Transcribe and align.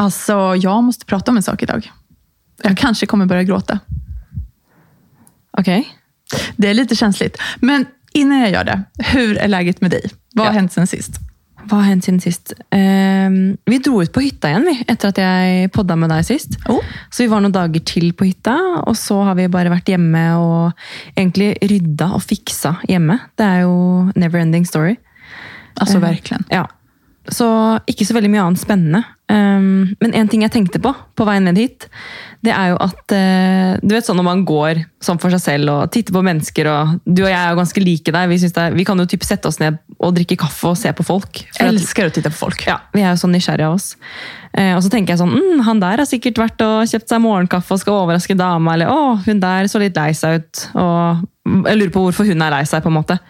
Alltså, 0.00 0.56
jag 0.56 0.84
måste 0.84 1.04
prata 1.06 1.30
om 1.30 1.36
en 1.36 1.42
sak 1.42 1.62
idag. 1.62 1.90
Jag 2.62 2.76
kanske 2.76 3.06
kommer 3.06 3.26
börja 3.26 3.42
gråta. 3.42 3.78
Okej. 5.58 5.88
Det 6.56 6.68
är 6.68 6.74
lite 6.74 6.96
känsligt. 6.96 7.38
Men 7.60 7.86
innan 8.12 8.38
jag 8.40 8.50
gör 8.50 8.64
det, 8.64 8.82
hur 8.98 9.38
är 9.38 9.48
läget 9.48 9.80
med 9.80 9.90
dig? 9.90 10.10
Vad 10.34 10.46
har 10.46 10.52
Ja. 10.54 10.58
hänt 10.60 10.72
sen 10.72 10.86
sist? 10.86 11.12
Hva 11.64 11.76
har 11.76 11.82
hendt 11.82 12.04
siden 12.04 12.20
sist? 12.20 12.52
Ehm, 12.70 13.56
vi 13.66 13.78
dro 13.78 14.02
ut 14.02 14.12
på 14.12 14.20
hytta 14.24 14.48
igjen, 14.48 14.64
vi, 14.64 14.84
etter 14.88 15.08
at 15.12 15.18
jeg 15.20 15.68
podda 15.74 15.96
med 15.96 16.08
deg 16.10 16.24
sist. 16.24 16.56
Oh. 16.68 16.80
Så 17.12 17.22
vi 17.22 17.28
var 17.28 17.42
noen 17.44 17.52
dager 17.52 17.80
til 17.84 18.12
på 18.16 18.24
hytta, 18.24 18.54
og 18.86 18.96
så 18.96 19.18
har 19.28 19.36
vi 19.36 19.44
bare 19.52 19.68
vært 19.70 19.90
hjemme 19.92 20.22
og 20.40 20.72
egentlig 21.16 21.50
rydda 21.60 22.08
og 22.16 22.22
fiksa 22.24 22.78
hjemme. 22.88 23.18
Det 23.36 23.44
er 23.46 23.60
jo 23.66 23.76
never 24.16 24.40
ending 24.40 24.64
story. 24.66 24.96
Alltså 25.76 25.98
Eh. 25.98 26.02
verkligen. 26.02 26.44
Ja. 26.50 26.66
Så 27.28 27.78
ikke 27.86 28.06
så 28.08 28.14
veldig 28.16 28.30
mye 28.30 28.42
annet 28.42 28.60
spennende. 28.64 29.04
Um, 29.30 29.92
men 30.00 30.14
en 30.18 30.26
ting 30.26 30.42
jeg 30.42 30.50
tenkte 30.50 30.80
på 30.82 30.90
på 30.90 31.24
vei 31.28 31.36
ned 31.38 31.58
hit, 31.60 31.84
det 32.42 32.50
er 32.50 32.70
jo 32.72 32.78
at 32.82 33.12
eh, 33.14 33.76
Du 33.84 33.92
vet 33.92 34.02
sånn 34.06 34.16
når 34.18 34.24
man 34.26 34.40
går 34.48 34.80
sånn 35.04 35.20
for 35.22 35.30
seg 35.30 35.42
selv 35.44 35.70
og 35.70 35.90
titter 35.94 36.16
på 36.16 36.22
mennesker, 36.24 36.66
og 36.66 36.96
du 37.04 37.20
og 37.22 37.28
jeg 37.28 37.36
er 37.38 37.52
jo 37.52 37.58
ganske 37.60 37.82
like 37.84 38.14
der. 38.16 38.26
Vi, 38.32 38.38
synes 38.42 38.56
det 38.56 38.64
vi 38.74 38.86
kan 38.88 38.98
jo 38.98 39.06
typ 39.06 39.22
sette 39.28 39.46
oss 39.46 39.60
ned 39.60 39.76
og 40.00 40.16
drikke 40.16 40.38
kaffe 40.40 40.72
og 40.72 40.78
se 40.80 40.90
på 40.96 41.04
folk. 41.06 41.42
At- 41.60 41.68
Älskar 41.68 42.06
att 42.06 42.14
titta 42.16 42.30
på 42.32 42.40
folk. 42.40 42.66
ja, 42.66 42.80
Vi 42.96 43.02
er 43.04 43.12
jo 43.12 43.20
sånn 43.22 43.36
nysgjerrige 43.36 43.68
av 43.68 43.74
oss. 43.76 43.96
Eh, 44.56 44.72
og 44.74 44.82
så 44.82 44.90
tenker 44.90 45.12
jeg 45.14 45.20
sånn 45.20 45.30
mm, 45.36 45.60
Han 45.68 45.78
der 45.84 46.00
har 46.02 46.08
sikkert 46.10 46.40
vært 46.40 46.64
og 46.66 46.88
kjøpt 46.90 47.12
seg 47.12 47.20
morgenkaffe 47.22 47.76
og 47.76 47.80
skal 47.84 48.00
overraske 48.02 48.34
dama. 48.40 48.74
Eller 48.74 48.90
å, 48.90 49.18
hun 49.26 49.38
der 49.44 49.68
så 49.70 49.78
litt 49.78 49.94
lei 50.00 50.10
seg 50.16 50.40
ut. 50.40 50.64
Og 50.74 51.68
jeg 51.68 51.76
lurer 51.78 51.92
på 51.94 52.02
hvorfor 52.08 52.26
hun 52.26 52.42
er 52.42 52.56
lei 52.56 52.64
seg. 52.66 52.82
på 52.82 52.90
en 52.90 52.98
måte. 52.98 53.20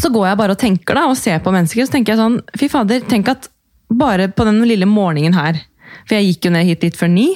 Så 0.00 0.08
går 0.12 0.28
jeg 0.30 0.38
bare 0.40 0.54
og 0.54 0.60
tenker 0.60 0.96
da, 0.96 1.08
og 1.10 1.16
ser 1.20 1.40
på 1.44 1.52
mennesker, 1.52 1.84
så 1.84 1.92
tenker 1.92 2.14
jeg 2.14 2.20
sånn 2.22 2.38
Fy 2.56 2.68
fader, 2.72 3.02
tenk 3.10 3.28
at 3.28 3.48
bare 3.98 4.28
på 4.32 4.46
den 4.48 4.62
lille 4.68 4.88
morgenen 4.88 5.36
her 5.36 5.60
For 6.08 6.16
jeg 6.16 6.30
gikk 6.30 6.46
jo 6.46 6.54
ned 6.54 6.66
hit 6.66 6.84
litt 6.86 6.98
før 6.98 7.10
ni. 7.12 7.26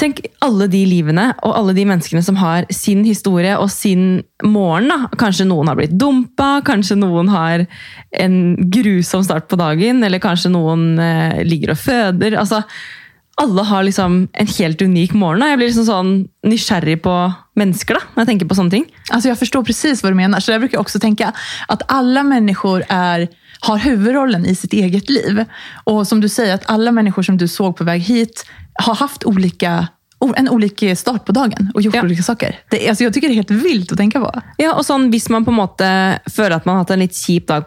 Tenk 0.00 0.22
alle 0.40 0.64
de 0.72 0.80
livene 0.88 1.26
og 1.44 1.52
alle 1.58 1.74
de 1.76 1.84
menneskene 1.88 2.22
som 2.24 2.38
har 2.40 2.64
sin 2.72 3.02
historie 3.04 3.52
og 3.60 3.68
sin 3.72 4.22
morgen. 4.42 4.88
da. 4.88 5.10
Kanskje 5.20 5.46
noen 5.50 5.68
har 5.68 5.76
blitt 5.76 5.92
dumpa, 6.00 6.62
kanskje 6.64 6.96
noen 6.96 7.28
har 7.28 7.66
en 8.16 8.38
grusom 8.72 9.26
start 9.26 9.50
på 9.50 9.58
dagen, 9.60 10.00
eller 10.06 10.22
kanskje 10.22 10.54
noen 10.54 10.94
eh, 10.98 11.42
ligger 11.44 11.74
og 11.74 11.82
føder. 11.82 12.38
altså 12.40 12.62
alle 13.40 13.62
har 13.62 13.82
liksom 13.82 14.28
en 14.32 14.46
helt 14.46 14.82
unik 14.82 15.12
morgen. 15.16 15.40
da. 15.40 15.46
Jeg 15.48 15.58
blir 15.58 15.70
liksom 15.70 15.86
sånn 15.88 16.10
nysgjerrig 16.44 16.98
på 17.02 17.14
mennesker 17.56 17.96
da, 17.96 18.00
når 18.14 18.22
jeg 18.22 18.28
tenker 18.32 18.48
på 18.50 18.70
ting. 18.70 18.84
Alltså 19.10 19.28
jag 19.28 19.38
förstår 19.38 19.62
precis 19.64 20.02
vad 20.02 20.12
du 20.12 20.16
menar. 20.16 20.40
Så 20.40 20.52
jag 20.52 20.60
brukar 20.60 20.78
också 20.78 20.98
tänka 21.00 21.32
att 21.68 21.82
alla 21.88 22.22
människor 22.22 22.84
är, 22.88 23.28
har 23.60 23.78
huvudrollen 23.78 24.46
i 24.46 24.54
sitt 24.54 24.72
eget 24.72 25.10
liv. 25.10 25.44
Och 25.84 26.06
som 26.06 26.20
du 26.20 26.28
säger, 26.28 26.54
att 26.54 26.70
alla 26.70 26.92
människor 26.92 27.22
som 27.22 27.36
du 27.38 27.48
såg 27.48 27.76
på 27.76 27.84
väg 27.84 28.00
hit 28.00 28.46
har 28.74 28.94
haft 28.94 29.24
olika, 29.24 29.88
en 30.36 30.48
olika 30.48 30.96
start 30.96 31.24
på 31.24 31.32
dagen 31.32 31.70
och 31.74 31.82
gjort 31.82 31.94
Ja. 31.94 32.02
olika 32.02 32.22
saker. 32.22 32.58
Det, 32.70 32.88
alltså 32.88 33.04
jag 33.04 33.14
tycker 33.14 33.28
det 33.28 33.34
är 33.34 33.36
helt 33.36 33.50
vilt 33.50 33.92
att 33.92 33.98
tänka 33.98 34.20
på. 34.20 34.42
Ja, 34.56 34.74
og 34.74 34.84
sånn, 34.84 35.10
Hvis 35.10 35.28
man 35.30 35.44
på 35.44 35.50
måte 35.52 36.20
føler 36.30 36.56
at 36.56 36.64
man 36.66 36.74
har 36.76 36.84
hatt 36.84 36.90
en 36.90 36.98
litt 36.98 37.16
kjip, 37.16 37.46
dag, 37.48 37.64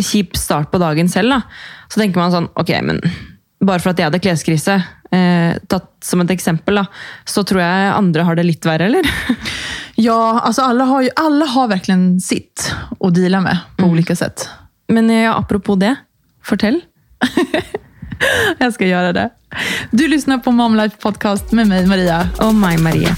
kjip 0.00 0.36
start 0.36 0.70
på 0.72 0.78
dagen 0.78 1.08
selv, 1.08 1.30
da, 1.30 1.42
så 1.88 2.00
tenker 2.00 2.20
man 2.20 2.32
sånn 2.32 2.48
Ok, 2.56 2.72
men 2.82 3.00
bare 3.62 3.78
for 3.78 3.90
at 3.92 3.98
jeg 3.98 4.08
hadde 4.08 4.18
kleskrise, 4.24 4.82
eh, 5.12 5.58
tatt 5.68 5.92
som 6.04 6.20
et 6.24 6.30
eksempel, 6.34 6.80
da, 6.80 6.86
så 7.24 7.44
tror 7.44 7.62
jeg 7.62 7.92
andre 7.94 8.26
har 8.28 8.38
det 8.38 8.46
litt 8.48 8.66
verre, 8.66 8.90
eller? 8.90 9.08
Ja, 9.94 10.40
alltså 10.40 10.62
alla 10.62 10.84
har, 10.84 11.02
ju, 11.02 11.10
alla 11.16 11.44
har 11.44 11.68
verkligen 11.68 12.20
sitt 12.20 12.72
att 13.00 13.14
deala 13.14 13.40
med 13.40 13.58
på 13.76 13.86
olika 13.86 14.16
sätt. 14.16 14.48
Men 14.88 15.10
ja, 15.10 15.34
apropos 15.34 15.78
det, 15.78 15.96
fortell. 16.42 16.80
Jag 18.58 18.74
ska 18.74 18.86
göra 18.86 19.12
det. 19.12 19.30
Du 19.90 20.08
lyssnar 20.08 20.38
på 20.38 20.50
Mom 20.50 20.76
Life 20.76 20.96
Podcast 20.96 21.52
med 21.52 21.66
mig, 21.66 21.86
Maria. 21.86 22.28
Og 22.38 22.54
meg, 22.54 22.80
Marie. 22.80 23.16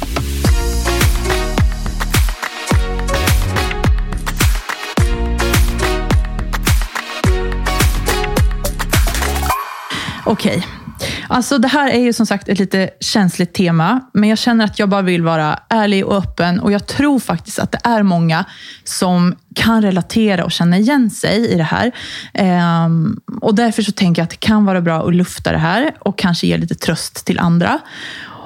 Okej. 10.26 10.83
Alltså 11.28 11.58
det 11.58 11.68
här 11.68 11.90
är 11.90 11.98
ju 11.98 12.12
som 12.12 12.26
sagt 12.26 12.48
ett 12.48 12.58
lite 12.58 12.90
känsligt 13.00 13.54
tema, 13.54 14.00
men 14.12 14.28
jag 14.28 14.38
känner 14.38 14.64
att 14.64 14.78
jag 14.78 14.88
bara 14.88 15.02
vill 15.02 15.22
vara 15.22 15.58
ärlig 15.68 16.06
och 16.06 16.16
öppen 16.16 16.60
och 16.60 16.72
jag 16.72 16.86
tror 16.86 17.18
faktiskt 17.18 17.58
att 17.58 17.72
det 17.72 17.78
är 17.84 18.02
många 18.02 18.44
som 18.84 19.34
kan 19.54 19.82
relatera 19.82 20.44
och 20.44 20.52
känna 20.52 20.78
igen 20.78 21.10
sig 21.10 21.50
i 21.50 21.56
det 21.56 21.64
här. 21.64 21.92
Ehm, 22.34 23.20
och 23.40 23.54
därför 23.54 23.82
så 23.82 23.92
tänker 23.92 24.22
jag 24.22 24.24
att 24.24 24.30
det 24.30 24.36
kan 24.36 24.64
vara 24.64 24.80
bra 24.80 25.08
att 25.08 25.14
lufta 25.14 25.52
det 25.52 25.58
här 25.58 25.94
och 26.00 26.18
kanske 26.18 26.46
ge 26.46 26.56
lite 26.56 26.74
tröst 26.74 27.26
till 27.26 27.38
andra. 27.38 27.80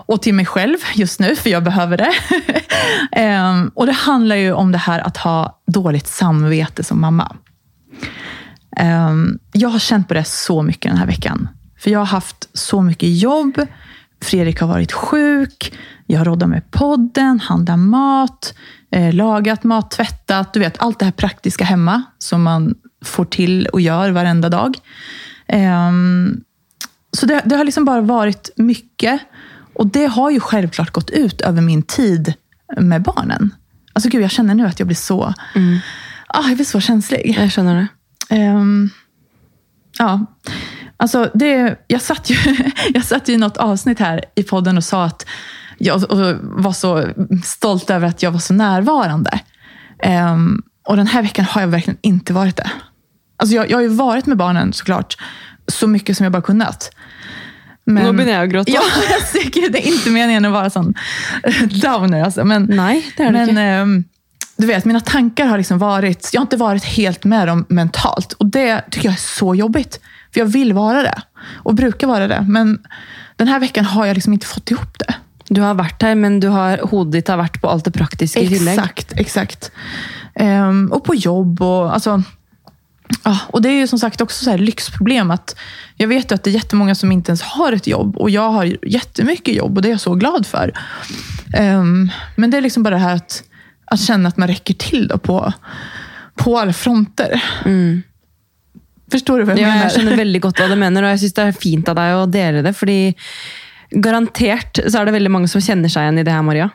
Och 0.06 0.22
till 0.22 0.34
mig 0.34 0.46
själv 0.46 0.76
just 0.94 1.20
nu, 1.20 1.36
för 1.36 1.50
jag 1.50 1.64
behöver 1.64 1.96
det. 1.96 2.12
Ehm, 3.12 3.70
och 3.74 3.86
det 3.86 3.92
handlar 3.92 4.36
ju 4.36 4.52
om 4.52 4.72
det 4.72 4.78
här 4.78 5.00
att 5.00 5.16
ha 5.16 5.60
dåligt 5.66 6.08
samvete 6.08 6.84
som 6.84 7.00
mamma. 7.00 7.36
Ehm, 8.76 9.38
jag 9.52 9.68
har 9.68 9.78
känt 9.78 10.08
på 10.08 10.14
det 10.14 10.24
så 10.24 10.62
mycket 10.62 10.90
den 10.90 10.98
här 10.98 11.06
veckan. 11.06 11.48
För 11.78 11.90
jag 11.90 11.98
har 11.98 12.06
haft 12.06 12.48
så 12.52 12.82
mycket 12.82 13.08
jobb. 13.08 13.66
Fredrik 14.22 14.60
har 14.60 14.68
varit 14.68 14.92
sjuk. 14.92 15.78
Jag 16.06 16.18
har 16.18 16.24
roddat 16.24 16.48
med 16.48 16.70
podden, 16.70 17.40
handlat 17.40 17.78
mat, 17.78 18.54
eh, 18.90 19.14
lagat 19.14 19.64
mat, 19.64 19.90
tvättat. 19.90 20.52
Du 20.52 20.60
vet, 20.60 20.78
allt 20.78 20.98
det 20.98 21.04
här 21.04 21.12
praktiska 21.12 21.64
hemma 21.64 22.02
som 22.18 22.42
man 22.42 22.74
får 23.04 23.24
till 23.24 23.66
och 23.66 23.80
gör 23.80 24.10
varenda 24.10 24.48
dag. 24.48 24.76
Ehm, 25.48 26.40
så 27.12 27.26
det, 27.26 27.42
det 27.44 27.56
har 27.56 27.64
liksom 27.64 27.84
bara 27.84 28.00
varit 28.00 28.50
mycket. 28.56 29.20
Och 29.74 29.86
det 29.86 30.06
har 30.06 30.30
ju 30.30 30.40
självklart 30.40 30.90
gått 30.90 31.10
ut 31.10 31.40
över 31.40 31.62
min 31.62 31.82
tid 31.82 32.34
med 32.76 33.02
barnen. 33.02 33.54
Alltså 33.92 34.10
gud, 34.10 34.22
jag 34.22 34.30
känner 34.30 34.54
nu 34.54 34.66
att 34.66 34.78
jag 34.80 34.86
blir 34.86 34.96
så, 34.96 35.34
ah, 36.28 36.48
jag 36.48 36.56
blir 36.56 36.64
så 36.64 36.80
känslig. 36.80 37.34
Jeg 37.38 37.52
skjønner 37.52 37.74
det. 37.74 37.88
Ehm, 38.36 38.90
ja, 39.98 40.26
alltså 40.98 41.30
det, 41.34 41.76
jag, 41.86 42.02
satt 42.02 42.30
ju, 42.30 42.36
jag 42.94 43.04
satt 43.04 43.28
ju 43.28 43.32
i 43.32 43.36
något 43.36 43.56
avsnitt 43.56 43.98
här 43.98 44.24
i 44.34 44.42
podden 44.42 44.76
och 44.76 44.84
sa 44.84 45.04
att 45.04 45.26
jag 45.78 46.10
och 46.10 46.36
var 46.42 46.72
så 46.72 47.04
stolt 47.44 47.90
över 47.90 48.06
att 48.06 48.22
jag 48.22 48.30
var 48.30 48.38
så 48.38 48.54
närvarande. 48.54 49.40
Ehm, 50.02 50.62
och 50.86 50.96
den 50.96 51.06
här 51.06 51.22
veckan 51.22 51.44
har 51.44 51.60
jag 51.60 51.68
verkligen 51.68 51.98
inte 52.02 52.32
varit 52.32 52.56
det. 52.56 52.70
Alltså 53.36 53.54
jag, 53.56 53.70
jag 53.70 53.76
har 53.76 53.82
ju 53.82 53.88
varit 53.88 54.26
med 54.26 54.36
barnen 54.36 54.72
såklart, 54.72 55.16
så 55.68 55.86
mycket 55.86 56.16
som 56.16 56.24
jag 56.24 56.32
bara 56.32 56.42
kunnat. 56.42 56.90
Men, 57.84 58.04
Nå 58.04 58.12
begynner 58.12 58.32
jeg 58.32 58.48
å 58.48 58.50
gråte. 58.52 58.72
Ja, 58.72 58.82
jag 59.54 59.72
det 59.72 59.86
är 59.86 59.92
inte 59.92 60.10
meningen 60.10 60.44
att 60.44 60.52
vara 60.52 60.70
sån 60.70 60.94
downer. 61.82 62.22
Alltså. 62.22 62.44
Men, 62.44 62.62
Nei, 62.68 63.00
det 63.16 63.24
er 63.24 63.32
det 63.32 63.46
men 63.46 63.58
ehm, 63.58 64.04
du 64.56 64.66
vet, 64.66 64.84
mina 64.84 65.00
tankar 65.00 65.46
har 65.46 65.58
liksom 65.58 65.78
varit, 65.78 66.30
jag 66.32 66.40
har 66.40 66.44
inte 66.44 66.56
varit 66.56 66.84
helt 66.84 67.24
med 67.24 67.48
dem 67.48 67.66
mentalt. 67.68 68.32
Och 68.32 68.46
det 68.46 68.80
tycker 68.90 69.08
jag 69.08 69.14
är 69.14 69.38
så 69.38 69.54
jobbigt. 69.54 70.00
För 70.32 70.40
jag 70.40 70.46
vill 70.46 70.72
vara 70.72 71.02
det. 71.02 71.22
Och 71.62 71.74
brukar 71.74 72.06
vara 72.06 72.28
det. 72.28 72.44
Men 72.48 72.78
den 73.36 73.48
här 73.48 73.60
veckan 73.60 73.84
har 73.84 74.06
jag 74.06 74.14
liksom 74.14 74.32
inte 74.32 74.46
fått 74.46 74.70
ihop 74.70 74.98
det. 74.98 75.14
Du 75.48 75.60
har 75.60 75.74
vært 75.74 76.02
her, 76.02 76.14
men 76.14 76.40
du 76.40 76.48
har, 76.52 76.82
hodet 76.90 77.28
har 77.28 77.40
vært 77.40 77.60
på 77.62 77.70
alt 77.70 77.86
det 77.86 77.94
praktiske 77.96 78.40
i 78.40 78.48
tillegg. 78.48 78.78
Exakt, 78.78 79.12
exakt. 79.16 79.70
Ehm, 80.34 80.88
och 80.92 81.04
på 81.04 81.14
jobb 81.14 81.62
och 81.62 81.94
alltså... 81.94 82.22
Ja, 83.24 83.38
och 83.46 83.62
det 83.62 83.68
är 83.68 83.72
ju 83.72 83.86
som 83.86 83.98
sagt 83.98 84.20
också 84.20 84.44
så 84.44 84.50
här 84.50 84.58
lyxproblem. 84.58 85.30
att 85.30 85.56
Jag 85.96 86.08
vet 86.08 86.30
ju 86.30 86.34
att 86.34 86.44
det 86.44 86.50
är 86.50 86.54
jättemånga 86.54 86.94
som 86.94 87.12
inte 87.12 87.30
ens 87.30 87.42
har 87.42 87.72
ett 87.72 87.86
jobb. 87.86 88.16
Och 88.16 88.30
jag 88.30 88.50
har 88.50 88.76
jättemycket 88.82 89.54
jobb 89.54 89.76
och 89.76 89.82
det 89.82 89.88
är 89.88 89.90
jag 89.90 90.00
så 90.00 90.14
glad 90.14 90.46
för. 90.46 90.72
Ehm, 91.54 92.10
men 92.36 92.50
det 92.50 92.56
är 92.56 92.60
liksom 92.60 92.82
bara 92.82 92.94
det 92.94 93.00
här 93.00 93.16
att, 93.16 93.42
att 93.84 94.00
känna 94.00 94.28
att 94.28 94.36
man 94.36 94.48
räcker 94.48 94.74
till 94.74 95.08
då 95.08 95.18
på, 95.18 95.52
på 96.34 96.58
alla 96.58 96.72
fronter. 96.72 97.42
Förstår 99.10 99.38
du 99.38 99.44
vad 99.44 99.58
jag 99.58 99.62
Ja, 99.62 99.68
menar? 99.74 99.82
jeg 99.82 99.92
skjønner 99.92 100.16
veldig 100.16 100.40
godt 100.42 100.58
hva 100.60 100.68
du 100.68 100.76
mener, 100.76 101.02
og 101.02 101.10
jeg 101.14 101.18
syns 101.22 101.32
det 101.38 101.44
er 101.48 101.52
fint 101.52 101.88
av 101.88 101.94
deg 101.96 102.14
å 102.16 102.26
dele 102.30 102.62
det. 102.62 102.74
fordi 102.76 103.14
garantert 103.90 104.80
så 104.88 105.00
er 105.00 105.04
det 105.08 105.14
veldig 105.16 105.30
mange 105.32 105.48
som 105.48 105.60
kjenner 105.64 105.88
seg 105.88 106.02
igjen 106.04 106.18
i 106.20 106.24
det 106.26 106.32
her, 106.34 106.42
Maria. 106.44 106.68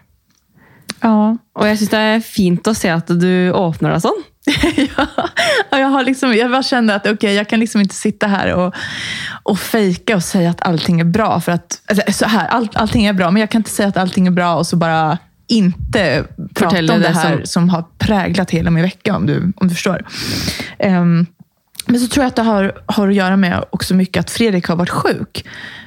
Ja. 1.03 1.35
Og 1.59 1.65
jeg 1.68 1.77
syns 1.81 1.91
det 1.91 2.00
er 2.00 2.24
fint 2.25 2.68
å 2.68 2.74
se 2.74 2.89
at 2.89 3.07
du 3.07 3.51
åpner 3.53 3.94
deg 3.94 4.01
sånn. 4.06 4.24
ja, 4.97 5.06
och 5.71 5.80
jag, 5.80 5.88
har 5.88 6.03
liksom, 6.03 6.33
jag 6.33 6.51
bara 6.51 6.63
kände 6.63 6.95
att 6.95 7.07
okej, 7.07 7.33
jag 7.35 7.47
kan 7.50 7.59
liksom 7.59 7.81
inte 7.81 7.95
sitta 7.95 8.27
här 8.27 8.53
och, 8.53 8.74
och 9.44 9.59
fejka 9.59 10.15
och 10.15 10.24
säga 10.24 10.50
att 10.50 10.62
allting 10.62 11.00
är 11.00 11.03
bra. 11.06 11.39
För 11.39 11.51
att, 11.51 11.81
alltså, 11.88 12.03
så 12.13 12.25
här, 12.25 12.47
all, 12.47 12.69
allting 12.74 13.06
är 13.06 13.13
bra, 13.13 13.31
men 13.31 13.39
jag 13.39 13.50
kan 13.50 13.59
inte 13.59 13.71
säga 13.71 13.88
att 13.89 13.97
allting 13.97 14.27
är 14.27 14.31
bra 14.31 14.56
och 14.56 14.68
så 14.68 14.75
bara 14.75 15.18
inte 15.47 16.25
prata 16.53 16.77
om 16.79 16.86
det 17.01 17.09
här 17.09 17.31
som- 17.38 17.45
som... 17.45 17.69
har 17.69 17.83
präglat 17.97 18.51
hela 18.51 18.71
min 18.71 18.83
vecka, 18.83 19.15
om 19.15 19.25
du, 19.25 19.53
om 19.56 19.68
du 19.68 19.69
förstår. 19.69 20.06
Ehm, 20.79 21.25
men 21.85 22.00
så 22.00 22.07
tror 22.07 22.24
jag 22.24 22.27
att 22.27 22.35
det 22.35 22.41
har, 22.41 22.74
har 22.85 23.07
att 23.07 23.15
göra 23.15 23.38
med 23.38 23.63
också 23.69 23.94
mycket 23.94 24.19
att 24.19 24.31
Fredrik 24.31 24.68
har 24.68 24.75
varit 24.75 24.89
sjuk. 24.89 25.45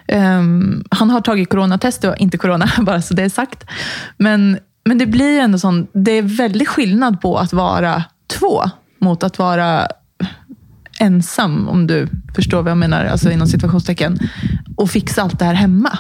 Um, 0.09 0.85
han 0.91 1.11
har 1.11 1.21
tagit 1.21 1.51
coronatest 1.51 2.05
och 2.05 2.17
inte 2.17 2.39
corona, 2.39 2.69
bara 2.81 3.03
så 3.03 3.15
det 3.15 3.23
är 3.23 3.29
sagt. 3.29 3.65
Men, 4.17 4.59
men 4.85 4.99
det 4.99 5.07
blir 5.07 5.41
ändå 5.41 5.59
sån, 5.59 5.87
det 5.93 6.13
är 6.13 6.23
väldigt 6.23 6.69
skillnad 6.69 7.21
på 7.21 7.39
att 7.39 7.53
vara 7.53 8.05
två 8.27 8.65
mot 8.99 9.23
att 9.23 9.39
vara 9.39 9.87
ensam, 11.01 11.69
om 11.69 11.87
du 11.87 12.09
förstår 12.35 12.63
vad 12.63 12.71
jag 12.71 12.79
menar, 12.79 13.05
alltså 13.05 13.31
inom 13.31 13.47
situationstecken, 13.47 14.19
och 14.77 14.91
fixa 14.91 15.23
allt 15.23 15.39
det 15.39 15.45
här 15.45 15.55
hemma. 15.55 15.99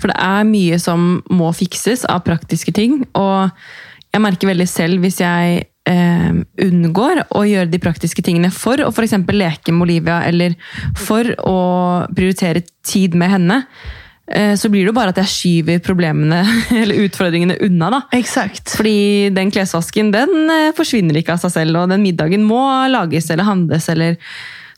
För 0.00 0.08
det 0.08 0.14
är 0.14 0.44
mycket 0.44 0.82
som 0.82 1.22
må 1.26 1.52
fixas 1.52 2.04
av 2.04 2.20
praktiska 2.20 2.72
ting. 2.72 3.04
Och 3.12 3.48
jag 4.10 4.22
märker 4.22 4.46
väldigt 4.46 4.70
själv, 4.70 5.02
om 5.02 5.20
jag 5.20 5.64
eh, 5.88 6.34
unngår 6.64 7.22
å 7.36 7.44
gjøre 7.48 7.70
de 7.72 7.80
praktiske 7.82 8.24
tingene 8.24 8.50
for 8.54 8.80
å 8.84 8.90
f.eks. 8.92 9.16
leke 9.32 9.74
med 9.74 9.88
Olivia, 9.88 10.20
eller 10.28 10.56
for 10.98 11.30
å 11.44 11.58
prioritere 12.14 12.64
tid 12.86 13.16
med 13.18 13.32
henne, 13.34 13.58
eh, 14.26 14.54
så 14.58 14.70
blir 14.72 14.84
det 14.84 14.92
jo 14.92 14.98
bare 14.98 15.14
at 15.14 15.22
jeg 15.24 15.34
skyver 15.34 15.82
problemene 15.84 16.42
eller 16.82 17.04
utfordringene 17.06 17.58
unna. 17.66 17.90
da. 17.96 18.02
Exakt. 18.18 18.76
Fordi 18.76 19.32
den 19.34 19.52
klesvasken 19.54 20.12
den 20.14 20.52
eh, 20.54 20.70
forsvinner 20.76 21.20
ikke 21.20 21.36
av 21.36 21.42
seg 21.44 21.56
selv, 21.56 21.82
og 21.82 21.92
den 21.94 22.04
middagen 22.04 22.46
må 22.46 22.62
lages 22.92 23.30
eller 23.32 23.48
handles. 23.48 23.90
eller... 23.92 24.20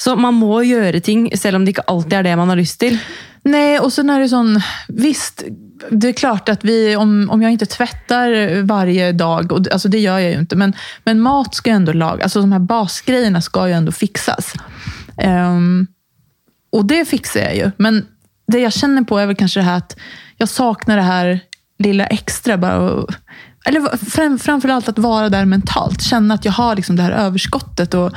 Så 0.01 0.15
man 0.17 0.33
må 0.33 0.63
gjøre 0.65 1.03
ting, 1.05 1.27
selv 1.37 1.59
om 1.59 1.67
det 1.67 1.75
ikke 1.75 1.91
alltid 1.93 2.15
er 2.17 2.31
det 2.31 2.37
man 2.41 2.49
har 2.49 2.57
lyst 2.57 2.79
til. 2.81 2.95
Nej, 3.43 3.81
och 3.81 3.93
sen 3.93 4.11
är 4.11 4.21
det 4.21 4.29
sån, 4.29 4.61
visst, 4.89 5.45
det 5.91 6.09
är 6.09 6.13
klart 6.13 6.49
att 6.49 6.65
vi, 6.65 6.97
om, 6.97 7.31
om 7.31 7.43
jag 7.43 7.53
inte 7.53 7.67
tvättar 7.67 8.63
varje 8.63 9.13
dag, 9.13 9.53
och, 9.53 9.73
alltså 9.73 9.89
det 9.89 9.99
gör 9.99 10.19
jag 10.19 10.33
ju 10.33 10.39
inte, 10.39 10.57
men, 10.57 10.73
men 11.05 11.21
mat 11.21 11.55
ska 11.55 11.71
ju 11.71 11.77
ändå 11.77 11.93
lagas, 11.93 12.23
alltså 12.23 12.41
de 12.41 12.53
här 12.53 12.59
basgrejerna 12.59 13.41
ska 13.41 13.69
ju 13.69 13.75
ändå 13.75 13.93
fixas. 13.93 14.53
Um, 15.25 15.87
och 16.73 16.85
det 16.85 17.05
fixar 17.05 17.41
jag 17.41 17.57
ju, 17.57 17.71
men 17.77 18.07
det 18.47 18.59
jag 18.59 18.73
känner 18.73 19.03
på 19.03 19.19
är 19.19 19.27
väl 19.27 19.37
kanske 19.37 19.61
det 19.61 19.65
här 19.65 19.77
att 19.77 19.97
jag 20.37 20.49
saknar 20.49 20.97
det 20.97 21.03
här 21.03 21.41
lilla 21.79 22.07
extra. 22.07 22.59
Bara, 22.59 22.79
och- 22.79 23.11
eller 23.65 24.11
fram, 24.11 24.39
framförallt 24.39 24.89
att 24.89 24.99
vara 24.99 25.29
där 25.29 25.45
mentalt, 25.45 26.03
känna 26.03 26.35
att 26.35 26.45
jag 26.45 26.53
har 26.53 26.77
liksom 26.77 26.97
det 26.97 27.03
här 27.03 27.11
överskottet. 27.11 27.95
och 27.95 28.13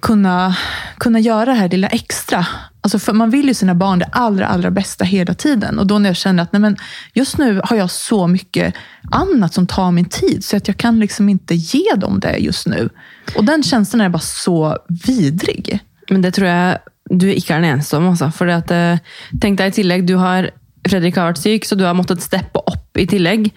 kunna, 0.00 0.56
kunna 0.98 1.20
göra 1.20 1.44
det 1.44 1.52
här 1.58 1.68
lilla 1.68 1.88
extra. 1.88 2.46
Alltså 2.84 2.98
för 2.98 3.12
man 3.12 3.30
vill 3.30 3.48
ju 3.48 3.54
sina 3.54 3.74
barn 3.74 3.98
det 3.98 4.08
allra, 4.12 4.46
allra 4.46 4.70
bästa 4.70 5.04
hela 5.04 5.34
tiden. 5.34 5.78
Och 5.78 5.86
då 5.86 5.98
när 5.98 6.08
jag 6.08 6.16
känner 6.16 6.42
att 6.42 6.52
nej 6.52 6.60
men, 6.60 6.76
just 7.14 7.38
nu 7.38 7.60
har 7.64 7.76
jag 7.76 7.90
så 7.90 8.26
mycket 8.26 8.74
annat 9.10 9.54
som 9.54 9.66
tar 9.66 9.90
min 9.90 10.04
tid, 10.04 10.44
så 10.44 10.56
att 10.56 10.68
jag 10.68 10.76
kan 10.76 11.00
liksom 11.00 11.28
inte 11.28 11.54
ge 11.54 11.94
dem 11.96 12.20
det 12.20 12.36
just 12.36 12.66
nu. 12.66 12.88
Och 13.36 13.44
den 13.44 13.62
känslan 13.62 14.00
är 14.00 14.08
bara 14.08 14.18
så 14.18 14.78
vidrig. 14.88 15.78
Men 16.10 16.22
det 16.22 16.30
tror 16.30 16.48
jeg 16.48 16.78
du 17.10 17.28
er 17.30 17.60
den 17.60 17.64
eneste 17.64 17.96
om. 17.96 18.08
Altså. 18.08 18.30
Fordi 18.32 18.52
at, 18.52 18.70
eh, 18.70 18.98
tenk 19.40 19.58
deg 19.58 19.72
i 19.72 19.76
tillegg, 19.80 20.06
du 20.06 20.16
har, 20.16 20.50
Fredrik 20.88 21.16
har 21.16 21.32
vært 21.32 21.40
syk, 21.40 21.64
så 21.64 21.76
du 21.76 21.84
har 21.84 21.94
måttet 21.96 22.20
steppe 22.20 22.60
opp 22.60 22.98
i 23.00 23.06
tillegg. 23.06 23.50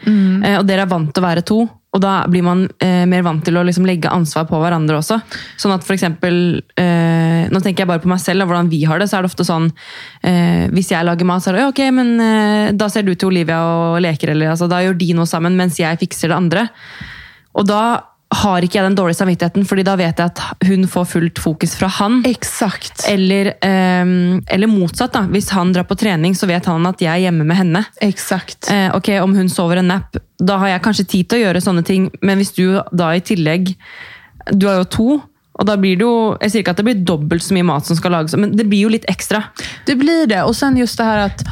Eh, 0.43 0.57
og 0.59 0.67
dere 0.67 0.81
er 0.81 0.91
vant 0.91 1.13
til 1.13 1.23
å 1.23 1.27
være 1.27 1.43
to. 1.43 1.69
Och 1.91 1.99
då 1.99 2.23
blir 2.27 2.41
man 2.41 2.69
eh, 2.79 3.05
mer 3.05 3.21
van 3.21 3.41
till 3.41 3.57
att 3.57 3.65
liksom, 3.65 3.85
lägga 3.85 4.09
ansvar 4.09 4.45
på 4.45 4.59
varandra 4.59 4.97
också. 4.97 5.19
Så 5.57 5.71
att 5.71 5.83
för 5.83 5.93
exempel, 5.93 6.63
eh, 6.75 6.83
nu 7.51 7.59
tänker 7.63 7.81
jag 7.81 7.87
bara 7.87 7.99
på 7.99 8.07
mig 8.07 8.19
själv 8.19 8.51
och 8.51 8.57
hur 8.57 8.69
vi 8.69 8.83
har 8.85 8.99
det. 8.99 9.07
så 9.07 9.17
är 9.17 9.21
det 9.21 9.25
ofte 9.25 9.45
sånn, 9.45 9.71
eh, 10.21 10.67
Hvis 10.69 10.91
jeg 10.91 11.25
mat, 11.25 11.43
så 11.43 11.49
är 11.49 11.53
det 11.53 11.83
«Ja, 11.83 11.91
men 11.91 12.19
eh, 12.19 12.73
då 12.73 12.89
ser 12.89 13.03
du 13.03 13.15
till 13.15 13.27
Olivia 13.27 13.63
och 13.65 14.01
leker. 14.01 14.27
eller 14.27 14.49
alltså, 14.49 14.67
då 14.67 14.81
gör 14.81 14.93
de 14.93 15.13
något 15.13 15.29
samman 15.29 15.55
medan 15.55 15.71
jag 15.77 15.99
fixar 15.99 16.27
det 16.27 16.35
andra. 16.35 16.67
Och 17.51 17.67
då 17.67 18.01
har 18.33 18.65
ikke 18.65 18.75
jeg 18.75 18.83
den 18.89 18.97
dårlige 18.97 19.21
samvittigheten, 19.21 19.65
fordi 19.67 19.85
da 19.87 19.93
vet 19.95 20.19
jeg 20.19 20.31
at 20.33 20.67
hun 20.67 20.83
får 20.91 21.05
fullt 21.13 21.39
fokus 21.39 21.77
fra 21.79 21.87
han. 21.99 22.19
Exakt. 22.27 23.05
Eller, 23.07 23.53
ehm, 23.63 24.43
eller 24.51 24.67
motsatt. 24.67 25.13
da. 25.13 25.21
Hvis 25.31 25.49
han 25.55 25.71
drar 25.73 25.87
på 25.87 25.95
trening, 25.95 26.35
så 26.35 26.47
vet 26.47 26.65
han 26.65 26.85
at 26.85 26.99
jeg 26.99 27.13
er 27.13 27.31
hjemme 27.31 27.45
med 27.47 27.55
henne. 27.55 27.85
Exakt. 28.01 28.69
Eh, 28.69 28.91
ok, 28.95 29.09
Om 29.21 29.35
hun 29.35 29.49
sover 29.49 29.77
en 29.77 29.87
nap, 29.87 30.17
da 30.39 30.57
har 30.57 30.67
jeg 30.67 30.83
kanskje 30.83 31.07
tid 31.07 31.29
til 31.29 31.39
å 31.39 31.45
gjøre 31.45 31.63
sånne 31.63 31.85
ting. 31.85 32.11
Men 32.21 32.37
hvis 32.37 32.53
du 32.53 32.81
da 32.91 33.13
i 33.15 33.21
tillegg 33.21 33.75
Du 34.53 34.65
har 34.67 34.77
jo 34.77 34.83
to. 34.85 35.21
Og 35.59 35.65
da 35.65 35.75
blir 35.75 35.97
det 35.97 36.05
jo, 36.05 36.37
Jeg 36.39 36.51
sier 36.51 36.63
ikke 36.63 36.71
at 36.71 36.77
det 36.77 36.85
blir 36.85 37.05
dobbelt 37.05 37.43
så 37.43 37.53
mye 37.53 37.65
mat 37.65 37.85
som 37.85 37.97
skal 37.97 38.11
lages, 38.11 38.35
men 38.37 38.55
det 38.55 38.67
blir 38.69 38.85
jo 38.85 38.89
litt 38.89 39.05
ekstra. 39.09 39.43
Det 39.85 39.97
blir 39.97 40.27
det. 40.27 40.43
Och 40.43 40.55
sen 40.55 40.77
just 40.77 40.97
det 40.97 41.03
här 41.03 41.17
att, 41.17 41.43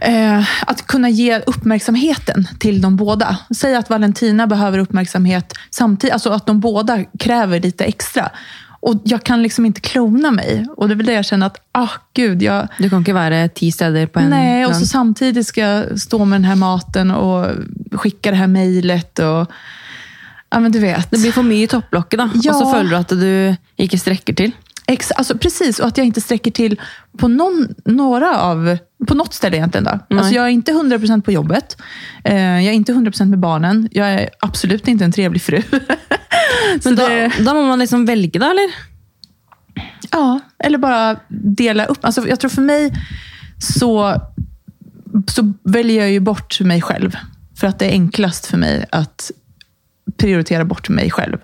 eh, 0.00 0.44
att 0.66 0.86
kunna 0.86 1.08
ge 1.08 1.38
uppmärksamheten 1.38 2.48
till 2.58 2.80
de 2.80 2.96
båda. 2.96 3.38
Säg 3.56 3.74
att 3.74 3.90
Valentina 3.90 4.46
behöver 4.46 4.78
uppmärksamhet 4.78 5.54
samtidigt, 5.70 6.12
alltså 6.12 6.30
att 6.30 6.46
de 6.46 6.60
båda 6.60 7.04
kräver 7.18 7.60
lite 7.60 7.84
extra. 7.84 8.30
Och 8.80 8.94
jag 9.04 9.24
kan 9.24 9.42
liksom 9.42 9.66
inte 9.66 9.80
klona 9.80 10.30
mig. 10.30 10.66
Och 10.76 10.88
det 10.88 10.94
är 10.94 10.96
väl 10.96 11.06
det 11.06 11.12
jag 11.12 11.24
känner 11.24 11.46
att, 11.46 11.56
ah 11.72 11.88
gud, 12.14 12.42
jag, 12.42 12.68
Du 12.78 12.90
kan 12.90 13.00
ikke 13.02 13.14
være 13.14 13.48
ti 13.48 13.72
steder 13.72 14.06
på 14.06 14.20
en 14.20 14.30
nej, 14.30 14.66
och 14.66 14.76
så 14.76 14.86
samtidigt 14.86 15.46
ska 15.46 15.60
jag 15.60 16.00
stå 16.00 16.24
med 16.24 16.40
den 16.40 16.44
här 16.44 16.56
maten 16.56 17.10
och 17.10 17.46
skicka 17.92 18.30
det 18.30 18.36
här 18.36 18.46
mejlet 18.46 19.18
och, 19.18 19.50
ja 20.50 20.60
men 20.60 20.72
du 20.72 20.78
vet. 20.78 21.10
Det 21.10 21.18
blir 21.18 21.32
for 21.32 21.42
mye 21.42 21.62
i 21.62 21.66
topplokket, 21.66 22.18
da. 22.18 22.30
Ja. 22.34 22.52
og 22.52 22.58
så 22.58 22.72
føler 22.72 22.90
du 22.90 22.96
at 22.96 23.08
du 23.08 23.56
ikke 23.76 23.98
strekker 23.98 24.34
til. 24.34 24.52
Ex, 24.86 25.10
alltså 25.10 25.38
precis, 25.38 25.78
och 25.78 25.86
att 25.86 25.98
jag 25.98 26.06
inte 26.06 26.20
sträcker 26.20 26.50
till 26.50 26.80
på 27.18 27.28
någon, 27.28 27.74
några 27.84 28.40
av, 28.40 28.78
på 29.06 29.14
något 29.14 29.34
ställe 29.34 29.56
egentligen. 29.56 29.84
Då. 29.84 29.98
Nej. 30.08 30.18
Alltså 30.18 30.34
jag 30.34 30.44
är 30.44 30.48
inte 30.48 30.72
100% 30.72 31.22
på 31.22 31.32
jobbet. 31.32 31.76
Eh, 32.24 32.36
jag 32.36 32.64
är 32.64 32.72
inte 32.72 32.92
100% 32.92 33.24
med 33.24 33.38
barnen. 33.38 33.88
Jag 33.92 34.08
är 34.08 34.30
absolut 34.40 34.88
inte 34.88 35.04
en 35.04 35.12
trevlig 35.12 35.42
fru. 35.42 35.62
Men 36.84 36.96
da, 36.96 37.08
det, 37.08 37.32
da 37.44 37.54
må 37.54 37.62
man 37.62 37.78
liksom 37.78 38.06
velge, 38.06 38.38
da, 38.38 38.50
eller? 38.50 38.70
ja, 40.10 40.40
eller 40.58 40.78
bara 40.78 41.16
dela 41.28 41.84
upp. 41.84 42.04
Alltså 42.04 42.28
jag 42.28 42.40
tror 42.40 42.50
för 42.50 42.62
mig 42.62 42.92
så, 43.58 44.20
så 45.26 45.52
väljer 45.62 46.00
jag 46.00 46.10
ju 46.10 46.20
bort 46.20 46.60
mig 46.60 46.82
själv. 46.82 47.16
För 47.56 47.66
att 47.66 47.78
det 47.78 47.86
är 47.86 47.90
enklast 47.90 48.46
för 48.46 48.58
mig 48.58 48.86
att 48.90 49.30
prioritera 50.16 50.64
bort 50.64 50.88
mig 50.88 51.10
själv. 51.10 51.38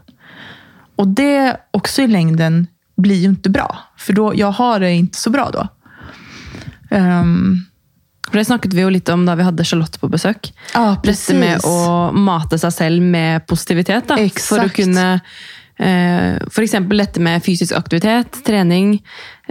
Och 0.96 1.08
det 1.08 1.56
också 1.70 2.02
i 2.02 2.06
längden 2.06 2.66
blir 2.96 3.16
ju 3.16 3.28
inte 3.28 3.50
bra. 3.50 3.78
För 3.96 4.12
då, 4.12 4.32
jag 4.36 4.52
har 4.52 4.80
det 4.80 4.92
inte 4.92 5.18
så 5.18 5.30
bra 5.30 5.50
då. 5.52 5.68
Ehm, 6.94 7.64
For 8.24 8.38
Det 8.40 8.46
snakket 8.48 8.72
vi 8.72 8.80
jo 8.80 8.92
litt 8.92 9.08
om 9.12 9.26
da 9.26 9.34
vi 9.36 9.44
hadde 9.44 9.66
Charlotte 9.68 10.00
på 10.00 10.08
besøk. 10.10 10.48
ja, 10.72 10.96
Dette 11.04 11.34
med 11.36 11.60
å 11.68 12.10
mate 12.16 12.56
seg 12.58 12.72
selv 12.72 13.02
med 13.02 13.44
positivitet. 13.46 14.06
Da, 14.08 14.16
Exakt. 14.16 14.48
for 14.48 14.64
å 14.64 14.72
kunne 14.72 15.20
eh, 15.76 16.38
F.eks. 16.48 16.72
dette 16.88 17.20
med 17.20 17.42
fysisk 17.44 17.74
aktivitet, 17.76 18.40
trening, 18.46 18.94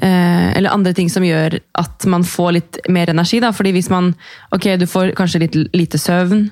eh, 0.01 0.57
eller 0.57 0.73
andre 0.73 0.93
ting 0.93 1.09
som 1.09 1.23
gjør 1.23 1.59
at 1.79 2.05
man 2.09 2.23
får 2.23 2.51
litt 2.57 2.79
mer 2.89 3.11
energi. 3.13 3.39
Da. 3.43 3.51
Fordi 3.51 3.73
hvis 3.75 3.91
man 3.93 4.15
ok, 4.55 4.71
du 4.79 4.87
får 4.89 5.13
kanskje 5.19 5.43
litt 5.45 5.55
lite 5.75 5.99
søvn, 6.01 6.49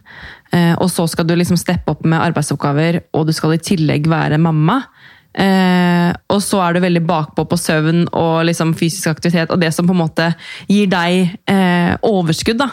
eh, 0.53 0.75
og 0.77 0.91
så 0.91 1.07
skal 1.09 1.25
du 1.25 1.35
liksom 1.35 1.57
steppe 1.57 1.89
opp 1.91 2.05
med 2.05 2.21
arbeidsoppgaver, 2.21 3.01
og 3.13 3.27
du 3.27 3.33
skal 3.33 3.57
i 3.57 3.63
tillegg 3.63 4.07
være 4.11 4.37
mamma. 4.37 4.83
Eh, 5.33 6.11
og 6.27 6.41
så 6.43 6.59
er 6.65 6.73
du 6.75 6.81
veldig 6.83 7.01
bakpå 7.07 7.45
på 7.47 7.57
søvn 7.59 8.05
og 8.11 8.41
liksom 8.49 8.73
fysisk 8.75 9.07
aktivitet, 9.13 9.51
og 9.51 9.61
det 9.61 9.69
som 9.73 9.87
på 9.87 9.93
en 9.95 10.01
måte 10.03 10.31
gir 10.67 10.89
deg 10.91 11.37
eh, 11.47 11.93
overskudd, 12.03 12.59
da. 12.59 12.69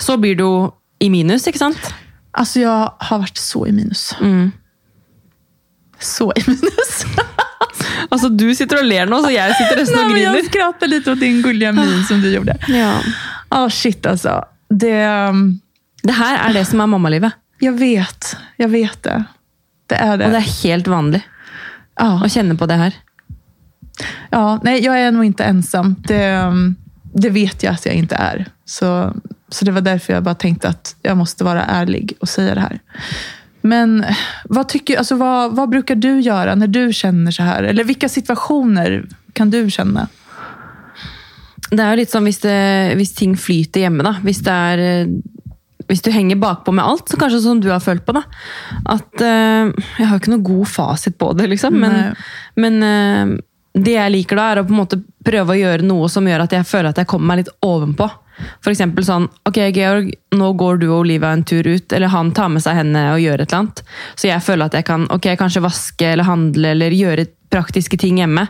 Så 0.00 0.16
blir 0.20 0.36
du 0.38 0.46
i 1.04 1.10
minus, 1.12 1.46
ikke 1.46 1.58
sant? 1.60 1.90
Alltså 2.32 2.60
jag 2.60 2.92
har 2.98 3.18
varit 3.18 3.38
så 3.38 3.66
i 3.66 3.72
minus. 3.72 4.14
Mm. 4.20 4.50
Så 6.00 6.32
i 6.36 6.42
minus. 6.46 7.04
Altså, 8.10 8.28
du 8.28 8.46
sitter 8.54 8.78
og 8.80 8.86
ler 8.88 9.08
nå, 9.10 9.18
så 9.20 9.30
jeg 9.32 9.52
sitter 9.58 9.80
Nej, 9.82 10.04
og 10.04 10.10
men 10.12 10.22
jag 10.22 10.34
griner. 10.34 10.48
skrattar 10.48 10.88
lite 10.88 11.12
åt 11.12 11.20
din 11.20 11.42
gulliga 11.42 11.72
min 11.72 12.04
som 12.08 12.20
du 12.22 12.28
gjorde. 12.32 12.54
Ja. 12.68 13.00
Ja, 13.50 13.70
shit 13.70 14.06
alltså. 14.06 14.44
Det, 14.70 15.08
um, 15.28 15.60
Det 16.02 16.14
her 16.14 16.38
er 16.48 16.52
det 16.54 16.64
som 16.68 16.80
er 16.80 16.86
mammalivet. 16.86 17.32
jag 17.60 17.72
vet. 17.72 18.36
Jag 18.56 18.68
vet 18.68 19.02
det. 19.02 19.24
Det 19.86 19.94
är 19.94 20.16
det. 20.16 20.24
Og 20.26 20.32
det 20.32 20.36
er 20.38 20.68
helt 20.68 20.88
vanlig 20.88 21.22
ja. 21.98 22.20
å 22.24 22.28
kjenne 22.28 22.56
på 22.56 22.66
det 22.66 22.78
her. 22.80 22.96
Ja, 24.30 24.60
nej, 24.62 24.84
jag 24.84 25.00
är 25.00 25.12
nog 25.12 25.24
inte 25.24 25.44
ensam. 25.44 25.96
Det, 25.98 26.36
um, 26.38 26.76
det 27.12 27.30
vet 27.30 27.62
jag 27.62 27.74
att 27.74 27.86
jag 27.86 27.94
inte 27.94 28.14
är. 28.14 28.46
Så, 28.64 29.14
så 29.48 29.64
det 29.64 29.72
var 29.72 29.80
därför 29.80 30.12
jag 30.12 30.22
bara 30.22 30.34
tänkte 30.34 30.68
att 30.68 30.96
jag 31.02 31.16
måste 31.16 31.44
vara 31.44 31.64
ärlig 31.64 32.12
och 32.20 32.28
säga 32.28 32.54
det 32.54 32.60
här. 32.60 32.78
Men 33.60 34.04
vad, 34.44 34.68
tycker, 34.68 34.98
alltså, 34.98 35.16
vad, 35.16 35.56
vad 35.56 35.68
brukar 35.68 35.94
du 35.94 36.20
göra 36.20 36.54
när 36.54 36.66
du 36.66 36.92
känner 36.92 37.30
så 37.30 37.42
här? 37.42 37.62
Eller 37.62 37.84
vilka 37.84 38.08
situationer 38.08 39.08
kan 39.32 39.50
du 39.50 39.70
känna? 39.70 40.08
Det 41.70 41.96
litt 41.96 42.10
sånn 42.10 42.24
hvis, 42.24 42.38
det, 42.40 42.94
hvis 42.96 43.12
ting 43.14 43.34
flyter 43.36 43.90
da. 44.04 44.14
Hvis, 44.24 44.38
det 44.46 44.52
er, 44.52 44.78
eh, 44.78 45.10
hvis 45.88 46.04
du 46.04 46.10
henger 46.12 46.36
bakpå 46.40 46.72
med 46.76 46.84
alt, 46.84 47.08
så 47.08 47.18
kanskje 47.20 47.40
som 47.44 47.60
du 47.64 47.70
har 47.72 47.80
følt 47.80 48.04
på, 48.04 48.14
da. 48.16 48.24
At 48.92 49.24
eh, 49.24 49.72
Jeg 49.98 50.06
har 50.06 50.14
jo 50.16 50.22
ikke 50.22 50.34
noe 50.34 50.46
god 50.46 50.68
fasit 50.68 51.18
på 51.18 51.32
det, 51.38 51.48
liksom. 51.54 51.78
Men, 51.80 52.14
men 52.60 52.80
eh, 52.84 53.34
det 53.78 53.96
jeg 53.96 54.14
liker 54.14 54.38
da, 54.38 54.48
er 54.52 54.62
å 54.62 54.68
på 54.68 54.74
en 54.74 54.82
måte 54.82 55.00
prøve 55.24 55.54
å 55.54 55.58
gjøre 55.58 55.86
noe 55.86 56.08
som 56.12 56.26
gjør 56.28 56.44
at 56.44 56.56
jeg 56.56 56.68
føler 56.68 56.92
at 56.92 57.00
jeg 57.00 57.10
kommer 57.10 57.32
meg 57.32 57.44
litt 57.44 57.54
ovenpå. 57.64 58.08
For 58.62 58.70
eksempel 58.70 59.02
sånn 59.02 59.24
Ok, 59.48 59.56
Georg, 59.74 60.12
nå 60.38 60.52
går 60.60 60.78
du 60.78 60.86
og 60.92 61.00
Olivia 61.00 61.32
en 61.34 61.42
tur 61.46 61.66
ut, 61.66 61.92
eller 61.92 62.12
han 62.12 62.30
tar 62.36 62.52
med 62.54 62.62
seg 62.62 62.78
henne 62.78 63.02
og 63.14 63.22
gjør 63.22 63.42
et 63.42 63.48
eller 63.48 63.64
annet. 63.64 63.82
Så 64.14 64.30
jeg 64.30 64.44
føler 64.46 64.68
at 64.68 64.78
jeg 64.78 64.86
kan 64.86 65.08
ok, 65.14 65.32
kanskje 65.40 65.64
vaske 65.64 66.12
eller 66.12 66.28
handle 66.28 66.72
eller 66.76 66.94
gjøre 66.94 67.26
praktiske 67.50 67.98
ting 67.98 68.20
hjemme. 68.20 68.46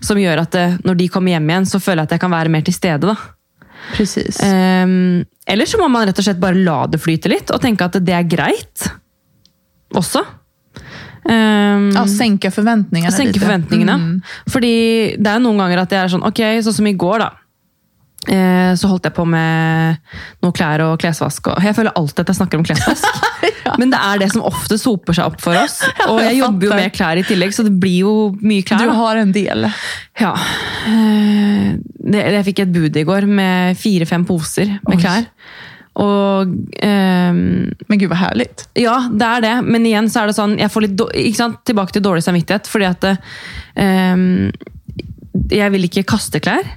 Som 0.00 0.20
gjør 0.22 0.44
at 0.46 0.56
eh, 0.56 0.78
når 0.86 1.00
de 1.02 1.10
kommer 1.12 1.34
hjem 1.34 1.50
igjen, 1.50 1.68
så 1.68 1.82
føler 1.82 2.04
jeg 2.04 2.10
at 2.10 2.16
jeg 2.16 2.24
kan 2.24 2.36
være 2.36 2.54
mer 2.54 2.64
til 2.66 2.76
stede. 2.76 3.12
da. 3.12 3.35
Precis. 3.96 4.40
Um, 4.42 5.24
eller 5.46 5.68
så 5.68 5.78
må 5.78 5.88
man 5.92 6.08
rett 6.08 6.18
og 6.18 6.26
slett 6.26 6.40
bare 6.42 6.58
la 6.58 6.86
det 6.90 7.00
flyte 7.02 7.30
litt, 7.30 7.52
og 7.54 7.62
tenke 7.62 7.86
at 7.86 7.98
det 8.02 8.14
er 8.14 8.26
greit 8.28 8.88
også. 9.94 10.24
Um, 11.26 11.90
Ja, 11.94 12.06
sänka 12.06 12.50
förväntningarna 12.50 13.18
lite. 13.18 13.40
forventningene. 13.40 13.94
Mm. 13.94 14.22
Fordi 14.46 15.16
det 15.18 15.30
er 15.30 15.40
noen 15.42 15.58
ganger 15.58 15.80
at 15.82 15.90
jeg 15.90 16.04
er 16.04 16.12
sånn 16.12 16.22
Ok, 16.22 16.38
sånn 16.62 16.76
som 16.76 16.86
i 16.86 16.92
går, 16.94 17.18
da. 17.18 17.30
Eh, 18.26 18.72
så 18.74 18.88
holdt 18.90 19.06
jeg 19.06 19.14
på 19.14 19.24
med 19.28 20.00
noe 20.42 20.54
klær 20.56 20.82
og 20.88 20.96
klesvask. 21.02 21.52
Jeg 21.62 21.76
føler 21.76 21.94
alltid 21.98 22.24
at 22.24 22.32
jeg 22.32 22.38
snakker 22.40 22.60
om 22.60 22.66
klesvask. 22.66 23.20
Men 23.80 23.92
det 23.92 24.00
er 24.02 24.22
det 24.22 24.30
som 24.34 24.42
ofte 24.46 24.78
soper 24.80 25.16
seg 25.16 25.30
opp 25.30 25.38
for 25.42 25.58
oss. 25.60 25.78
Og 26.10 26.18
jeg 26.24 26.40
jobber 26.40 26.70
jo 26.70 26.80
med 26.80 26.96
klær 26.96 27.20
i 27.20 27.26
tillegg, 27.26 27.54
så 27.54 27.66
det 27.66 27.74
blir 27.78 28.00
jo 28.02 28.16
mye 28.42 28.66
klær. 28.66 28.82
Du 28.82 28.96
har 28.98 29.22
en 29.22 29.34
del. 29.34 29.68
Ja. 30.18 30.32
Eh, 30.90 31.76
jeg 32.16 32.44
fikk 32.50 32.66
et 32.66 32.74
bud 32.74 32.98
i 32.98 33.06
går 33.06 33.28
med 33.30 33.78
fire-fem 33.78 34.26
poser 34.26 34.76
med 34.80 34.98
Oi. 34.98 35.00
klær. 35.02 35.30
Og 35.96 36.50
ehm, 36.84 37.38
Men 37.88 37.98
gud 37.98 38.10
vad 38.10 38.18
härligt. 38.20 38.66
ja, 38.76 38.98
det 39.08 39.26
er 39.26 39.40
det, 39.40 39.54
men 39.64 39.86
igjen 39.88 40.10
så 40.12 40.22
er 40.22 40.28
det 40.28 40.36
sånn 40.36 40.58
jeg 40.60 40.68
får 40.68 40.84
litt? 40.84 41.04
Tilbake 41.64 41.94
til 41.94 42.04
dårlig 42.04 42.24
samvittighet. 42.26 42.68
Fordi 42.68 42.88
at 42.90 43.06
ehm, 43.80 44.50
jeg 45.52 45.72
vil 45.72 45.88
ikke 45.88 46.04
kaste 46.08 46.42
klær. 46.44 46.68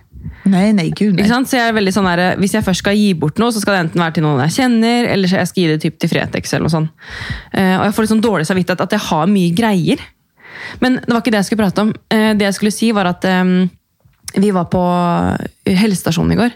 Nej, 0.48 0.72
nej, 0.74 0.92
gud 0.96 1.16
nej. 1.16 1.24
Ikke 1.24 1.34
sant? 1.34 1.50
Så 1.50 1.58
jeg 1.58 1.70
er 1.70 1.76
veldig 1.76 1.92
sånn 1.94 2.08
der, 2.08 2.38
Hvis 2.40 2.54
jeg 2.56 2.64
først 2.64 2.84
skal 2.84 2.96
gi 2.96 3.10
bort 3.18 3.42
noe, 3.42 3.52
så 3.52 3.62
skal 3.64 3.76
det 3.76 3.82
enten 3.88 4.04
være 4.04 4.16
til 4.18 4.26
noen 4.26 4.44
jeg 4.46 4.56
kjenner, 4.60 5.10
eller 5.12 5.32
så 5.32 5.42
jeg 5.42 5.52
skal 5.52 5.64
gi 5.64 5.68
det 5.74 5.82
typ 5.84 6.00
til 6.00 6.12
Fretex. 6.12 6.54
eller 6.54 6.68
noe 6.68 6.76
sånt. 6.76 7.10
Eh, 7.52 7.76
og 7.76 7.84
jeg 7.88 7.96
får 7.96 8.06
litt 8.06 8.14
sånn 8.14 8.24
dårlig 8.24 8.48
samvittighet 8.48 8.86
at 8.86 8.96
jeg 8.96 9.06
har 9.10 9.28
mye 9.28 9.52
greier. 9.56 10.06
Men 10.84 11.00
det 11.02 11.12
var 11.12 11.22
ikke 11.22 11.34
det 11.36 11.42
jeg 11.42 11.50
skulle 11.50 11.66
prate 11.66 11.86
om. 11.86 11.92
Eh, 12.12 12.32
det 12.40 12.48
jeg 12.48 12.58
skulle 12.58 12.76
si 12.76 12.92
var 12.96 13.12
at 13.12 13.26
um, 13.26 13.70
vi 14.34 14.52
var 14.52 14.66
på 14.70 14.80
helsestasjonen 15.66 16.34
i 16.34 16.38
går, 16.38 16.54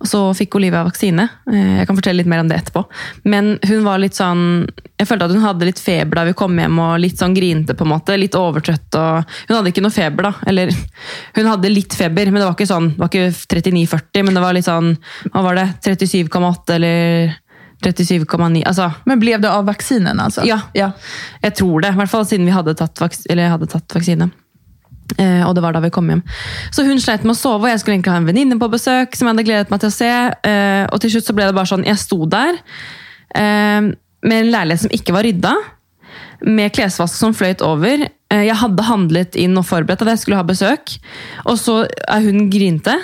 og 0.00 0.08
så 0.08 0.20
fikk 0.36 0.54
Olivia 0.58 0.84
vaksine. 0.86 1.28
Eh, 1.50 1.78
Jeg 1.80 1.86
kan 1.88 1.96
fortelle 1.98 2.20
litt 2.20 2.30
mer 2.30 2.42
om 2.42 2.48
det 2.48 2.58
etterpå. 2.60 2.84
Men 3.24 3.58
hun 3.66 3.84
var 3.84 3.98
litt 3.98 4.14
sånn 4.14 4.66
Jeg 4.96 5.08
følte 5.08 5.26
at 5.26 5.34
hun 5.34 5.44
hadde 5.44 5.66
litt 5.68 5.80
feber 5.82 6.16
da 6.16 6.24
vi 6.24 6.36
kom 6.38 6.56
hjem, 6.58 6.78
og 6.80 7.00
litt 7.02 7.18
sånn 7.18 7.34
grinte, 7.34 7.74
på 7.74 7.84
en 7.84 7.90
måte. 7.92 8.16
Litt 8.16 8.38
overtrøtt. 8.38 8.94
og 8.94 9.24
Hun 9.48 9.56
hadde 9.56 9.72
ikke 9.72 9.84
noe 9.84 9.92
feber, 9.94 10.30
da. 10.30 10.32
Eller 10.46 10.70
hun 11.36 11.50
hadde 11.50 11.72
litt 11.72 11.94
feber, 11.94 12.30
men 12.30 12.40
det 12.40 12.46
var 12.46 12.54
ikke 12.56 12.70
sånn, 12.70 12.92
det 12.94 13.02
var 13.02 13.10
ikke 13.12 13.34
39-40, 13.60 14.24
men 14.24 14.38
det 14.38 14.44
var 14.46 14.56
litt 14.56 14.70
sånn 14.70 14.94
Hva 15.32 15.42
var 15.42 15.58
det? 15.58 15.66
37,8 15.84 16.78
eller 16.78 17.36
37,9? 17.84 18.62
Altså, 18.66 18.90
Men 19.04 19.20
blev 19.20 19.40
det 19.40 19.50
av 19.50 19.66
vaccinen 19.66 20.20
alltså? 20.20 20.46
Ja. 20.46 20.60
ja. 20.72 20.92
jeg 21.42 21.54
tror 21.58 21.80
det. 21.80 21.92
I 21.92 22.00
hvert 22.00 22.10
fall 22.10 22.26
siden 22.26 22.46
vi 22.46 22.54
hadde 22.56 22.74
tatt, 22.78 22.96
vaks 23.00 23.26
hadde 23.28 23.66
tatt 23.66 23.94
vaksine. 23.98 24.30
Eh, 25.18 25.52
det 25.54 25.60
var 25.60 25.72
då 25.72 25.80
vi 25.80 25.90
kom 25.90 26.08
hem. 26.08 26.22
Så 26.70 26.82
hon 26.82 27.00
slet 27.00 27.22
med 27.22 27.30
att 27.30 27.38
sova 27.38 27.64
och 27.64 27.68
jag 27.68 27.80
skulle 27.80 27.94
egentligen 27.94 28.14
ha 28.14 28.16
en 28.16 28.26
väninna 28.26 28.58
på 28.58 28.68
besök 28.68 29.16
som 29.16 29.26
jag 29.26 29.34
hade 29.34 29.42
glädjat 29.42 29.70
mig 29.70 29.78
till 29.78 29.88
att 29.88 29.94
se. 29.94 30.32
Eh, 30.50 30.98
till 30.98 31.10
slut 31.10 31.24
så 31.24 31.32
blev 31.32 31.46
det 31.46 31.52
bara 31.52 31.66
så 31.66 31.82
jag 31.86 31.98
stod 31.98 32.30
där 32.30 32.52
eh, 33.34 33.80
med 34.22 34.40
en 34.40 34.50
lägenhet 34.50 34.80
som 34.80 34.90
inte 34.92 35.12
var 35.12 35.22
rydda. 35.22 35.56
Med 36.40 36.74
klädsvask 36.74 37.14
som 37.14 37.34
flöt 37.34 37.60
över. 37.60 38.08
Eh, 38.32 38.54
hade 38.54 38.82
handlat 38.82 39.34
in 39.34 39.58
och 39.58 39.66
förberett 39.66 40.02
att 40.02 40.08
jag 40.08 40.18
skulle 40.18 40.36
ha 40.36 40.44
besök. 40.44 41.00
Och 41.44 41.60
så 41.60 41.86
är 42.08 42.20
hon 42.20 42.50
grinte. 42.50 43.00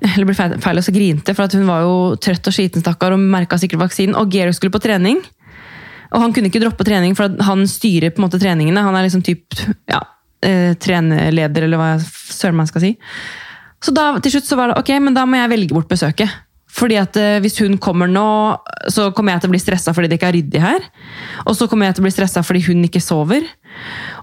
Eller 0.14 0.24
det 0.24 0.34
fel 0.34 0.60
feil, 0.60 0.82
så 0.82 0.92
grinte, 0.92 1.34
för 1.34 1.42
att 1.42 1.52
hon 1.52 1.66
var 1.66 1.80
ju 1.80 2.16
trött 2.16 2.46
och 2.46 2.54
skiten 2.54 2.80
stackar 2.80 3.12
och 3.12 3.18
märkte 3.18 3.58
säkert 3.58 3.78
vaccin. 3.78 4.14
Och 4.14 4.32
Gero 4.32 4.52
skulle 4.52 4.70
på 4.70 4.78
träning. 4.78 5.20
Och 6.10 6.20
han 6.20 6.32
kunde 6.32 6.46
inte 6.46 6.58
droppa 6.58 6.84
trening, 6.84 7.16
för 7.16 7.24
att 7.24 7.40
han 7.40 7.68
styrer 7.68 8.10
på 8.10 8.20
måte 8.20 8.38
träningarna. 8.38 8.82
Han 8.82 8.96
är 8.96 9.02
liksom 9.02 9.22
typ, 9.22 9.44
ja, 9.86 10.08
eh, 10.46 10.74
trenerleder, 10.80 11.66
eller 11.66 11.80
hva 11.80 11.90
søren 12.02 12.58
man 12.58 12.68
skal 12.70 12.84
si. 12.84 12.94
Så 13.80 13.94
da, 13.96 14.12
til 14.20 14.36
slutt 14.36 14.48
så 14.48 14.58
var 14.60 14.70
det 14.70 14.80
ok, 14.80 14.94
men 15.00 15.16
da 15.16 15.24
må 15.28 15.40
jeg 15.40 15.52
velge 15.54 15.76
bort 15.76 15.90
besøket. 15.90 16.32
Fordi 16.70 16.96
at 17.00 17.16
eh, 17.18 17.38
Hvis 17.42 17.58
hun 17.64 17.78
kommer 17.82 18.10
nå, 18.10 18.26
så 18.92 19.08
kommer 19.16 19.34
jeg 19.34 19.44
til 19.44 19.50
å 19.50 19.54
bli 19.54 19.62
stressa 19.62 19.94
fordi 19.96 20.10
det 20.10 20.20
ikke 20.20 20.30
er 20.30 20.36
ryddig 20.38 20.62
her. 20.62 20.86
Og 21.48 21.56
så 21.58 21.66
kommer 21.70 21.88
jeg 21.88 21.96
til 21.96 22.04
å 22.04 22.06
bli 22.06 22.14
stressa 22.14 22.44
fordi 22.46 22.62
hun 22.68 22.84
ikke 22.86 23.02
sover. 23.02 23.48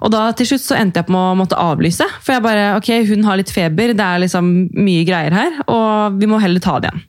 Og 0.03 0.11
da 0.13 0.29
til 0.37 0.49
slutt 0.51 0.63
så 0.63 0.77
endte 0.79 1.01
jeg 1.01 1.09
på 1.09 1.15
med 1.15 1.33
å 1.33 1.37
måtte 1.41 1.59
avlyse. 1.59 2.07
For 2.23 2.37
jeg 2.37 2.45
bare, 2.45 2.69
ok, 2.79 2.91
hun 3.09 3.27
har 3.27 3.39
litt 3.39 3.51
feber, 3.53 3.93
det 3.97 4.07
er 4.07 4.23
liksom 4.23 4.49
mye 4.77 5.05
greier 5.07 5.35
her, 5.35 5.61
og 5.71 6.19
vi 6.21 6.29
må 6.29 6.39
heller 6.43 6.63
ta 6.63 6.77
det 6.83 6.91
igjen. 6.91 7.05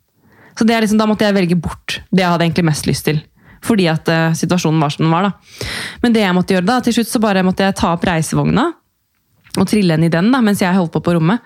Så 0.58 0.66
det 0.66 0.74
er 0.74 0.82
liksom, 0.82 0.98
Da 0.98 1.06
måtte 1.06 1.22
jeg 1.22 1.36
velge 1.36 1.54
bort 1.54 2.00
det 2.10 2.24
jeg 2.24 2.32
hadde 2.32 2.48
egentlig 2.48 2.66
mest 2.66 2.88
lyst 2.90 3.06
til. 3.06 3.20
Fordi 3.62 3.86
at 3.90 4.10
eh, 4.10 4.34
situasjonen 4.38 4.82
var 4.82 4.90
som 4.94 5.04
den 5.06 5.14
var. 5.14 5.28
da. 5.28 5.68
Men 6.02 6.14
det 6.14 6.24
jeg 6.24 6.34
måtte 6.34 6.56
gjøre 6.56 6.66
da, 6.66 6.80
til 6.82 6.98
slutt 6.98 7.10
så 7.12 7.22
bare 7.22 7.46
måtte 7.46 7.66
jeg 7.66 7.78
ta 7.78 7.92
opp 7.94 8.06
reisevogna 8.06 8.72
og 9.56 9.66
trille 9.70 9.96
henne 9.96 10.06
i 10.06 10.12
den 10.12 10.30
da, 10.34 10.40
mens 10.44 10.60
jeg 10.60 10.74
holdt 10.76 10.92
på 10.92 11.00
på 11.04 11.14
rommet. 11.16 11.40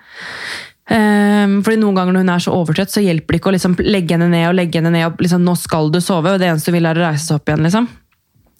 Um, 0.83 1.61
fordi 1.63 1.77
Noen 1.79 1.95
ganger 1.95 2.11
når 2.13 2.25
hun 2.25 2.31
er 2.33 2.43
så 2.43 2.53
overtrøtt, 2.57 2.91
så 2.91 3.01
hjelper 3.03 3.31
det 3.31 3.39
ikke 3.39 3.51
å 3.53 3.55
liksom 3.55 3.75
legge 3.87 4.17
henne 4.17 4.27
ned 4.33 4.49
og 4.49 4.57
legge 4.57 4.81
henne 4.81 4.91
ned. 4.91 5.05
og 5.07 5.21
liksom, 5.23 5.43
nå 5.47 5.55
skal 5.55 5.89
du 5.93 6.01
sove, 6.03 6.33
og 6.33 6.39
det 6.41 6.49
eneste 6.49 6.71
hun 6.73 6.77
vil 6.79 6.89
er 6.89 6.99
å 6.99 7.05
reise 7.07 7.25
seg 7.29 7.39
opp 7.39 7.47
igjen. 7.49 7.63
liksom. 7.63 7.87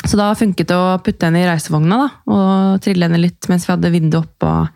Så 0.04 0.20
da 0.20 0.30
funket 0.36 0.68
det 0.68 0.76
å 0.76 0.98
putte 1.04 1.28
henne 1.28 1.44
i 1.44 1.48
reisevogna 1.48 2.00
da, 2.00 2.08
og 2.32 2.82
trille 2.84 3.08
henne 3.08 3.20
litt 3.20 3.48
mens 3.52 3.68
vi 3.68 3.74
hadde 3.74 3.92
vinduet 3.92 4.24
oppe. 4.24 4.48
og- 4.48 4.70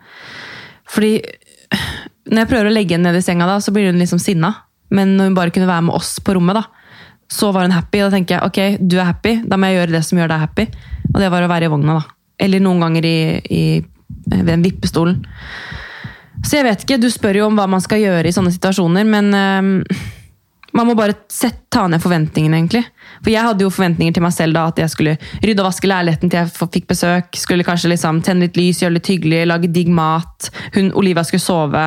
Fordi 0.88 1.22
når 2.28 2.36
jeg 2.42 2.48
prøver 2.48 2.68
å 2.68 2.72
legge 2.72 2.96
henne 2.96 3.08
ned 3.12 3.16
i 3.16 3.24
senga, 3.24 3.46
da, 3.46 3.56
så 3.58 3.72
blir 3.72 3.90
hun 3.90 3.98
liksom 4.00 4.20
sinna. 4.20 4.54
Men 4.90 5.16
når 5.16 5.24
hun 5.24 5.34
bare 5.34 5.50
kunne 5.50 5.66
være 5.68 5.84
med 5.84 5.94
oss 5.94 6.18
på 6.20 6.34
rommet, 6.36 6.54
da, 6.54 6.64
så 7.28 7.52
var 7.52 7.62
hun 7.62 7.72
happy. 7.76 7.98
Da 7.98 8.10
tenker 8.10 8.36
jeg 8.38 8.42
ok, 8.42 8.88
du 8.88 8.98
er 8.98 9.04
happy, 9.04 9.42
da 9.46 9.56
må 9.56 9.68
jeg 9.68 9.76
gjøre 9.80 9.92
det 9.96 10.04
som 10.04 10.18
gjør 10.18 10.28
deg 10.28 10.40
happy. 10.40 10.66
Og 11.14 11.20
det 11.20 11.30
var 11.30 11.42
å 11.42 11.48
være 11.48 11.64
i 11.64 11.68
vogna. 11.68 11.98
da. 12.00 12.04
Eller 12.40 12.60
noen 12.60 12.80
ganger 12.80 13.04
i, 13.04 13.40
i, 13.50 13.84
Eh, 14.32 14.44
ved 14.44 14.54
en 14.54 14.64
vippestol. 14.64 15.16
Så 16.44 16.58
jeg 16.58 16.68
vet 16.68 16.84
ikke, 16.84 17.00
Du 17.00 17.10
spør 17.10 17.40
jo 17.40 17.48
om 17.48 17.58
hva 17.58 17.66
man 17.68 17.82
skal 17.82 18.02
gjøre 18.02 18.28
i 18.28 18.34
sånne 18.34 18.52
situasjoner, 18.54 19.04
men 19.04 19.34
ehm, 19.34 19.72
man 20.76 20.86
må 20.86 20.94
bare 20.94 21.16
ta 21.72 21.86
ned 21.88 22.02
forventningene, 22.02 22.60
egentlig. 22.60 22.84
For 23.24 23.32
jeg 23.32 23.42
hadde 23.42 23.64
jo 23.64 23.72
forventninger 23.72 24.14
til 24.14 24.22
meg 24.22 24.34
selv 24.36 24.54
da, 24.54 24.66
at 24.68 24.78
jeg 24.78 24.92
skulle 24.92 25.16
rydde 25.42 25.64
og 25.64 25.66
vaske 25.70 25.90
leiligheten 25.90 26.30
til 26.30 26.38
jeg 26.38 26.68
fikk 26.74 26.86
besøk. 26.92 27.38
Skulle 27.40 27.66
kanskje 27.66 27.90
liksom 27.90 28.20
tenne 28.22 28.46
litt 28.46 28.58
lys, 28.60 28.82
gjøre 28.82 28.94
det 28.94 29.00
litt 29.00 29.10
hyggelig, 29.14 29.40
lage 29.48 29.72
digg 29.74 29.90
mat. 29.90 30.50
Hun, 30.76 30.92
Olivia 31.00 31.24
skulle 31.26 31.42
sove. 31.42 31.86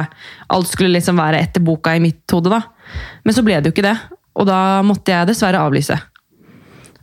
Alt 0.52 0.72
skulle 0.72 0.96
liksom 0.98 1.22
være 1.22 1.40
etter 1.46 1.64
boka 1.64 1.94
i 1.96 2.04
mitt 2.04 2.26
hode. 2.34 2.52
da. 2.52 2.64
Men 3.24 3.38
så 3.38 3.46
ble 3.46 3.62
det 3.62 3.72
jo 3.72 3.76
ikke 3.78 3.88
det. 3.88 3.96
Og 4.42 4.50
da 4.50 4.82
måtte 4.84 5.14
jeg 5.14 5.30
dessverre 5.30 5.62
avlyse. 5.62 5.96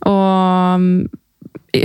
Og 0.09 0.85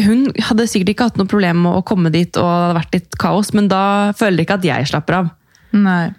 hun 0.05 0.27
hadde 0.41 0.67
sikkert 0.69 0.95
ikke 0.95 1.09
hatt 1.11 1.19
noe 1.21 1.29
problem 1.29 1.63
med 1.67 1.79
å 1.79 1.85
komme 1.87 2.13
dit, 2.13 2.31
og 2.37 2.45
det 2.45 2.61
hadde 2.65 2.79
vært 2.79 2.97
litt 2.97 3.19
kaos, 3.21 3.53
men 3.57 3.69
da 3.69 4.13
føler 4.17 4.43
jeg 4.43 4.49
ikke 4.49 4.61
at 4.61 4.69
jeg 4.69 4.91
slapper 4.93 5.19
av. 5.19 5.33
Nej. 5.75 6.13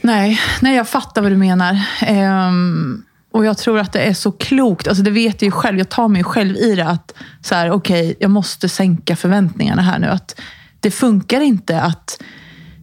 Nej, 0.00 0.40
nej, 0.62 0.76
jag 0.76 0.88
fattar 0.88 1.22
vad 1.22 1.32
du 1.32 1.36
menar. 1.36 1.72
Um, 1.72 2.08
ehm, 2.08 3.04
och 3.32 3.44
jag 3.44 3.58
tror 3.58 3.78
att 3.78 3.92
det 3.92 4.00
är 4.00 4.14
så 4.14 4.32
klokt. 4.32 4.88
Alltså 4.88 5.02
det 5.02 5.10
vet 5.10 5.42
jag 5.42 5.46
ju 5.46 5.50
själv. 5.50 5.78
Jag 5.78 5.88
tar 5.88 6.08
mig 6.08 6.24
själv 6.24 6.56
i 6.56 6.74
det. 6.74 6.86
att 6.86 7.14
så 7.40 7.54
här, 7.54 7.70
Okej, 7.70 8.16
jag 8.20 8.30
måste 8.30 8.68
sänka 8.68 9.16
förväntningarna 9.16 9.82
här 9.82 9.98
nu. 9.98 10.06
Att 10.06 10.40
det 10.80 10.90
funkar 10.90 11.40
inte 11.40 11.80
att 11.80 12.22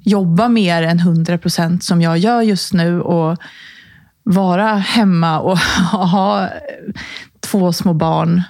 jobba 0.03 0.48
mer 0.48 0.84
än 0.84 1.00
100% 1.00 1.79
som 1.79 2.01
jag 2.01 2.17
gör 2.17 2.41
just 2.41 2.74
nu. 2.74 3.01
Och 3.01 3.38
vara 4.24 4.75
hemma 4.75 5.39
och 5.39 5.58
ha 5.91 6.50
två 7.39 7.74
små 7.74 7.94
barn. 7.94 8.44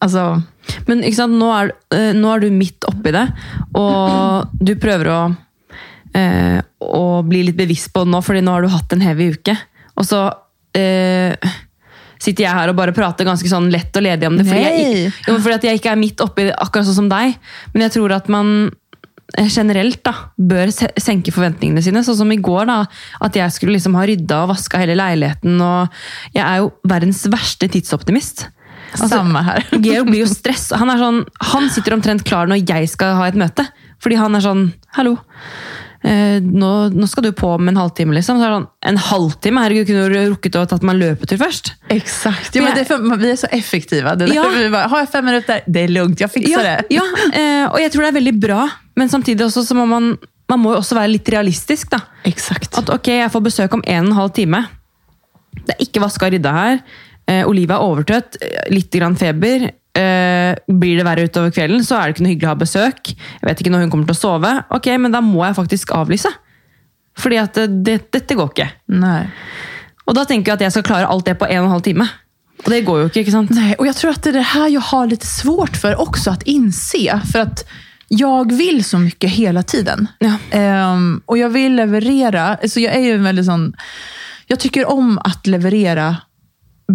Alltså, 0.00 0.42
Men 0.86 1.02
ikke 1.04 1.16
sant, 1.18 1.34
nå 1.36 1.48
er, 1.52 1.72
eh, 1.92 2.12
nå 2.16 2.30
er 2.34 2.40
du 2.40 2.50
midt 2.54 2.86
oppi 2.88 3.12
det, 3.12 3.26
og 3.76 4.48
du 4.64 4.74
prøver 4.80 5.10
å, 5.12 5.18
eh, 6.14 6.60
bli 7.28 7.42
litt 7.46 7.56
bevisst 7.58 7.92
på 7.92 8.04
det 8.04 8.10
nå, 8.14 8.20
fordi 8.24 8.40
nå 8.44 8.54
har 8.54 8.62
du 8.64 8.68
hatt 8.72 8.92
en 8.96 9.00
heavy 9.04 9.30
uke. 9.34 9.56
Og 10.00 10.06
så 10.08 10.22
eh, 10.74 11.34
sitter 12.20 12.44
jeg 12.46 12.52
her 12.56 12.70
og 12.72 12.76
bare 12.78 12.94
prater 12.96 13.24
ganske 13.28 13.48
sånn 13.50 13.70
lett 13.72 13.94
og 13.96 14.04
ledig 14.06 14.28
om 14.28 14.36
det, 14.38 14.46
fordi, 14.48 14.62
jeg, 14.64 15.12
jo, 15.28 15.38
fordi 15.38 15.54
at 15.58 15.66
jeg 15.68 15.80
ikke 15.80 15.92
er 15.92 16.00
midt 16.00 16.20
oppi 16.24 16.46
det 16.48 16.54
akkurat 16.60 16.86
sånn 16.88 17.00
som 17.02 17.08
deg. 17.12 17.36
Men 17.74 17.82
jeg 17.86 17.92
tror 17.96 18.12
at 18.16 18.28
man 18.32 18.52
eh, 19.36 19.48
generelt 19.52 20.00
da, 20.06 20.14
bør 20.38 20.72
se- 20.74 20.92
senke 21.00 21.32
forventningene 21.34 21.82
sine. 21.84 22.02
Sånn 22.06 22.16
som 22.22 22.32
i 22.32 22.40
går, 22.40 22.64
da, 22.70 22.78
at 23.20 23.36
jeg 23.36 23.52
skulle 23.52 23.76
liksom 23.76 23.94
ha 24.00 24.06
rydda 24.08 24.42
og 24.46 24.54
vaska 24.54 24.80
hele 24.80 24.96
leiligheten. 24.96 25.60
og 25.60 25.88
Jeg 26.34 26.44
er 26.46 26.62
jo 26.64 26.72
verdens 26.88 27.26
verste 27.30 27.68
tidsoptimist. 27.68 28.46
Altså, 28.92 29.08
samma 29.08 29.42
här. 29.42 29.64
Georg 29.84 30.10
blir 30.10 30.20
jo 30.24 30.26
stress. 30.26 30.70
Han, 30.72 30.90
sånn, 30.98 31.24
han 31.52 31.70
sitter 31.70 31.94
omtrent 31.94 32.24
klar 32.26 32.46
når 32.50 32.64
jeg 32.68 32.88
skal 32.90 33.14
ha 33.20 33.28
et 33.30 33.38
møte. 33.38 33.66
Fordi 34.02 34.16
han 34.16 34.34
er 34.34 34.40
sånn 34.44 34.62
Hallo, 34.96 35.12
eh, 36.02 36.40
nå, 36.42 36.70
nå 36.96 37.06
skal 37.08 37.22
du 37.28 37.32
på 37.36 37.50
om 37.54 37.68
en 37.70 37.76
halvtime, 37.78 38.14
liksom. 38.16 38.40
Så 38.40 38.46
er 38.46 38.50
det 38.50 38.56
sånn, 38.56 38.66
en 38.90 38.96
halvtime? 39.10 39.62
Herregud, 39.62 39.86
kunne 39.90 40.08
du 40.10 40.16
rukket 40.32 40.56
å 40.58 40.64
tatt 40.70 40.82
meg 40.86 40.96
en 40.96 41.02
løpetur 41.04 41.38
først? 41.38 41.72
Exakt. 41.94 42.54
Ja, 42.56 42.62
men 42.64 42.74
det 42.74 42.80
är 42.80 42.84
för, 42.90 43.16
vi 43.16 43.30
är 43.30 43.36
så 43.36 43.46
effektiva. 43.50 44.14
Det 44.16 44.24
är 44.24 44.34
Ja. 44.34 44.48
vi 44.48 44.70
bara, 44.70 44.86
har 44.86 44.98
jag 44.98 45.08
fem 45.12 45.24
minuter? 45.24 45.60
Det 45.66 45.80
är 45.80 45.88
lugnt, 45.88 46.20
jag 46.20 46.32
fixar 46.32 46.50
Ja, 46.50 46.62
det. 46.62 46.84
ja 46.90 47.02
eh, 47.34 47.70
og 47.72 47.78
jeg 47.80 47.92
tror 47.92 48.02
det 48.02 48.08
er 48.08 48.18
veldig 48.18 48.34
bra, 48.40 48.68
men 48.96 49.08
samtidig 49.08 49.46
også 49.46 49.62
så 49.66 49.74
må 49.74 49.86
man 49.86 50.16
man 50.50 50.58
må 50.58 50.72
jo 50.74 50.80
også 50.80 50.96
være 50.98 51.12
litt 51.12 51.28
realistisk. 51.30 51.90
da. 51.92 52.00
Exakt. 52.26 52.74
At 52.78 52.88
ok, 52.90 53.06
jeg 53.06 53.30
får 53.30 53.40
besøk 53.44 53.74
om 53.76 53.82
en 53.86 54.04
og 54.08 54.10
en 54.10 54.16
halv 54.16 54.32
time. 54.34 54.64
Det 55.66 55.76
er 55.76 55.84
ikke 55.84 56.00
vaska 56.02 56.26
og 56.26 56.32
rydda 56.34 56.52
her. 56.56 56.80
Eh, 57.30 57.44
Olivia 57.46 57.78
er 57.78 57.86
overtrøtt, 57.86 58.40
eh, 58.42 58.66
litt 58.74 58.90
grann 58.92 59.16
feber. 59.18 59.70
Eh, 59.94 60.52
blir 60.66 60.98
det 60.98 61.06
verre 61.06 61.26
utover 61.26 61.54
kvelden, 61.54 61.84
så 61.86 61.98
er 61.98 62.10
det 62.10 62.16
ikke 62.16 62.24
noe 62.26 62.34
hyggelig 62.34 62.48
å 62.48 62.54
ha 62.54 62.60
besøk. 62.62 63.12
Jeg 63.14 63.46
vet 63.46 63.60
ikke 63.62 63.72
når 63.74 63.84
hun 63.84 63.92
kommer 63.92 64.10
til 64.10 64.18
å 64.18 64.22
sove. 64.22 64.52
Ok, 64.70 64.86
men 64.98 65.14
da 65.14 65.20
må 65.24 65.44
jeg 65.46 65.58
faktisk 65.58 65.94
avlyse. 65.94 66.30
Fordi 67.18 67.38
at 67.42 67.60
eh, 67.60 67.70
det, 67.86 68.00
dette 68.14 68.38
går 68.38 68.50
ikke. 68.54 68.70
Nej. 69.00 69.30
Og 70.06 70.16
da 70.16 70.24
tenker 70.26 70.52
jeg 70.52 70.58
at 70.58 70.66
jeg 70.66 70.74
skal 70.74 70.88
klare 70.88 71.10
alt 71.10 71.28
det 71.28 71.38
på 71.38 71.46
en 71.46 71.62
og 71.62 71.70
en 71.70 71.76
halv 71.76 71.86
time. 71.86 72.08
Och 72.64 72.70
det 72.70 72.80
går 72.80 72.98
ju 72.98 73.04
inte, 73.04 73.30
sant? 73.30 73.50
Nej, 73.50 73.74
och 73.74 73.86
jag 73.86 73.96
tror 73.96 74.10
att 74.10 74.22
det 74.22 74.30
är 74.30 74.32
det 74.32 74.40
här 74.40 74.68
jag 74.68 74.80
har 74.80 75.06
lite 75.06 75.26
svårt 75.26 75.76
för 75.76 76.00
också 76.00 76.30
att 76.30 76.42
inse. 76.42 77.20
För 77.32 77.38
att 77.38 77.64
jag 78.08 78.52
vill 78.52 78.84
så 78.84 78.98
mycket 78.98 79.30
hela 79.30 79.62
tiden. 79.62 80.08
Ja. 80.18 80.36
Ehm, 80.50 81.22
och 81.26 81.38
jag 81.38 81.48
vill 81.48 81.76
leverera. 81.76 82.42
Alltså 82.42 82.80
jag 82.80 82.94
är 82.94 83.00
ju 83.00 83.14
en 83.14 83.24
väldigt 83.24 83.46
sån... 83.46 83.74
Jag 84.46 84.60
tycker 84.60 84.88
om 84.88 85.18
att 85.18 85.46
leverera 85.46 86.16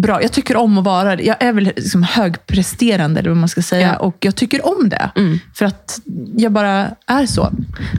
bra. 0.00 0.22
Jag 0.22 0.32
tycker 0.32 0.56
om 0.56 0.78
att 0.78 0.84
vara 0.84 1.22
Jag 1.22 1.36
är 1.42 1.52
väl 1.52 1.64
liksom 1.64 2.02
högpresterande, 2.02 3.20
eller 3.20 3.30
vad 3.30 3.36
man 3.36 3.48
ska 3.48 3.62
säga. 3.62 3.88
Ja. 3.88 3.98
Och 3.98 4.16
jag 4.20 4.36
tycker 4.36 4.66
om 4.66 4.88
det. 4.88 5.10
Mm. 5.16 5.38
För 5.54 5.64
att 5.64 6.00
jag 6.36 6.52
bara 6.52 6.90
är 7.06 7.26
så. 7.26 7.50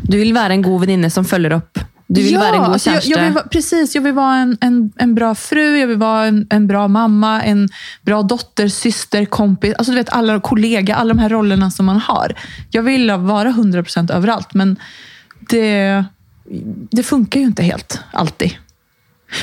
Du 0.04 0.18
vill 0.18 0.34
vara 0.34 0.54
en 0.54 0.62
god 0.62 0.82
väninna 0.82 1.10
som 1.10 1.26
följer 1.26 1.52
upp. 1.52 1.80
Du 2.10 2.24
vill 2.24 2.38
vara 2.38 2.56
en 2.56 2.58
god 2.58 2.74
alltså 2.74 2.90
jag, 2.90 3.06
jag 3.06 3.24
vill, 3.24 3.34
Precis, 3.52 3.96
jag 3.96 4.02
vill 4.02 4.14
vara 4.14 4.36
en, 4.36 4.58
en, 4.62 4.92
en 4.96 5.16
bra 5.16 5.36
fru, 5.36 5.80
jag 5.80 5.88
vill 5.88 5.98
vara 5.98 6.26
en, 6.26 6.48
en 6.50 6.68
bra 6.68 6.88
mamma, 6.88 7.42
en 7.42 7.70
bra 8.02 8.24
dotter, 8.24 8.68
syster, 8.68 9.26
kompis. 9.26 9.74
Alltså 9.78 9.92
du 9.92 9.98
vet, 9.98 10.10
alla 10.10 10.40
kollega, 10.40 10.96
alla 10.96 11.14
de 11.14 11.20
här 11.20 11.30
rollerna 11.30 11.72
som 11.72 11.86
man 11.86 12.00
har. 12.00 12.36
Jag 12.72 12.84
vill 12.84 13.12
vara 13.12 13.50
100% 13.50 14.12
överallt, 14.12 14.54
men 14.54 14.80
det, 15.40 16.06
det 16.92 17.04
funkar 17.04 17.40
ju 17.40 17.46
inte 17.46 17.64
helt 17.64 18.00
alltid. 18.12 18.52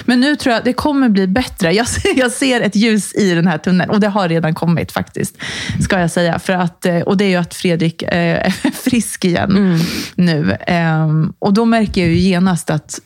Men 0.05 0.21
nu 0.21 0.37
tror 0.37 0.55
jag 0.55 0.65
det 0.65 0.73
kommer 0.73 1.09
bli 1.09 1.27
bättre. 1.27 1.73
Jag 1.73 1.89
ser, 1.89 2.19
jag 2.19 2.31
ser 2.33 2.61
ett 2.61 2.77
ljus 2.77 3.15
i 3.15 3.35
den 3.35 3.47
här 3.47 3.59
tunneln 3.59 3.91
och 3.91 4.01
det 4.01 4.09
har 4.09 4.29
redan 4.29 4.55
kommit 4.55 4.93
faktiskt. 4.93 5.37
Ska 5.83 6.01
jag 6.01 6.11
säga. 6.11 6.39
För 6.39 6.53
att, 6.53 6.87
eh, 6.87 6.99
och 7.01 7.17
det 7.17 7.25
är 7.25 7.29
ju 7.29 7.37
att 7.37 7.55
Fredrik 7.55 8.03
eh, 8.03 8.11
är 8.47 8.71
frisk 8.91 9.25
igen 9.25 9.79
nu. 10.15 10.57
Ehm, 10.67 11.33
Och 11.39 11.53
då 11.55 11.65
märker 11.65 12.01
jag 12.01 12.11
ju 12.11 12.17
genast 12.19 12.71
att 12.71 13.01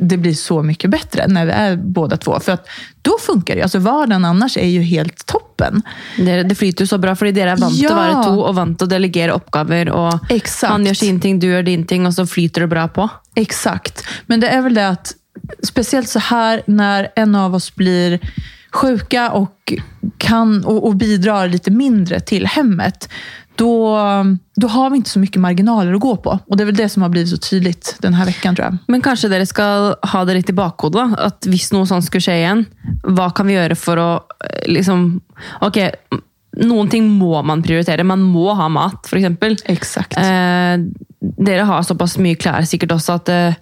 det 0.00 0.16
blir 0.16 0.34
så 0.34 0.62
mycket 0.62 0.90
bättre 0.90 1.26
när 1.28 1.46
vi 1.46 1.52
är 1.52 1.76
båda 1.76 2.16
två. 2.16 2.40
För 2.40 2.52
att 2.52 2.66
då 3.02 3.16
funkar 3.20 3.56
det. 3.56 3.62
Alltså 3.62 3.78
vardagen 3.78 4.24
annars 4.24 4.56
är 4.56 4.66
ju 4.68 4.82
helt 4.82 5.26
toppen. 5.26 5.82
Det, 6.16 6.42
det 6.42 6.54
flyter 6.54 6.86
så 6.86 6.98
bra, 6.98 7.14
fordi 7.16 7.32
dere 7.32 7.50
er 7.54 7.56
vant 7.56 7.74
Ja. 7.80 7.90
å 7.90 7.96
være 7.96 8.24
to 8.24 8.34
og 8.44 8.54
vant 8.58 8.78
til 8.78 8.86
å 8.86 8.90
delegere 8.90 9.32
oppgaver. 9.32 9.88
og 9.90 10.30
Exakt. 10.30 10.70
Han 10.72 10.84
gjør 10.86 10.94
sin 11.00 11.20
ting, 11.20 11.38
du 11.40 11.46
gjør 11.46 11.62
din 11.64 11.86
ting, 11.86 12.06
og 12.06 12.12
så 12.14 12.26
flyter 12.26 12.60
det 12.60 12.68
bra 12.74 12.88
på. 12.88 13.08
Exakt. 13.36 14.04
Men 14.26 14.40
det 14.40 14.48
är 14.48 14.62
väl 14.62 14.74
det 14.74 14.88
att, 14.88 15.14
speciellt 15.62 16.08
så 16.08 16.18
här 16.18 16.62
när 16.66 17.08
en 17.16 17.34
av 17.34 17.54
oss 17.54 17.74
blir 17.74 18.20
sjuka 18.72 19.30
och, 19.30 19.72
kan, 20.18 20.64
och, 20.64 20.86
och 20.86 20.96
bidrar 20.96 21.48
lite 21.48 21.70
mindre 21.70 22.20
till 22.20 22.46
hemmet, 22.46 23.08
då, 23.60 23.98
då 24.56 24.68
har 24.68 24.90
vi 24.90 24.96
inte 24.96 25.10
så 25.10 25.18
mycket 25.18 25.40
marginaler 25.40 25.92
att 25.92 26.00
gå 26.00 26.16
på. 26.16 26.38
Och 26.46 26.56
det 26.56 26.62
är 26.62 26.66
väl 26.66 26.76
det 26.76 26.88
som 26.88 27.02
har 27.02 27.08
blivit 27.08 27.30
så 27.30 27.36
tydligt 27.36 27.96
den 27.98 28.14
här 28.14 28.24
veckan 28.24 28.56
tror 28.56 28.66
jag. 28.66 28.76
Men 28.86 29.02
kanskje 29.02 29.28
dere 29.28 29.46
skal 29.46 29.94
ha 30.12 30.24
det 30.24 30.34
litt 30.34 30.50
i 30.50 30.56
bakhodet. 30.56 30.96
da, 30.96 31.26
At 31.28 31.46
hvis 31.50 31.68
noe 31.74 31.86
sånt 31.86 32.06
skulle 32.06 32.24
skje 32.24 32.38
igjen, 32.40 32.64
hva 33.04 33.30
kan 33.36 33.50
vi 33.50 33.58
for 33.76 34.00
å 34.00 34.10
eh, 34.44 34.64
liksom 34.72 35.20
Ok, 35.60 35.76
noen 36.64 36.88
ting 36.88 37.08
må 37.18 37.42
man 37.42 37.62
prioritere. 37.62 38.04
Man 38.04 38.22
må 38.24 38.54
ha 38.56 38.68
mat, 38.72 39.04
f.eks. 39.06 39.62
Exakt. 39.68 40.16
Eh, 40.16 41.60
har 41.68 41.82
såpass 41.84 42.16
mye 42.18 42.38
klær 42.40 42.64
sikkert 42.64 42.96
også 42.96 43.20
at 43.20 43.28
eh, 43.28 43.60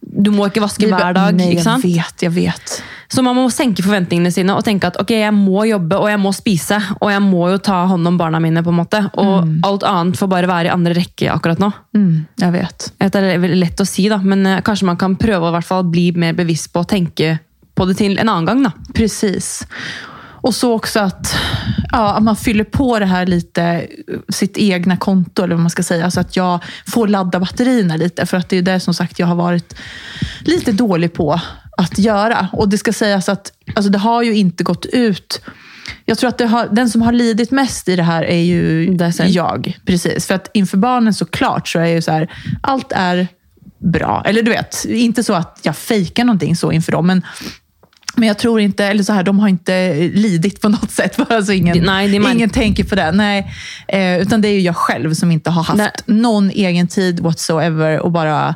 du 0.00 0.30
må 0.34 0.46
ikke 0.48 0.62
vaske 0.62 0.88
hver 0.88 1.14
dag. 1.16 1.34
Nej, 1.36 1.52
ikke 1.54 1.64
sant? 1.66 1.84
jag 1.84 2.04
vet, 2.04 2.22
jag 2.22 2.30
vet. 2.30 2.82
Så 3.08 3.22
man 3.24 3.36
må 3.36 3.46
senke 3.50 3.82
forventningene 3.82 4.30
sine 4.32 4.52
og 4.52 4.64
tenke 4.66 4.90
at 4.90 4.98
ok, 5.00 5.14
jeg 5.16 5.32
må 5.32 5.64
jobbe 5.68 5.96
og 5.96 6.10
jeg 6.10 6.20
må 6.20 6.32
spise. 6.36 6.78
Og 7.00 7.10
jeg 7.12 7.22
må 7.24 7.48
jo 7.52 7.58
ta 7.64 7.80
hånd 7.90 8.06
om 8.08 8.18
barna 8.20 8.40
mine. 8.42 8.62
på 8.62 8.72
en 8.72 8.80
måte. 8.82 9.00
Og 9.20 9.48
alt 9.66 9.86
annet 9.88 10.20
får 10.20 10.30
bare 10.30 10.50
være 10.50 10.70
i 10.70 10.74
andre 10.74 10.94
rekke 10.98 11.30
akkurat 11.32 11.62
nå. 11.62 11.70
Mm. 11.96 12.26
Jeg 12.40 12.54
vet 12.54 12.90
Det 12.98 13.22
er 13.22 13.48
lett 13.56 13.80
å 13.80 13.88
si, 13.88 14.08
da, 14.12 14.20
men 14.22 14.46
eh, 14.46 14.62
kanskje 14.64 14.88
man 14.90 15.00
kan 15.00 15.16
prøve 15.16 15.48
å 15.48 15.52
i 15.52 15.56
hvert 15.56 15.68
fall 15.68 15.86
bli 15.88 16.10
mer 16.12 16.36
bevisst 16.36 16.72
på 16.72 16.84
å 16.84 16.88
tenke 16.88 17.38
på 17.78 17.86
det 17.86 17.96
til 18.00 18.18
en 18.18 18.28
annen 18.28 18.48
gang. 18.48 18.62
da. 18.66 18.72
Precis. 18.94 19.62
Och 20.40 20.54
så 20.54 20.72
också 20.72 21.00
att, 21.00 21.36
ja, 21.92 22.14
att 22.14 22.22
man 22.22 22.36
fyller 22.36 22.64
på 22.64 22.98
det 22.98 23.06
här 23.06 23.26
lite, 23.26 23.86
sitt 24.28 24.58
egna 24.58 24.96
konto, 24.96 25.42
eller 25.42 25.54
vad 25.54 25.62
man 25.62 25.70
ska 25.70 25.82
säga. 25.82 26.10
Så 26.10 26.20
att 26.20 26.36
jag 26.36 26.64
får 26.86 27.08
ladda 27.08 27.40
batterierna 27.40 27.96
lite. 27.96 28.26
För 28.26 28.36
att 28.36 28.48
det 28.48 28.56
är 28.56 28.62
det 28.62 28.80
som 28.80 28.94
sagt 28.94 29.18
jag 29.18 29.26
har 29.26 29.34
varit 29.34 29.74
lite 30.40 30.72
dålig 30.72 31.12
på 31.12 31.40
att 31.76 31.98
göra. 31.98 32.48
Och 32.52 32.68
det 32.68 32.78
ska 32.78 32.92
sägas 32.92 33.28
att 33.28 33.52
alltså 33.74 33.90
det 33.90 33.98
har 33.98 34.22
ju 34.22 34.34
inte 34.34 34.64
gått 34.64 34.86
ut. 34.86 35.40
Jag 36.04 36.18
tror 36.18 36.28
att 36.28 36.40
har, 36.40 36.68
den 36.72 36.90
som 36.90 37.02
har 37.02 37.12
lidit 37.12 37.50
mest 37.50 37.88
i 37.88 37.96
det 37.96 38.02
här 38.02 38.22
är 38.22 38.42
ju 38.42 38.96
jag. 39.26 39.78
Precis. 39.86 40.26
För 40.26 40.34
att 40.34 40.50
inför 40.54 40.76
barnen 40.76 41.14
såklart 41.14 41.68
så 41.68 41.78
är 41.78 41.86
ju 41.86 42.02
så 42.02 42.12
här, 42.12 42.30
allt 42.62 42.92
är 42.92 43.28
bra. 43.78 44.22
Eller 44.26 44.42
du 44.42 44.50
vet, 44.50 44.84
inte 44.84 45.24
så 45.24 45.34
att 45.34 45.60
jag 45.62 45.76
fejkar 45.76 46.24
någonting 46.24 46.56
så 46.56 46.72
inför 46.72 46.92
dem. 46.92 47.06
Men 47.06 47.22
men 48.16 48.28
jag 48.28 48.38
tror 48.38 48.60
inte, 48.60 48.84
eller 48.84 49.02
så 49.02 49.12
här, 49.12 49.22
de 49.22 49.38
har 49.38 49.48
inte 49.48 49.94
lidit 49.94 50.60
på 50.60 50.68
något 50.68 50.90
sätt. 50.90 51.18
Alltså 51.30 51.52
ingen, 51.52 51.84
Nej, 51.84 52.16
är 52.16 52.32
ingen 52.32 52.50
tänker 52.50 52.84
på 52.84 52.94
det. 52.94 53.12
Nej, 53.12 53.52
eh, 53.88 54.18
utan 54.18 54.40
det 54.40 54.48
är 54.48 54.52
ju 54.52 54.60
jag 54.60 54.76
själv 54.76 55.14
som 55.14 55.30
inte 55.30 55.50
har 55.50 55.62
haft 55.62 55.78
Nej. 55.78 55.90
någon 56.06 56.50
egen 56.50 56.88
tid 56.88 57.20
whatsoever 57.20 58.00
och 58.00 58.12
bara 58.12 58.54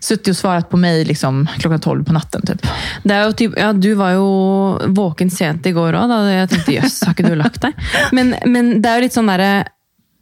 suttit 0.00 0.28
och 0.28 0.36
svarat 0.36 0.70
på 0.70 0.76
mig 0.76 1.04
liksom, 1.04 1.48
klockan 1.58 1.80
12 1.80 2.04
på 2.04 2.12
natten. 2.12 2.42
Typ. 2.46 2.66
Det 3.02 3.24
jo 3.24 3.32
typ, 3.32 3.52
ja, 3.56 3.72
Du 3.72 3.94
var 3.94 4.10
jo 4.10 4.26
våken 4.86 5.30
sent 5.30 5.66
i 5.66 5.72
går 5.72 5.96
òg. 5.96 6.12
Jeg 6.28 6.50
tenkte 6.50 6.74
jøss, 6.76 6.98
har 7.04 7.14
ikke 7.16 7.28
du 7.28 7.36
lagt 7.38 7.62
deg? 7.62 7.72
Men, 8.12 8.34
men 8.46 8.82
det 8.82 8.90
er 8.90 9.00
jo 9.00 9.06
litt 9.06 9.16
sånn 9.16 9.30
derre 9.32 9.52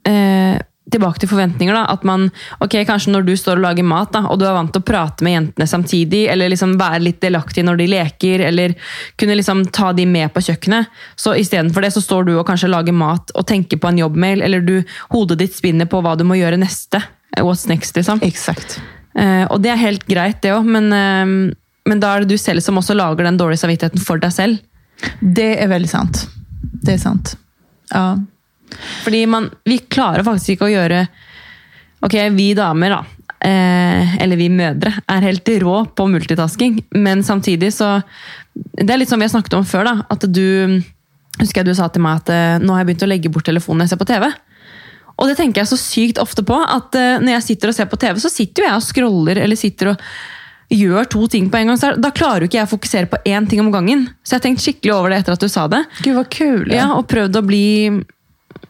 eh, 0.07 0.61
Tilbake 0.93 1.23
til 1.23 1.31
forventninger. 1.31 1.75
da, 1.75 1.87
at 1.93 2.05
man, 2.05 2.29
ok, 2.61 2.77
Kanskje 2.87 3.13
når 3.15 3.27
du 3.27 3.33
står 3.37 3.59
og 3.59 3.65
lager 3.67 3.87
mat, 3.87 4.13
da, 4.13 4.27
og 4.29 4.39
du 4.39 4.45
vant 4.45 4.73
til 4.73 4.83
å 4.83 4.87
prate 4.87 5.25
med 5.25 5.37
jentene 5.37 5.69
samtidig, 5.69 6.27
eller 6.33 6.53
liksom 6.53 6.77
være 6.81 7.03
litt 7.07 7.21
delaktig 7.23 7.65
når 7.65 7.81
de 7.81 7.87
leker, 7.93 8.45
eller 8.49 8.75
kunne 9.17 9.39
liksom 9.39 9.65
ta 9.73 9.93
de 9.97 10.07
med 10.07 10.33
på 10.35 10.43
kjøkkenet, 10.45 10.91
så 11.17 11.37
istedenfor 11.39 11.85
det 11.85 11.93
så 11.95 12.05
står 12.05 12.29
du 12.29 12.35
og 12.37 12.47
kanskje 12.49 12.71
lager 12.73 12.97
mat 12.97 13.33
og 13.35 13.47
tenker 13.49 13.81
på 13.81 13.89
en 13.89 14.03
jobbmail, 14.03 14.45
eller 14.45 14.61
du, 14.61 14.77
hodet 15.15 15.41
ditt 15.41 15.57
spinner 15.57 15.89
på 15.89 16.03
hva 16.05 16.17
du 16.19 16.27
må 16.29 16.39
gjøre 16.41 16.61
neste. 16.61 17.01
What's 17.41 17.65
next, 17.69 17.97
liksom. 17.97 18.21
Exakt. 18.23 18.81
Eh, 19.17 19.47
og 19.49 19.63
det 19.65 19.73
er 19.73 19.81
helt 19.81 20.05
greit, 20.09 20.43
det 20.45 20.53
òg, 20.53 20.69
men, 20.69 20.93
eh, 20.93 21.55
men 21.89 22.01
da 22.03 22.13
er 22.13 22.23
det 22.23 22.37
du 22.37 22.39
selv 22.41 22.61
som 22.65 22.77
også 22.79 22.97
lager 22.97 23.25
den 23.25 23.41
dårlige 23.41 23.65
samvittigheten 23.65 24.05
for 24.05 24.21
deg 24.21 24.33
selv. 24.33 24.61
Det 25.21 25.63
är 25.63 25.69
väldigt 25.69 25.91
sant. 25.91 26.29
Det 26.73 26.93
är 26.93 26.99
sant. 26.99 27.37
Ja. 27.91 28.19
Fordi 29.03 29.25
man, 29.31 29.51
vi 29.69 29.81
klarer 29.93 30.27
faktisk 30.27 30.57
ikke 30.57 30.71
å 30.71 30.75
gjøre 30.77 31.07
Ok, 32.03 32.17
vi 32.35 32.49
damer, 32.59 32.97
da, 32.97 33.27
eh, 33.47 34.17
eller 34.25 34.39
vi 34.41 34.49
mødre, 34.51 34.91
er 35.07 35.27
helt 35.29 35.51
rå 35.63 35.77
på 35.95 36.07
multitasking, 36.11 36.81
men 36.99 37.23
samtidig 37.23 37.71
så 37.77 38.01
Det 38.53 38.91
er 38.91 38.99
litt 38.99 39.09
som 39.09 39.23
vi 39.23 39.29
har 39.29 39.31
snakket 39.31 39.55
om 39.55 39.65
før, 39.65 39.87
da. 39.87 39.95
At 40.11 40.27
du 40.27 40.83
Husker 41.41 41.63
jeg 41.63 41.71
du 41.71 41.75
sa 41.79 41.87
til 41.89 42.03
meg 42.05 42.21
at 42.21 42.29
eh, 42.29 42.59
nå 42.61 42.75
har 42.75 42.83
jeg 42.83 42.91
begynt 42.91 43.05
å 43.07 43.09
legge 43.09 43.31
bort 43.33 43.47
telefonen 43.49 43.81
når 43.81 43.87
jeg 43.87 43.95
ser 43.95 44.01
på 44.03 44.09
TV. 44.11 44.27
Og 45.17 45.31
det 45.31 45.39
tenker 45.39 45.63
jeg 45.63 45.71
så 45.71 45.79
sykt 45.81 46.21
ofte 46.21 46.45
på, 46.45 46.59
at 46.61 46.99
eh, 46.99 47.23
når 47.23 47.39
jeg 47.39 47.47
sitter 47.47 47.73
og 47.73 47.77
ser 47.79 47.89
på 47.89 47.99
TV, 48.03 48.21
så 48.21 48.31
sitter 48.33 48.65
jo 48.65 48.69
jeg 48.69 48.81
og 48.81 48.85
scroller 48.85 49.41
eller 49.41 49.57
sitter 49.57 49.95
og 49.95 50.05
gjør 50.73 51.09
to 51.13 51.27
ting 51.33 51.49
på 51.53 51.61
en 51.61 51.73
gang. 51.73 52.01
Da 52.01 52.13
klarer 52.15 52.45
jo 52.45 52.51
ikke 52.51 52.61
jeg 52.61 52.69
å 52.69 52.73
fokusere 52.73 53.11
på 53.13 53.21
én 53.29 53.49
ting 53.49 53.61
om 53.65 53.73
gangen. 53.73 54.07
Så 54.25 54.35
jeg 54.35 54.41
har 54.41 54.45
tenkt 54.47 54.65
skikkelig 54.65 54.95
over 54.95 55.13
det 55.13 55.23
etter 55.23 55.37
at 55.37 55.45
du 55.45 55.49
sa 55.53 55.67
det. 55.73 55.83
Gud 56.05 56.17
vad 56.17 56.31
kul. 56.33 56.73
Ja, 56.73 56.91
og 56.97 57.09
prøvd 57.13 57.41
å 57.41 57.45
bli 57.45 57.65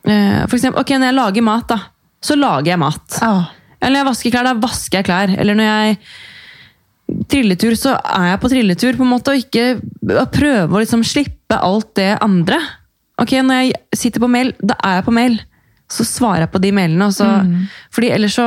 eh, 0.07 0.43
For 0.47 0.57
eksempel, 0.59 0.81
ok, 0.81 0.91
når 0.99 1.11
jeg 1.11 1.19
lager 1.19 1.43
mat, 1.47 1.69
da, 1.69 1.79
så 2.23 2.37
lager 2.39 2.73
jeg 2.73 2.79
mat. 2.83 3.19
Ja. 3.21 3.33
Eller 3.81 3.93
når 3.97 4.01
jeg 4.03 4.11
vasker 4.11 4.31
klær, 4.35 4.45
da 4.45 4.55
vasker 4.63 4.99
jeg 5.01 5.09
klær. 5.09 5.33
Eller 5.39 5.59
når 5.59 5.71
jeg 5.71 5.97
trilletur, 7.29 7.75
så 7.77 7.97
er 7.99 8.29
jeg 8.31 8.41
på 8.41 8.49
trilletur, 8.53 8.97
på 8.97 9.05
en 9.05 9.11
måte, 9.11 9.33
og 9.35 9.43
ikke 9.43 10.27
prøve 10.33 10.77
å 10.79 10.83
liksom 10.83 11.03
slippe 11.05 11.59
alt 11.59 11.91
det 11.99 12.13
andre. 12.25 12.61
Ok, 13.21 13.35
Når 13.43 13.59
jeg 13.61 13.75
sitter 13.95 14.21
på 14.23 14.31
mail, 14.31 14.55
da 14.63 14.75
er 14.83 15.01
jeg 15.01 15.05
på 15.05 15.15
mail. 15.15 15.41
Så 15.93 16.07
svarer 16.09 16.47
jeg 16.47 16.53
på 16.55 16.63
de 16.63 16.71
mailene. 16.73 17.07
Og 17.11 17.13
så, 17.13 17.27
Fordi 17.93 18.09
ellers 18.15 18.39
så 18.39 18.47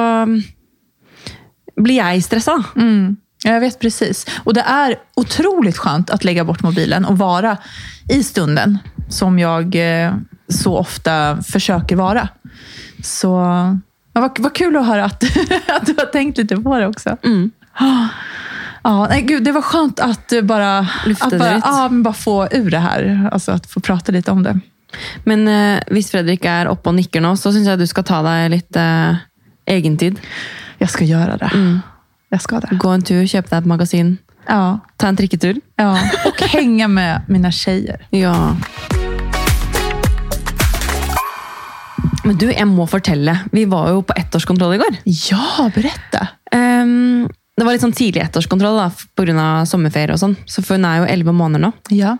blir 1.75 1.99
jeg 1.99 2.23
stressa. 2.23 2.55
da. 2.57 2.81
Mm. 2.81 3.17
Ja, 3.43 3.51
Jag 3.53 3.59
vet 3.61 3.79
precis. 3.79 4.25
Och 4.43 4.53
det 4.53 4.61
är 4.61 4.95
otroligt 5.15 5.77
skönt 5.77 6.09
att 6.09 6.23
lägga 6.23 6.43
bort 6.43 6.63
mobilen 6.63 7.05
och 7.05 7.17
vara 7.17 7.57
i 8.09 8.23
stunden, 8.23 8.77
som 9.09 9.39
jag 9.39 9.75
eh, 9.75 10.13
så 10.47 10.77
ofta 10.77 11.43
försöker 11.43 11.95
vara. 11.95 12.29
Så 13.03 13.27
ja, 14.13 14.21
vad, 14.21 14.39
vad 14.39 14.53
kul 14.55 14.75
att 14.77 14.85
höra 14.85 15.05
att, 15.05 15.23
att 15.67 15.85
du 15.85 15.95
har 15.97 16.05
tänkt 16.11 16.37
lite 16.37 16.57
på 16.57 16.79
det 16.79 16.87
också. 16.87 17.17
Mm. 17.23 17.51
Ja, 18.83 19.07
nej, 19.09 19.21
gud, 19.21 19.43
det 19.43 19.51
var 19.51 19.61
skönt 19.61 19.99
att 19.99 20.33
bara, 20.43 20.87
Lyfta 21.05 21.25
att 21.25 21.39
bara, 21.39 21.61
ja, 21.63 21.89
bara 21.91 22.13
få 22.13 22.47
ur 22.51 22.71
det 22.71 22.79
här. 22.79 23.29
Alltså 23.31 23.51
att 23.51 23.65
få 23.71 23.79
prata 23.79 24.11
lite 24.11 24.31
om 24.31 24.43
det. 24.43 24.59
Men 25.23 25.47
eh, 25.47 25.83
hvis 25.91 26.11
Fredrik 26.11 26.45
er 26.45 26.69
oppe 26.71 26.89
og 26.89 26.95
nikker 26.95 27.21
nå, 27.21 27.33
så 27.35 27.51
syns 27.51 27.67
jeg 27.67 27.79
du 27.81 27.87
skal 27.89 28.05
ta 28.07 28.21
deg 28.23 28.51
litt 28.53 28.77
eh, 28.79 29.17
egentid. 29.65 30.21
Jag 30.77 30.89
ska 30.89 31.03
göra 31.05 31.37
det. 31.37 31.49
Mm. 31.53 31.79
Jag 32.29 32.41
ska 32.41 32.59
det. 32.59 32.77
Gå 32.79 32.89
en 32.89 33.01
tur, 33.01 33.25
kjøpe 33.25 33.49
deg 33.49 33.57
et 33.65 33.65
magasin, 33.73 34.17
Ja, 34.47 34.79
ta 34.97 35.07
en 35.07 35.17
trikketur. 35.17 35.61
ja. 35.75 35.99
Och 36.25 36.41
hänga 36.41 36.87
med 36.87 37.21
mina 37.27 37.51
tjejer. 37.51 38.07
Ja. 38.09 38.55
Men 42.25 42.37
du, 42.41 42.47
jeg 42.49 42.65
må 42.69 42.87
fortelle. 42.89 43.35
Vi 43.53 43.65
var 43.69 43.91
jo 43.93 44.03
på 44.05 44.15
ettårskontroll 44.17 44.75
i 44.75 44.81
går. 44.81 45.01
Ja, 45.29 45.67
berätta. 45.75 46.23
Ehm, 46.55 47.27
det 47.55 47.65
var 47.65 47.75
litt 47.75 47.83
sånn 47.85 47.95
tidlig 47.95 48.23
ettårskontroll 48.25 48.79
da, 48.81 48.87
pga. 49.15 49.49
sommerferie 49.69 50.15
og 50.15 50.21
sånn. 50.21 50.33
Så 50.49 50.63
for 50.65 50.79
hun 50.79 50.87
er 50.89 51.03
jo 51.03 51.11
elleve 51.13 51.35
måneder 51.37 51.67
nå. 51.67 51.71
Ja. 51.93 52.17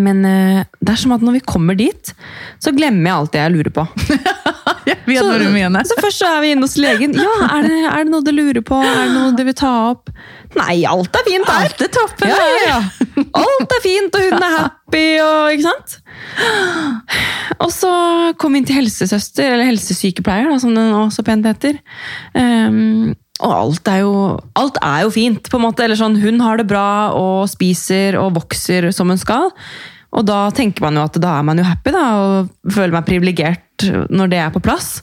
Men 0.00 0.24
eh, 0.26 0.64
det 0.80 0.94
er 0.94 1.00
som 1.00 1.14
at 1.14 1.22
når 1.22 1.38
vi 1.38 1.44
kommer 1.46 1.78
dit, 1.78 2.14
så 2.62 2.72
glemmer 2.74 3.10
jeg 3.10 3.16
alt 3.18 3.34
det 3.34 3.44
jeg 3.44 3.56
lurer 3.58 3.74
på. 3.74 3.86
Jag 4.84 4.96
vet 5.06 5.18
så, 5.18 5.28
vad 5.28 5.40
du 5.40 5.48
menar. 5.48 5.84
Så 5.84 5.96
først 6.00 6.18
så 6.18 6.28
er 6.28 6.40
vi 6.44 6.50
inne 6.52 6.66
hos 6.66 6.76
legen. 6.76 7.14
Ja, 7.16 7.34
er 7.56 7.64
det, 7.64 7.78
er 7.88 8.04
det 8.04 8.12
noe 8.12 8.24
du 8.24 8.30
lurer 8.34 8.60
på? 8.64 8.76
Er 8.84 8.98
det 8.98 9.14
noe 9.14 9.30
du 9.36 9.40
vil 9.46 9.56
ta 9.56 9.72
opp? 9.94 10.12
Nei, 10.58 10.82
alt 10.88 11.16
er 11.16 11.24
fint. 11.24 11.48
Alt. 11.48 11.72
Allt 11.72 11.80
är 11.86 11.92
toppen. 11.94 12.28
Ja, 12.28 12.36
ja, 12.36 12.66
ja. 12.68 12.80
Alt 13.44 13.74
er 13.78 13.82
fint, 13.82 14.14
og 14.14 14.26
hun 14.28 14.44
er 14.44 14.56
happy, 14.58 15.04
og 15.24 15.54
ikke 15.54 15.66
sant? 15.70 15.96
Og 17.64 17.72
så 17.72 17.92
kom 18.40 18.54
vi 18.54 18.60
inn 18.60 18.68
til 18.68 18.78
helsesøster, 18.82 19.54
eller 19.54 19.70
helsesykepleier, 19.72 20.52
da, 20.52 20.60
som 20.62 20.76
det 20.76 20.84
nå 20.90 21.06
så 21.14 21.24
pent 21.26 21.48
heter. 21.48 21.80
Ehm, 22.38 23.14
og 23.42 23.50
alt 23.50 23.88
er, 23.90 24.04
jo, 24.04 24.14
alt 24.54 24.78
er 24.78 25.02
jo 25.02 25.10
fint, 25.10 25.48
på 25.50 25.58
en 25.58 25.64
måte. 25.66 25.82
Eller 25.84 25.98
sånn, 25.98 26.20
hun 26.22 26.38
har 26.44 26.60
det 26.60 26.68
bra 26.70 27.10
og 27.18 27.48
spiser 27.50 28.14
og 28.20 28.36
vokser 28.36 28.86
som 28.94 29.10
hun 29.10 29.18
skal. 29.18 29.50
Og 30.14 30.22
da 30.28 30.46
tenker 30.54 30.84
man 30.86 30.94
jo 31.00 31.04
at 31.08 31.18
da 31.18 31.38
er 31.40 31.46
man 31.46 31.58
jo 31.58 31.66
happy, 31.66 31.90
da, 31.94 32.04
og 32.14 32.72
føler 32.72 32.94
meg 32.94 33.08
privilegert 33.08 33.86
når 34.14 34.30
det 34.30 34.38
er 34.38 34.52
på 34.54 34.62
plass. 34.62 35.00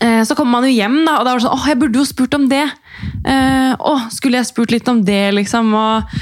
Eh, 0.00 0.22
Så 0.24 0.36
kommer 0.36 0.56
man 0.56 0.64
jo 0.64 0.72
hjem, 0.72 1.02
da, 1.04 1.18
og 1.18 1.26
da 1.26 1.34
var 1.34 1.40
det 1.40 1.44
sånn 1.44 1.58
åh, 1.58 1.66
jeg 1.68 1.80
burde 1.82 2.00
jo 2.00 2.06
spurt 2.08 2.38
om 2.38 2.48
det. 2.48 2.64
Eh, 3.28 3.76
åh, 3.76 4.08
skulle 4.12 4.40
jeg 4.40 4.48
spurt 4.48 4.72
litt 4.72 4.88
om 4.88 5.04
det, 5.04 5.34
liksom? 5.36 5.68
Og 5.76 6.16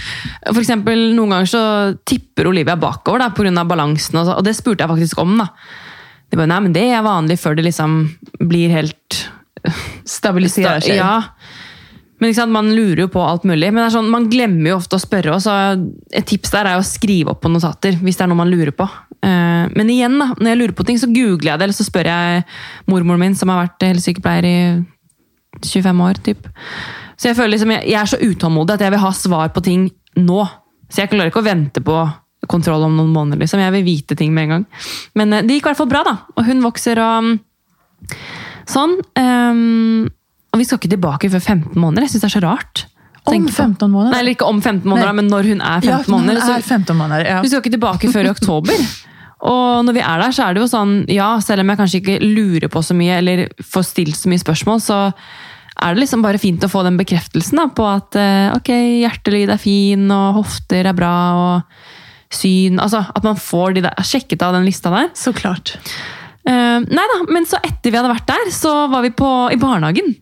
for 0.51 0.63
eksempel, 0.65 1.07
noen 1.15 1.37
ganger 1.37 1.53
så 1.55 1.65
tipper 2.03 2.51
Olivia 2.51 2.75
bakover 2.75 3.23
da, 3.23 3.31
på 3.31 3.47
av 3.47 3.71
balansen, 3.71 4.19
og, 4.19 4.27
så, 4.27 4.39
og 4.39 4.45
det 4.47 4.57
spurte 4.59 4.83
jeg 4.83 4.91
faktisk 4.91 5.23
om. 5.23 5.39
da. 5.39 5.49
De 6.31 6.37
bare, 6.41 6.51
nei, 6.51 6.61
men 6.67 6.75
det 6.75 6.89
er 6.91 7.07
vanlig 7.07 7.39
før 7.39 7.55
det 7.55 7.69
liksom 7.71 8.01
blir 8.43 8.75
helt 8.75 9.23
Stabiliserar 10.17 10.81
sig. 10.85 10.97
ja. 10.97 11.23
Men 12.23 12.35
sant, 12.35 12.53
Man 12.53 12.71
lurer 12.73 13.05
jo 13.05 13.09
på 13.13 13.23
alt 13.27 13.45
mulig. 13.45 13.73
Men 13.73 13.85
det 13.85 13.93
sånn, 13.93 14.09
man 14.13 14.29
glemmer 14.31 14.71
jo 14.71 14.77
ofte 14.79 14.97
å 14.97 15.03
spørre. 15.03 15.35
Og 15.35 15.43
så 15.45 15.55
et 16.15 16.27
tips 16.29 16.53
der 16.55 16.71
er 16.71 16.79
å 16.79 16.87
skrive 16.87 17.35
opp 17.35 17.43
på 17.45 17.51
notater 17.53 17.99
hvis 18.01 18.17
det 18.17 18.25
er 18.25 18.31
noe 18.31 18.39
man 18.39 18.53
lurer 18.53 18.73
på. 18.77 18.87
Eh, 19.25 19.65
Men 19.75 19.91
igjen, 19.93 20.17
da, 20.21 20.31
når 20.39 20.53
jeg 20.53 20.61
lurer 20.63 20.77
på 20.79 20.87
ting, 20.89 21.01
så 21.01 21.11
googler 21.11 21.53
jeg 21.53 21.59
det, 21.59 21.67
eller 21.69 21.77
så 21.77 21.87
spør 21.87 22.09
jeg 22.13 22.45
mormoren 22.91 23.21
min, 23.27 23.35
som 23.37 23.51
har 23.53 23.65
vært 23.67 23.89
helsesykepleier 23.89 24.49
i 24.49 24.57
25 25.65 26.05
år. 26.07 26.21
Typ. 26.25 26.49
Så 27.17 27.31
jeg 27.31 27.39
føler 27.39 27.57
liksom, 27.57 27.75
jeg, 27.77 27.95
er 27.99 28.11
så 28.11 28.21
utålmodig 28.21 28.77
at 28.77 28.85
jeg 28.87 28.95
vil 28.95 29.05
ha 29.05 29.13
svar 29.17 29.53
på 29.55 29.65
ting 29.65 29.89
nå. 30.17 30.45
Så 30.89 31.03
jeg 31.03 31.11
klarer 31.13 31.33
ikke 31.33 31.43
å 31.43 31.49
vente 31.51 31.83
på 31.85 31.99
kontroll 32.49 32.85
om 32.87 32.97
noen 32.97 33.13
måneder. 33.13 33.41
liksom. 33.41 33.61
Jeg 33.63 33.73
vil 33.73 33.87
vite 33.87 34.17
ting 34.17 34.33
med 34.37 34.47
en 34.47 34.55
gang. 34.59 34.65
Men 35.19 35.33
eh, 35.33 35.45
det 35.45 35.59
gikk 35.59 35.67
i 35.67 35.73
hvert 35.73 35.83
fall 35.83 35.93
bra, 35.93 36.05
da. 36.07 36.17
Og 36.37 36.49
hun 36.49 36.63
vokser 36.65 37.01
og 37.03 37.35
sånn. 38.71 38.97
ehm, 39.21 40.09
og 40.55 40.59
vi 40.61 40.65
skal 40.65 40.79
ikke 40.79 40.93
tilbake 40.95 41.31
før 41.33 41.41
15 41.43 41.75
måneder. 41.81 42.07
Jeg 42.07 42.15
syns 42.15 42.25
det 42.25 42.31
er 42.31 42.41
så 42.41 42.45
rart. 42.45 42.85
Om 43.25 43.33
tenke 43.33 43.51
på. 43.51 43.57
15 43.57 43.91
månader? 43.91 44.13
Nei, 44.13 44.21
eller 44.21 44.35
ikke 44.37 44.47
om 44.47 44.61
15 44.61 44.85
måneder, 44.85 45.09
Nei. 45.11 45.17
men 45.23 45.31
når 45.33 45.49
hun 45.51 45.61
er 45.65 45.81
15 45.81 45.89
Ja, 45.91 45.99
måneder. 46.13 46.41
Så 46.41 46.53
är 46.53 46.61
15 46.63 46.97
månader. 46.97 47.25
Ja. 47.27 47.41
vi 47.43 47.49
skal 47.49 47.63
ikke 47.63 47.75
tilbake 47.75 48.13
før 48.13 48.25
i 48.29 48.31
oktober. 48.31 48.75
Og 49.45 49.85
når 49.85 49.93
vi 49.93 50.01
er 50.01 50.21
der, 50.23 50.31
så 50.33 50.45
er 50.47 50.55
det 50.55 50.63
jo 50.63 50.69
sånn, 50.71 50.93
ja, 51.13 51.39
selv 51.41 51.61
om 51.61 51.69
jeg 51.69 51.77
kanskje 51.81 51.99
ikke 52.01 52.19
lurer 52.23 52.69
på 52.73 52.81
så 52.85 52.95
mye, 52.97 53.19
eller 53.19 53.49
får 53.61 53.83
stilt 53.91 54.17
så 54.17 54.31
mye 54.33 54.41
spørsmål, 54.41 54.81
så 54.81 54.99
er 55.85 55.95
det 55.95 56.01
liksom 56.05 56.23
bare 56.25 56.39
fint 56.41 56.63
å 56.65 56.71
få 56.71 56.85
den 56.87 56.97
bekreftelsen 56.97 57.59
da, 57.61 57.67
på 57.69 57.85
at 57.85 58.17
eh, 58.17 58.55
ok, 58.57 58.71
hjertelyd 59.03 59.51
er 59.53 59.61
fin, 59.61 60.07
og 60.15 60.39
hofter 60.39 60.87
er 60.89 60.97
bra, 60.97 61.13
og 61.35 62.35
syn 62.35 62.81
Altså 62.83 63.05
at 63.15 63.23
man 63.27 63.37
får 63.37 63.75
de 63.77 63.83
der, 63.85 63.95
sjekket 64.03 64.41
av 64.43 64.55
den 64.57 64.65
lista 64.65 64.91
der. 64.95 65.11
Såklart. 65.19 65.77
Eh, 66.49 66.79
nei 66.85 67.05
da, 67.11 67.19
men 67.33 67.47
så 67.49 67.57
etter 67.65 67.91
vi 67.93 67.97
hadde 67.97 68.13
vært 68.13 68.29
der, 68.29 68.51
så 68.53 68.73
var 68.93 69.05
vi 69.07 69.11
på, 69.17 69.29
i 69.55 69.57
barnehagen. 69.61 70.15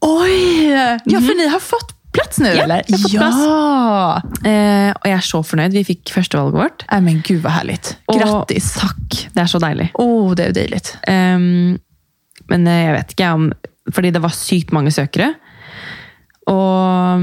Oj! 0.00 0.70
Ja, 1.04 1.20
för 1.20 1.36
ni 1.36 1.48
har 1.52 1.60
fått 1.60 1.94
plats 2.12 2.38
nu 2.42 2.48
Ja, 2.48 2.64
eller? 2.64 2.82
fått 2.88 3.12
ja! 3.12 4.22
Eh, 4.44 4.90
og 4.96 5.04
jeg 5.06 5.14
er 5.18 5.26
så 5.26 5.42
fornøyd. 5.46 5.76
Vi 5.76 5.84
fikk 5.86 6.10
førstevalget 6.14 6.56
vårt. 6.58 6.84
Nej, 6.90 7.00
men 7.06 7.20
gud 7.26 7.42
vad 7.44 7.52
härligt. 7.58 7.92
Grattis! 8.10 8.72
Takk. 8.80 9.18
Det 9.34 9.44
er 9.44 9.50
så 9.52 9.60
deilig. 9.62 9.90
Åh, 9.94 10.06
oh, 10.30 10.34
det 10.34 10.48
är 10.48 10.52
dejligt. 10.56 10.96
Ehm, 11.06 11.78
men 12.50 12.66
eh, 12.66 12.80
jeg 12.86 12.96
vet 12.96 13.12
ikke 13.14 13.32
om 13.36 13.50
Fordi 13.92 14.10
det 14.14 14.20
var 14.22 14.30
sykt 14.34 14.72
mange 14.72 14.90
søkere. 14.94 15.32
Og 16.46 17.20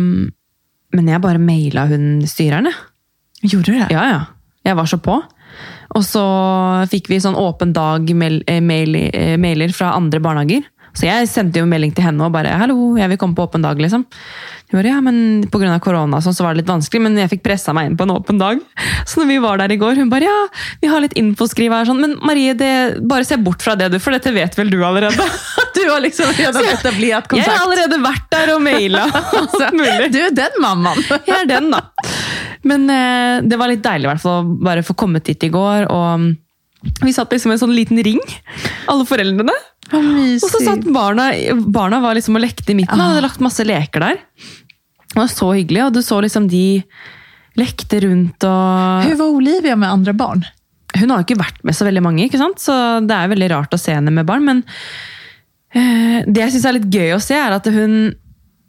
Men 0.93 1.07
jeg 1.07 1.21
bare 1.21 1.39
maila 1.39 1.85
hun 1.87 2.21
styreren, 2.27 2.65
jeg. 2.71 3.49
Gjorde 3.51 3.71
du 3.71 3.77
det? 3.79 3.87
Ja, 3.91 4.03
ja. 4.09 4.21
Jeg 4.65 4.75
var 4.75 4.85
så 4.85 4.97
på. 4.97 5.21
Og 5.95 6.03
så 6.03 6.23
fikk 6.91 7.09
vi 7.11 7.21
sånn 7.23 7.37
åpen 7.37 7.73
dag 7.73 8.09
mail, 8.15 8.41
eh, 8.47 9.35
eh, 9.37 9.71
fra 9.71 9.93
andre 9.95 10.19
barnehager. 10.19 10.65
Så 10.97 11.05
jeg 11.05 11.29
sendte 11.29 11.61
jo 11.61 11.69
melding 11.69 11.93
til 11.93 12.07
henne 12.07 12.25
og 12.25 12.33
bare 12.33 12.57
'hallo, 12.57 12.97
jeg 12.97 13.09
vil 13.09 13.17
komme 13.17 13.35
på 13.35 13.45
åpen 13.45 13.61
dag'. 13.61 13.77
liksom. 13.77 14.05
Hun 14.71 14.81
bare, 14.81 14.89
ja, 14.89 14.99
men 14.99 15.43
Pga. 15.47 15.79
korona 15.79 16.17
sånn, 16.19 16.33
så 16.33 16.43
var 16.43 16.53
det 16.53 16.65
litt 16.65 16.73
vanskelig, 16.73 17.01
men 17.01 17.15
jeg 17.15 17.29
fikk 17.29 17.43
pressa 17.43 17.73
meg 17.73 17.85
inn 17.87 17.97
på 17.97 18.03
en 18.03 18.15
åpen 18.17 18.39
dag. 18.39 18.59
Så 19.07 19.21
når 19.21 19.27
vi 19.27 19.37
var 19.37 19.57
der 19.57 19.71
i 19.71 19.77
går, 19.77 19.95
hun 19.95 20.09
bare 20.09 20.25
'ja, 20.27 20.47
vi 20.81 20.87
har 20.87 20.99
litt 20.99 21.13
infoskriv 21.13 21.71
her'. 21.71 21.85
Sånn, 21.85 22.01
men 22.01 22.17
Marie, 22.21 22.53
det, 22.53 22.99
bare 23.07 23.23
se 23.23 23.37
bort 23.37 23.61
fra 23.61 23.75
det, 23.75 23.91
du, 23.91 23.99
for 23.99 24.11
dette 24.11 24.33
vet 24.33 24.57
vel 24.57 24.69
du 24.69 24.83
allerede? 24.83 25.15
Du 25.77 25.83
har 25.91 26.01
liksom 26.01 26.25
redan 26.33 26.65
etablerat 26.65 27.29
Jeg 27.31 27.45
har 27.45 27.53
kontakt. 27.53 27.61
allerede 27.61 27.97
vært 28.01 28.25
der 28.31 28.55
og 28.55 28.61
maila. 28.65 29.03
Du 30.11 30.19
är 30.19 30.31
den 30.31 30.57
mamman. 30.59 30.97
Jeg 31.27 31.35
er 31.43 31.45
den, 31.45 31.69
da. 31.71 31.81
Men 32.67 32.89
eh, 32.91 33.45
det 33.47 33.59
var 33.59 33.71
litt 33.71 33.85
deilig 33.85 34.07
i 34.07 34.11
hvert 34.11 34.23
fall 34.23 34.43
å 34.43 34.59
bare 34.67 34.85
få 34.85 34.95
kommet 34.99 35.27
dit 35.29 35.47
i 35.47 35.51
går. 35.53 35.87
Og 35.93 36.07
mm, 36.21 36.29
vi 37.05 37.15
satt 37.15 37.33
liksom 37.33 37.53
i 37.53 37.57
en 37.57 37.63
sånn 37.63 37.75
liten 37.75 38.01
ring, 38.05 38.21
alle 38.91 39.07
foreldrene. 39.07 39.55
Og 39.95 40.43
så 40.43 40.59
satt 40.59 40.83
barna 40.91 41.29
Barna 41.71 42.01
var 42.03 42.17
liksom 42.17 42.35
og 42.35 42.43
lekte 42.43 42.73
i 42.73 42.75
midten. 42.75 42.99
og 42.99 43.13
hadde 43.13 43.23
lagt 43.23 43.43
masse 43.43 43.63
leker 43.63 44.03
der. 44.03 44.19
Det 45.07 45.21
var 45.21 45.31
så 45.31 45.53
hyggelig, 45.55 45.85
og 45.85 45.95
du 45.95 46.01
så 46.03 46.19
liksom 46.21 46.49
de 46.51 46.81
lekte 47.57 48.01
rundt 48.03 48.43
og 48.45 49.07
Hur 49.07 49.15
var 49.17 49.33
Olivia 49.33 49.77
med 49.79 49.89
andra 49.89 50.13
barn? 50.13 50.43
Hun 50.97 51.11
har 51.13 51.23
ikke 51.23 51.39
vært 51.39 51.63
med 51.67 51.75
så 51.75 51.87
veldig 51.87 52.03
mange, 52.03 52.25
ikke 52.27 52.39
sant? 52.41 52.61
så 52.61 52.73
det 53.05 53.15
er 53.15 53.31
veldig 53.31 53.49
rart 53.53 53.73
å 53.75 53.79
se 53.81 53.95
henne 53.95 54.13
med 54.13 54.27
barn. 54.27 54.45
Men 54.47 54.61
eh, 55.73 56.23
det 56.27 56.43
jeg 56.43 56.55
syns 56.55 56.67
er 56.69 56.77
litt 56.77 56.91
gøy 56.93 57.15
å 57.15 57.23
se, 57.23 57.37
er 57.37 57.55
at 57.57 57.67
hun, 57.73 58.13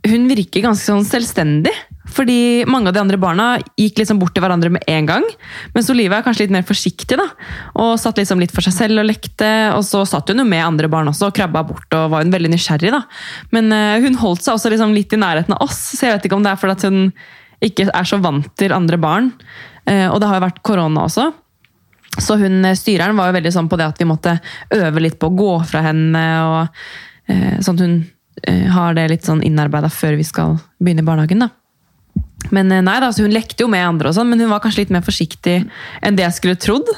hun 0.09 0.27
virker 0.31 0.65
ganske 0.67 0.87
sånn 0.87 1.07
selvstendig. 1.09 1.75
Fordi 2.15 2.65
mange 2.71 2.91
av 2.91 2.97
de 2.97 3.03
andre 3.03 3.19
barna 3.21 3.47
gikk 3.79 4.01
liksom 4.01 4.21
bort 4.21 4.35
til 4.37 4.45
hverandre 4.45 4.73
med 4.75 4.85
en 4.91 5.09
gang. 5.09 5.27
Mens 5.75 5.91
Olivia 5.93 6.19
er 6.19 6.27
kanskje 6.27 6.47
litt 6.47 6.55
mer 6.55 6.67
forsiktig 6.67 7.19
da, 7.21 7.27
og 7.79 7.97
satt 8.01 8.21
liksom 8.21 8.41
litt 8.43 8.55
for 8.55 8.65
seg 8.65 8.77
selv 8.77 9.03
og 9.03 9.09
lekte. 9.09 9.51
Og 9.77 9.85
så 9.87 10.05
satt 10.09 10.33
hun 10.33 10.43
jo 10.43 10.49
med 10.49 10.65
andre 10.65 10.91
barn 10.93 11.11
også 11.11 11.31
og 11.31 11.37
krabba 11.37 11.65
bort 11.69 11.99
og 11.99 12.15
var 12.15 12.25
hun 12.25 12.35
veldig 12.35 12.53
nysgjerrig. 12.55 12.95
da. 12.95 13.03
Men 13.55 13.73
eh, 13.75 13.99
hun 14.05 14.19
holdt 14.23 14.47
seg 14.47 14.57
også 14.57 14.73
liksom 14.73 14.95
litt 14.97 15.13
i 15.15 15.21
nærheten 15.21 15.57
av 15.57 15.67
oss, 15.69 15.81
så 15.95 16.09
jeg 16.09 16.17
vet 16.17 16.31
ikke 16.31 16.39
om 16.39 16.47
det 16.47 16.55
er 16.55 16.63
fordi 16.63 16.79
at 16.79 16.89
hun 16.89 17.03
ikke 17.65 17.89
er 17.91 18.07
så 18.07 18.21
vant 18.23 18.49
til 18.59 18.75
andre 18.75 18.99
barn. 19.01 19.33
Eh, 19.89 20.07
og 20.09 20.21
det 20.21 20.31
har 20.31 20.41
jo 20.41 20.47
vært 20.47 20.65
korona 20.67 21.07
også. 21.09 21.31
Så 22.19 22.39
hun, 22.41 22.65
eh, 22.65 22.77
styreren 22.79 23.17
var 23.17 23.31
jo 23.31 23.39
veldig 23.39 23.53
sånn 23.55 23.69
på 23.71 23.79
det 23.79 23.89
at 23.91 24.01
vi 24.01 24.09
måtte 24.09 24.39
øve 24.75 25.03
litt 25.03 25.19
på 25.19 25.31
å 25.31 25.37
gå 25.37 25.53
fra 25.69 25.83
henne. 25.87 26.25
og 26.49 27.31
eh, 27.31 27.59
Sånn 27.61 27.79
at 27.79 27.85
hun 27.85 27.97
eh, 28.47 28.67
har 28.73 28.95
det 28.95 29.09
litt 29.13 29.29
sånn 29.29 29.45
innarbeida 29.47 29.91
før 29.93 30.19
vi 30.19 30.27
skal 30.27 30.59
begynne 30.81 31.05
i 31.05 31.09
barnehagen. 31.09 31.47
da. 31.47 31.51
Men 32.55 32.73
eh, 32.73 32.83
nei 32.85 32.99
da, 33.03 33.11
så 33.13 33.27
Hun 33.27 33.35
lekte 33.35 33.65
jo 33.65 33.71
med 33.71 33.85
andre, 33.85 34.11
og 34.11 34.17
sånn, 34.17 34.29
men 34.31 34.43
hun 34.43 34.53
var 34.53 34.63
kanskje 34.65 34.85
litt 34.85 34.95
mer 34.95 35.05
forsiktig 35.07 35.61
enn 36.03 36.19
det 36.19 36.27
jeg 36.27 36.37
skulle 36.39 36.61
trodd. 36.61 36.91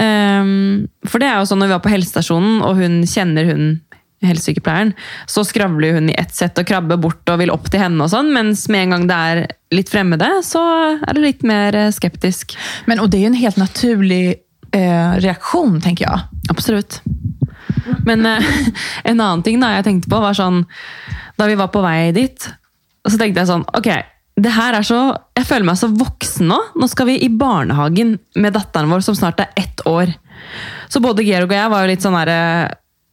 Ehm, 0.00 0.88
for 1.08 1.22
det 1.22 1.30
er 1.30 1.40
jo 1.40 1.48
sånn 1.50 1.62
når 1.62 1.70
vi 1.70 1.76
var 1.76 1.84
på 1.86 1.94
helsestasjonen, 1.94 2.60
og 2.66 2.80
hun 2.80 3.00
kjenner 3.08 3.48
hun 3.50 3.70
helsesykepleieren, 4.24 4.92
så 5.30 5.44
skravler 5.48 5.96
hun 5.96 6.10
i 6.12 6.16
ett 6.20 6.34
sett 6.36 6.58
og 6.60 6.68
krabber 6.68 7.00
bort 7.00 7.28
og 7.32 7.40
vil 7.40 7.52
opp 7.54 7.70
til 7.72 7.80
henne, 7.80 8.04
og 8.04 8.12
sånn, 8.12 8.28
mens 8.34 8.66
med 8.72 8.84
en 8.84 8.94
gang 8.94 9.08
det 9.08 9.18
er 9.32 9.42
litt 9.72 9.92
fremmede, 9.92 10.28
så 10.44 10.62
er 10.98 11.16
det 11.16 11.24
litt 11.24 11.46
mer 11.46 11.76
eh, 11.76 11.92
skeptisk. 11.94 12.56
Men, 12.84 13.00
och 13.00 13.10
det 13.10 13.16
är 13.16 13.20
ju 13.20 13.26
en 13.26 13.34
helt 13.34 13.56
naturlig 13.56 14.36
eh, 14.72 15.12
reaktion, 15.16 15.80
tänker 15.80 16.04
jag. 16.04 16.20
Absolutt. 16.48 17.02
Men 18.04 18.26
eh, 18.26 18.44
en 19.04 19.20
annen 19.20 19.42
ting 19.42 19.60
da 19.60 19.72
jeg 19.76 19.84
tenkte 19.84 20.10
på, 20.10 20.20
var 20.20 20.36
sånn 20.36 20.64
Da 21.38 21.46
vi 21.48 21.56
var 21.56 21.70
på 21.72 21.80
vei 21.80 22.10
dit, 22.12 22.48
så 23.08 23.16
tenkte 23.16 23.40
jeg 23.40 23.48
sånn 23.48 23.62
Ok, 23.78 23.88
det 24.40 24.52
her 24.54 24.76
er 24.78 24.84
så 24.86 24.98
Jeg 25.36 25.46
føler 25.48 25.66
meg 25.70 25.78
så 25.80 25.88
voksen 25.92 26.48
nå. 26.50 26.58
Nå 26.80 26.88
skal 26.90 27.06
vi 27.10 27.18
i 27.24 27.28
barnehagen 27.28 28.16
med 28.36 28.54
datteren 28.56 28.90
vår, 28.92 29.02
som 29.06 29.16
snart 29.18 29.40
er 29.42 29.50
ett 29.56 29.82
år. 29.88 30.12
Så 30.88 31.00
både 31.04 31.24
Georg 31.26 31.50
og 31.50 31.56
jeg 31.56 31.70
var 31.72 31.84
jo 31.84 31.90
litt 31.92 32.04
sånn 32.04 32.16
derre 32.16 32.38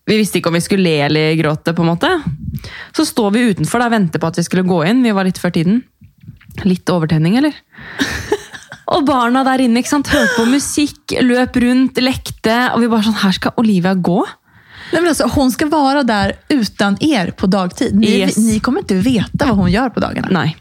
Vi 0.08 0.18
visste 0.22 0.40
ikke 0.40 0.50
om 0.52 0.56
vi 0.58 0.64
skulle 0.64 0.88
le 0.88 0.96
eller 1.10 1.34
gråte, 1.40 1.74
på 1.76 1.84
en 1.84 1.90
måte. 1.92 2.12
Så 2.96 3.04
står 3.06 3.32
vi 3.36 3.46
utenfor 3.52 3.80
da, 3.84 3.90
og 3.90 3.96
venter 3.98 4.22
på 4.24 4.30
at 4.30 4.38
vi 4.40 4.46
skulle 4.48 4.64
gå 4.68 4.78
inn. 4.88 5.02
Vi 5.04 5.12
var 5.12 5.28
litt 5.28 5.38
før 5.42 5.52
tiden. 5.52 5.82
Litt 6.64 6.88
overtenning, 6.90 7.36
eller? 7.42 7.54
Og 8.96 9.04
barna 9.04 9.42
der 9.44 9.66
inne 9.66 9.82
ikke 9.82 9.92
sant? 9.92 10.08
hørte 10.08 10.38
på 10.38 10.46
musikk, 10.48 11.18
løp 11.20 11.58
rundt, 11.60 12.00
lekte. 12.00 12.56
Og 12.74 12.80
vi 12.86 12.88
bare 12.92 13.04
sånn 13.04 13.18
Her 13.20 13.36
skal 13.36 13.58
Olivia 13.60 13.92
gå? 13.94 14.22
Nej, 14.94 15.02
men 15.02 15.10
alltså, 15.12 15.28
hon 15.36 15.52
ska 15.52 15.66
vara 15.68 16.04
där 16.04 16.38
utan 16.50 16.96
er 17.04 17.32
på 17.32 17.48
dagtid. 17.52 17.96
Ni, 17.96 18.08
Yes. 18.22 18.38
ni 18.38 18.60
kommer 18.60 18.80
inte 18.80 18.96
veta 18.96 19.46
vad 19.46 19.56
hon 19.58 19.72
gör 19.72 19.90
på 19.90 20.00
dagarna. 20.00 20.28
Nei. 20.32 20.56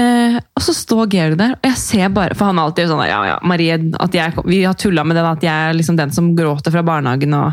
Eh, 0.00 0.36
og 0.56 0.62
så 0.64 0.72
står 0.76 1.08
Georg 1.12 1.36
der, 1.40 1.52
og 1.58 1.66
jeg 1.68 1.76
ser 1.80 2.08
bare 2.14 2.34
For 2.38 2.48
han 2.48 2.58
er 2.60 2.68
alltid 2.68 2.88
sånn 2.90 3.00
ja, 3.08 3.18
ja, 3.26 3.36
Marie, 3.46 3.74
at 4.00 4.14
jeg, 4.16 4.34
Vi 4.46 4.60
har 4.64 4.76
tulla 4.78 5.02
med 5.04 5.16
det, 5.18 5.24
at 5.28 5.42
jeg 5.44 5.68
er 5.70 5.76
liksom 5.76 5.98
den 5.98 6.12
som 6.16 6.30
gråter 6.38 6.72
fra 6.74 6.82
barnehagen. 6.86 7.34
og 7.36 7.52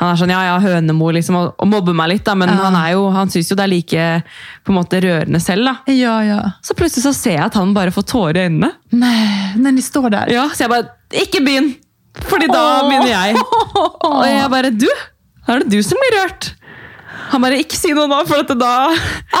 Han 0.00 0.12
er 0.12 0.20
sånn 0.20 0.32
ja, 0.34 0.42
ja, 0.50 0.58
hønemor, 0.62 1.12
liksom, 1.16 1.38
og 1.58 1.66
mobber 1.70 1.96
meg 1.96 2.12
litt, 2.14 2.24
da, 2.28 2.34
men 2.38 2.52
Ja. 2.52 2.58
han 2.68 2.76
er 2.76 2.92
jo, 2.94 3.08
han 3.14 3.28
syns 3.32 3.50
jo 3.50 3.56
det 3.58 3.64
er 3.66 3.72
like 3.74 4.06
på 4.68 4.76
måte 4.76 5.00
rørende 5.02 5.40
selv. 5.42 5.64
da. 5.64 5.92
Ja, 5.92 6.18
ja. 6.22 6.40
Så 6.62 6.74
plutselig 6.78 7.04
så 7.08 7.14
ser 7.16 7.36
jeg 7.38 7.46
at 7.48 7.54
han 7.58 7.74
bare 7.74 7.90
får 7.94 8.06
tårer 8.14 8.36
i 8.36 8.46
øynene. 8.48 8.72
Nej, 8.92 9.52
när 9.56 9.72
ni 9.72 9.82
står 9.82 10.10
där. 10.10 10.28
Ja, 10.32 10.48
Så 10.54 10.64
jeg 10.64 10.70
bare 10.70 10.88
Ikke 11.12 11.40
begynn! 11.44 11.74
Fordi 12.28 12.46
da 12.52 12.82
Åh. 12.82 12.88
begynner 12.88 13.08
jeg. 13.08 13.36
Og 14.04 14.24
jeg 14.26 14.50
bare 14.50 14.70
Du! 14.70 14.88
Er 15.48 15.60
det 15.60 15.70
du 15.70 15.82
som 15.82 15.96
blir 15.96 16.18
rørt. 16.20 16.50
Han 17.30 17.42
bare 17.42 17.58
Ikke 17.60 17.76
si 17.76 17.92
noe 17.92 18.06
nå, 18.08 18.22
for 18.28 18.40
at 18.44 18.48
da 18.58 18.72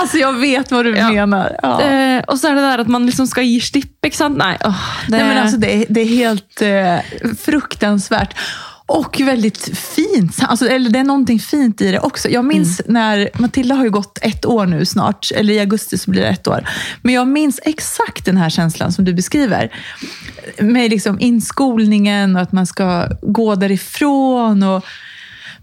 Alltså 0.00 0.18
jag 0.18 0.32
vet 0.40 0.70
vad 0.70 0.84
du 0.84 0.96
Ja. 0.96 1.10
menar. 1.10 1.56
Ja. 1.62 1.80
eh, 1.82 2.22
Og 2.28 2.38
så 2.38 2.48
er 2.50 2.54
det 2.54 2.62
der 2.62 2.78
at 2.84 2.88
man 2.88 3.06
liksom 3.06 3.26
skal 3.26 3.44
gi 3.44 3.60
slipp, 3.60 4.04
ikke 4.06 4.16
sant? 4.16 4.36
Nei, 4.38 4.56
åh, 4.64 4.74
det, 5.08 5.16
Nej, 5.16 5.24
men 5.28 5.38
alltså 5.38 5.56
det, 5.56 5.72
är- 5.74 5.86
det 5.88 6.00
är 6.00 6.06
helt 6.06 6.62
eh, 6.62 7.34
fruktansvärt. 7.38 8.34
Och 8.90 9.20
väldigt 9.20 9.78
fint. 9.78 10.36
Alltså, 10.42 10.66
eller 10.68 10.90
det 10.90 10.98
är 10.98 11.04
någonting 11.04 11.38
fint 11.40 11.80
i 11.80 11.90
det 11.92 12.00
också. 12.00 12.28
Jag 12.28 12.44
minns 12.44 12.80
när, 12.86 13.30
Matilda 13.34 13.74
har 13.74 13.84
ju 13.84 13.90
gått 13.90 14.18
ett 14.22 14.46
år 14.46 14.66
nu 14.66 14.84
snart, 14.84 15.30
eller 15.34 15.54
i 15.54 15.60
augusti 15.60 15.98
så 15.98 16.10
blir 16.10 16.22
det 16.22 16.28
ett 16.28 16.46
år. 16.48 16.68
Men 17.02 17.14
jag 17.14 17.28
minns 17.28 17.60
exakt 17.64 18.24
den 18.24 18.36
här 18.36 18.50
känslan 18.50 18.92
som 18.92 19.04
du 19.04 19.14
beskriver. 19.14 19.70
Med 20.58 20.90
liksom 20.90 21.20
inskolningen 21.20 22.36
och 22.36 22.42
att 22.42 22.52
man 22.52 22.66
ska 22.66 23.06
gå 23.22 23.54
därifrån. 23.54 24.62
Och, 24.62 24.84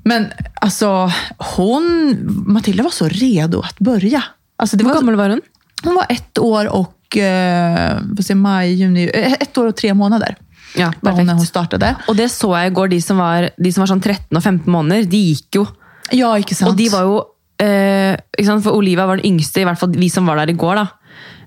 men 0.06 0.28
alltså, 0.62 1.12
hon, 1.58 2.18
Matilda 2.48 2.84
var 2.84 2.92
så 2.92 3.08
redo 3.08 3.60
att 3.62 3.80
börja. 3.80 4.24
Alltså, 4.58 4.78
det 4.78 4.84
Hvor 4.84 4.94
var, 4.94 5.00
gammel 5.02 5.16
var 5.16 5.30
hun? 5.30 5.42
hon 5.84 5.96
var 5.96 6.06
ett 6.10 6.38
år 6.38 6.66
och 6.68 7.18
eh, 7.18 7.98
säger, 8.22 8.36
maj, 8.36 8.74
juni, 8.74 9.12
eh, 9.14 9.34
ett 9.34 9.58
år 9.58 9.66
och 9.68 9.76
tre 9.76 9.94
månader 9.94 10.36
Ja, 10.78 10.86
hon 10.86 10.94
när 11.02 11.12
hon 11.12 11.28
perfekt. 11.28 11.50
startade. 11.50 11.96
Og 12.08 12.16
det 12.16 12.30
så 12.30 12.50
jeg 12.58 12.72
i 12.72 12.74
går. 12.76 12.88
De 12.88 13.02
som 13.02 13.18
var, 13.18 13.50
de 13.58 13.72
som 13.74 13.82
var 13.82 13.88
sånn 13.88 14.02
13 14.02 14.38
og 14.38 14.44
15 14.44 14.72
måneder, 14.72 15.06
de 15.08 15.22
gikk 15.32 15.56
jo. 15.56 15.66
Ja, 16.12 16.34
ikke 16.38 16.56
sant? 16.56 16.72
Og 16.72 16.78
de 16.78 16.90
var 16.92 17.06
jo 17.08 17.22
eh? 17.64 18.18
For 18.62 18.76
Olivia 18.76 19.06
var 19.08 19.18
den 19.22 19.26
yngste, 19.32 19.62
i 19.62 19.66
hvert 19.66 19.80
fall 19.80 19.96
vi 19.96 20.10
som 20.10 20.28
var 20.28 20.36
der 20.42 20.52
i 20.52 20.58
går. 20.60 20.84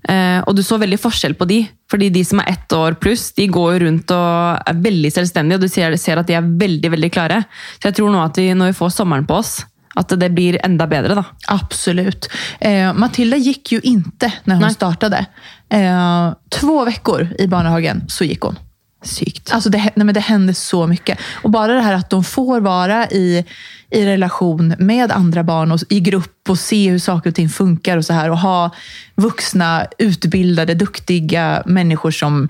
Eh, 0.08 0.40
og 0.46 0.54
du 0.56 0.62
så 0.62 0.78
veldig 0.78 0.98
forskjell 1.00 1.34
på 1.38 1.48
de. 1.48 1.62
Fordi 1.90 2.10
de 2.12 2.24
som 2.24 2.42
er 2.42 2.52
ett 2.52 2.72
år 2.76 2.98
pluss, 3.00 3.30
de 3.36 3.46
går 3.48 3.80
rundt 3.86 4.12
og 4.14 4.68
er 4.68 4.82
veldig 4.84 5.10
selvstendige, 5.14 5.58
og 5.58 5.64
du 5.64 5.72
ser, 5.72 5.96
ser 5.96 6.20
at 6.20 6.28
de 6.28 6.36
er 6.36 6.52
veldig 6.60 6.92
veldig 6.94 7.10
klare. 7.14 7.42
Så 7.78 7.88
jeg 7.88 7.98
tror 7.98 8.12
nå 8.12 8.22
at 8.22 8.38
vi, 8.38 8.50
når 8.54 8.72
vi 8.72 8.78
får 8.78 8.94
sommeren 8.98 9.26
på 9.28 9.40
oss, 9.40 9.58
at 9.98 10.12
det 10.20 10.30
blir 10.30 10.60
enda 10.64 10.86
bedre. 10.86 11.14
da. 11.18 11.24
Absolut. 11.48 12.28
Eh, 12.60 12.92
Matilda 12.94 13.36
gick 13.36 13.72
ju 13.72 13.80
inte 13.80 14.32
när 14.44 14.54
hon 14.54 14.62
Nej. 14.62 14.74
startade. 14.74 15.26
Eh, 15.70 16.32
två 16.50 16.84
veckor 16.84 17.28
i 17.38 17.46
barnhagen 17.46 18.04
så 18.08 18.24
gick 18.24 18.40
hon. 18.40 18.58
Sykt. 19.02 19.52
Alltså 19.52 19.70
det, 19.70 19.78
nej 19.78 20.06
men 20.06 20.14
det 20.14 20.20
hände 20.20 20.54
så 20.54 20.86
mycket. 20.86 21.18
Och 21.42 21.50
bara 21.50 21.74
det 21.74 21.80
här 21.82 21.92
att 21.92 22.10
de 22.10 22.24
får 22.24 22.60
vara 22.60 23.06
i, 23.06 23.44
i 23.90 24.06
relation 24.06 24.74
med 24.78 25.12
andra 25.12 25.42
barn 25.42 25.72
och 25.72 25.80
i 25.88 26.00
grupp 26.00 26.50
och 26.50 26.58
se 26.58 26.90
hur 26.90 26.98
saker 26.98 27.30
och 27.30 27.36
ting 27.36 27.48
funkar 27.48 27.96
och 27.96 28.04
så 28.04 28.12
här. 28.12 28.30
Och 28.30 28.38
ha 28.38 28.70
vuxna, 29.14 29.86
utbildade, 29.98 30.74
duktiga 30.74 31.62
människor 31.66 32.10
som, 32.10 32.48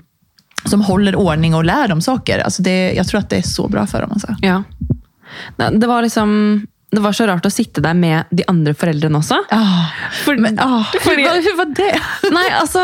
som 0.65 0.81
håller 0.81 1.15
ordning 1.15 1.55
och 1.55 1.65
lär 1.65 1.87
dem 1.87 2.01
saker. 2.01 2.39
Alltså 2.39 2.61
det, 2.61 2.93
jag 2.93 3.07
tror 3.07 3.19
att 3.19 3.29
det 3.29 3.37
är 3.37 3.41
så 3.41 3.67
bra 3.67 3.87
för 3.87 4.01
dem. 4.01 4.11
Alltså. 4.11 4.35
Ja. 4.41 4.63
Det 5.71 5.87
var 5.87 6.01
liksom 6.01 6.61
det 6.91 6.99
var 6.99 7.13
så 7.13 7.27
rart 7.27 7.45
å 7.45 7.49
sitte 7.53 7.81
der 7.85 7.93
med 7.93 8.23
de 8.33 8.43
andre 8.47 8.73
foreldrene 8.73 9.19
også. 9.19 9.43
Ah, 9.53 9.91
men, 10.25 10.59
ah, 10.59 10.83
fordi- 11.01 11.21
hur, 11.21 11.29
var, 11.29 11.35
hur 11.35 11.57
var 11.57 11.65
det? 11.75 11.99
Nei, 12.33 12.49
altså 12.61 12.79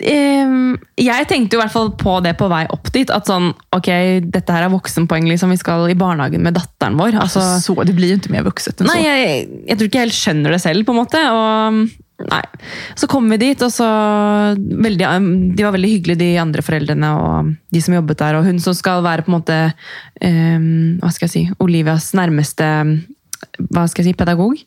ehm, 0.00 0.76
Jeg 0.98 1.28
tenkte 1.28 1.56
jo 1.56 1.60
i 1.60 1.64
hvert 1.64 1.72
fall 1.72 1.90
på 1.96 2.20
det 2.24 2.36
på 2.36 2.48
vei 2.48 2.64
opp 2.70 2.90
dit. 2.92 3.10
At 3.10 3.26
sånn, 3.26 3.52
ok, 3.72 3.90
dette 4.24 4.52
her 4.52 4.66
er 4.66 4.72
voksenpoeng. 4.72 5.28
liksom, 5.28 5.50
Vi 5.50 5.56
skal 5.60 5.88
i 5.90 5.94
barnehagen 5.98 6.42
med 6.42 6.54
datteren 6.54 6.96
vår. 6.96 7.14
Alltså, 7.20 7.40
Altså, 7.40 7.74
så, 7.74 7.84
det 7.84 7.94
blir 7.94 8.08
ju 8.08 8.14
inte 8.14 8.32
mer 8.32 8.42
vuxet 8.42 8.80
än 8.80 8.86
nei, 8.86 9.02
så. 9.02 9.06
jeg, 9.08 9.48
jeg 9.68 9.78
tror 9.78 9.86
ikke 9.88 9.98
jeg 9.98 10.08
helt 10.08 10.20
skjønner 10.22 10.50
det 10.50 10.60
selv, 10.60 10.84
på 10.84 10.92
en 10.92 11.00
måte. 11.04 11.22
og 11.30 11.86
Nei. 12.30 12.40
Så 12.96 13.04
kom 13.12 13.26
vi 13.28 13.36
dit, 13.36 13.60
og 13.60 13.68
så 13.70 13.84
veldig, 14.56 15.08
De 15.56 15.64
var 15.66 15.74
veldig 15.74 15.90
hyggelige, 15.90 16.16
de 16.22 16.30
andre 16.40 16.62
foreldrene 16.64 17.10
og 17.12 17.50
de 17.72 17.82
som 17.84 17.92
jobbet 17.94 18.18
der. 18.22 18.38
Og 18.38 18.46
hun 18.48 18.58
som 18.58 18.72
skal 18.74 19.02
være 19.04 19.26
på 19.26 19.32
en 19.32 19.36
måte 19.36 19.58
ehm, 20.24 20.96
Hva 21.02 21.12
skal 21.12 21.28
jeg 21.28 21.34
si 21.34 21.44
Olivias 21.60 22.14
nærmeste 22.16 22.70
hva 23.70 23.86
skal 23.88 24.04
jeg 24.04 24.12
si, 24.12 24.18
pedagog. 24.18 24.58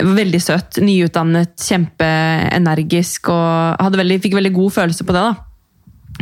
Veldig 0.00 0.40
søt, 0.42 0.80
nyutdannet, 0.84 1.54
kjempeenergisk 1.60 3.30
og 3.32 3.80
hadde 3.80 4.00
veldig, 4.00 4.18
fikk 4.24 4.36
veldig 4.38 4.52
god 4.56 4.76
følelse 4.78 5.06
på 5.06 5.16
det. 5.16 5.22
da. 5.28 5.46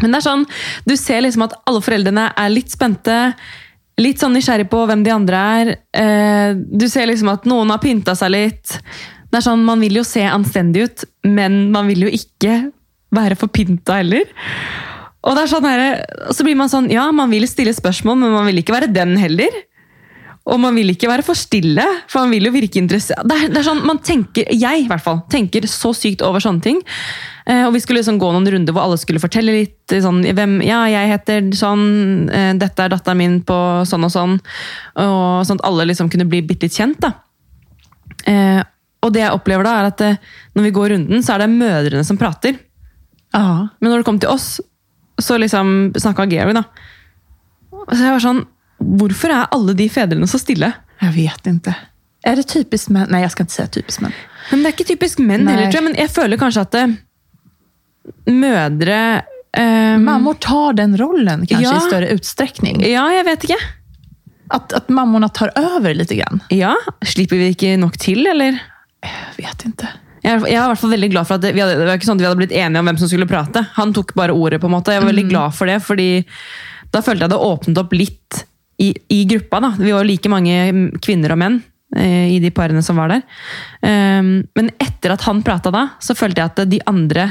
Men 0.02 0.12
det 0.12 0.20
er 0.20 0.26
sånn, 0.26 0.44
du 0.86 0.94
ser 0.98 1.24
liksom 1.24 1.46
at 1.48 1.56
alle 1.68 1.82
foreldrene 1.84 2.28
er 2.38 2.52
litt 2.52 2.72
spente. 2.74 3.18
Litt 3.98 4.22
sånn 4.22 4.36
nysgjerrig 4.36 4.68
på 4.70 4.84
hvem 4.86 5.02
de 5.06 5.14
andre 5.14 5.44
er. 5.60 5.70
Eh, 5.90 6.50
du 6.54 6.86
ser 6.90 7.08
liksom 7.10 7.32
at 7.32 7.48
noen 7.50 7.72
har 7.74 7.82
pynta 7.82 8.14
seg 8.18 8.30
litt. 8.34 8.76
Det 9.28 9.40
er 9.40 9.44
sånn, 9.44 9.64
Man 9.66 9.82
vil 9.82 9.98
jo 9.98 10.04
se 10.06 10.22
anstendig 10.24 10.86
ut, 10.86 11.04
men 11.26 11.66
man 11.74 11.90
vil 11.90 12.06
jo 12.06 12.12
ikke 12.14 12.70
være 13.14 13.36
for 13.40 13.50
pynta 13.52 13.98
heller. 14.00 14.28
Og 15.26 15.34
det 15.34 15.42
er 15.42 15.50
sånn 15.50 15.66
her, 15.66 15.82
så 16.32 16.44
blir 16.46 16.56
man 16.56 16.70
sånn, 16.70 16.86
ja, 16.92 17.08
man 17.12 17.32
vil 17.32 17.44
stille 17.50 17.74
spørsmål, 17.74 18.20
men 18.20 18.36
man 18.36 18.46
vil 18.48 18.62
ikke 18.62 18.76
være 18.76 18.92
den 18.94 19.16
heller. 19.20 19.50
Og 20.48 20.61
man 20.62 20.76
vil 20.78 20.94
ikke 20.94 21.11
være 21.11 21.24
for 21.26 21.37
stille, 21.37 21.84
for 22.08 22.24
man 22.24 22.32
vil 22.32 22.48
jo 22.48 22.52
virke 22.54 22.80
interessert. 22.80 23.20
Det 23.28 23.37
er, 23.37 23.50
det 23.52 23.61
er 23.61 23.66
sånn, 23.66 23.82
man 23.87 24.00
tenker, 24.04 24.48
Jeg 24.48 24.84
i 24.84 24.88
hvert 24.88 25.04
fall, 25.04 25.20
tenker 25.28 25.66
så 25.68 25.92
sykt 25.96 26.24
over 26.24 26.40
sånne 26.40 26.64
ting. 26.64 26.80
Eh, 27.44 27.66
og 27.66 27.74
Vi 27.76 27.82
skulle 27.84 28.00
liksom 28.00 28.20
gå 28.20 28.30
noen 28.32 28.48
runder 28.54 28.76
hvor 28.76 28.87
alle 28.87 28.98
skulle 29.00 29.20
fortelle 29.20 29.54
litt. 29.54 29.76
Sånn, 29.92 30.22
hvem, 30.24 30.58
ja, 30.64 30.80
jeg 30.88 31.12
heter 31.12 31.52
sånn, 31.56 31.84
eh, 32.32 32.54
dette 32.61 32.84
er 32.87 32.94
datteren 32.94 33.20
min 33.20 33.38
på 33.44 33.58
sånn 33.88 34.08
og 34.08 34.14
sånn. 34.14 34.38
Og 35.04 35.44
sånn 35.48 35.61
at 35.61 35.68
alle 35.68 35.88
liksom 35.90 36.08
kunne 36.12 36.28
bli 36.28 36.42
bitte 36.48 36.68
litt 36.68 36.80
kjent. 36.80 37.00
da. 37.04 37.12
Eh, 38.28 38.62
og 39.04 39.14
det 39.14 39.22
jeg 39.22 39.37
opplever 39.37 39.66
da, 39.66 39.76
er 39.78 39.92
at 39.92 40.04
eh, 40.04 40.20
når 40.56 40.68
vi 40.68 40.76
går 40.80 40.94
runden, 40.96 41.22
så 41.22 41.37
er 41.37 41.44
det 41.44 41.54
mødrene 41.54 42.04
som 42.06 42.18
prater. 42.20 42.56
Ja. 43.37 43.68
Men 43.78 43.92
når 43.92 44.00
det 44.00 44.08
kom 44.08 44.20
til 44.22 44.32
oss, 44.32 44.56
så 45.20 45.37
liksom 45.38 45.92
snakka 45.98 46.28
Georg, 46.30 46.56
da. 46.56 46.64
Så 47.92 48.00
jeg 48.00 48.14
var 48.14 48.24
sånn 48.24 48.46
Hvorfor 48.78 49.32
er 49.34 49.46
alle 49.54 49.74
de 49.74 49.88
fedrene 49.88 50.26
så 50.30 50.38
stille? 50.38 50.72
Jag 51.00 51.12
vet 51.12 51.46
inte. 51.46 51.74
Är 52.22 52.36
det 52.36 52.42
typiskt 52.42 52.88
män? 52.88 53.06
Nej, 53.10 53.22
jag 53.22 53.32
ska 53.32 53.42
inte 53.42 53.52
säga 53.52 53.68
typiskt 53.68 54.00
män. 54.00 54.12
Men 54.50 54.62
det 54.62 54.68
er 54.68 54.72
ikke 54.76 54.84
typisk 54.88 55.18
menn 55.18 55.44
Nei. 55.44 55.52
heller, 55.54 55.72
tror 55.72 55.82
jeg. 55.82 55.84
Men 55.90 55.98
jeg 56.00 56.10
føler 56.10 56.36
kanskje 56.40 56.62
at 56.66 56.72
det, 56.74 56.84
mødre 58.26 59.22
eh, 59.56 59.98
Mammor 59.98 60.34
tar 60.40 60.72
den 60.78 60.96
rollen 60.98 61.46
kanske 61.46 61.64
Ja. 61.64 61.76
i 61.76 61.80
större 61.80 62.08
utsträckning. 62.14 62.80
Ja, 62.86 63.06
jeg 63.12 63.24
vet 63.24 63.44
ikke. 63.44 63.58
Att, 64.50 64.72
att 64.72 64.88
mammorna 64.88 65.28
tar 65.28 65.52
över 65.54 65.94
lite 65.94 66.14
grann. 66.16 66.40
Ja, 66.48 66.74
Slipper 67.06 67.36
vi 67.36 67.48
ikke 67.52 67.76
nok 67.76 67.98
til, 67.98 68.26
eller? 68.26 68.58
Jag 69.02 69.44
vet 69.44 69.64
inte. 69.64 69.88
Jeg 70.22 70.32
er 70.40 70.46
i 70.48 70.56
hvert 70.56 70.80
fall 70.80 70.90
veldig 70.90 71.10
glad 71.12 71.28
for 71.28 71.36
at 71.38 71.42
det, 71.44 71.52
vi 71.54 71.60
hadde, 71.62 71.76
det 71.78 71.86
var 71.86 71.98
ikke 72.00 72.08
sånn 72.08 72.16
at 72.18 72.22
vi 72.24 72.26
hadde 72.26 72.40
blitt 72.40 72.52
enige 72.56 72.80
om 72.80 72.88
hvem 72.88 72.98
som 72.98 73.08
skulle 73.10 73.28
prate. 73.28 73.62
Han 73.76 73.92
tok 73.94 74.14
bare 74.18 74.32
ordet, 74.34 74.58
på 74.60 74.66
en 74.66 74.74
måte. 74.74 74.92
Jeg 74.96 75.04
var 75.04 75.10
veldig 75.12 75.26
glad 75.28 75.54
for 75.54 75.70
det, 75.70 75.76
fordi 75.84 76.08
da 76.90 77.02
følte 77.04 77.26
jeg 77.28 77.30
det 77.34 77.38
åpnet 77.44 77.78
opp 77.84 77.92
litt 77.92 78.40
i, 78.78 78.92
i 79.08 79.24
gruppa. 79.24 79.60
da. 79.60 79.72
Vi 79.78 79.92
var 79.92 80.06
like 80.06 80.30
mange 80.30 80.54
mm, 80.72 80.86
kvinner 81.02 81.34
og 81.34 81.40
menn 81.40 81.58
eh, 81.96 82.28
i 82.36 82.38
de 82.42 82.50
parene 82.54 82.82
som 82.84 82.98
var 83.00 83.10
der. 83.12 83.24
Um, 83.82 84.32
men 84.58 84.70
etter 84.78 85.14
at 85.16 85.26
han 85.26 85.42
prata 85.46 85.72
da, 85.74 85.88
så 86.02 86.16
følte 86.18 86.42
jeg 86.42 86.52
at 86.52 86.64
de 86.70 86.80
andre 86.90 87.28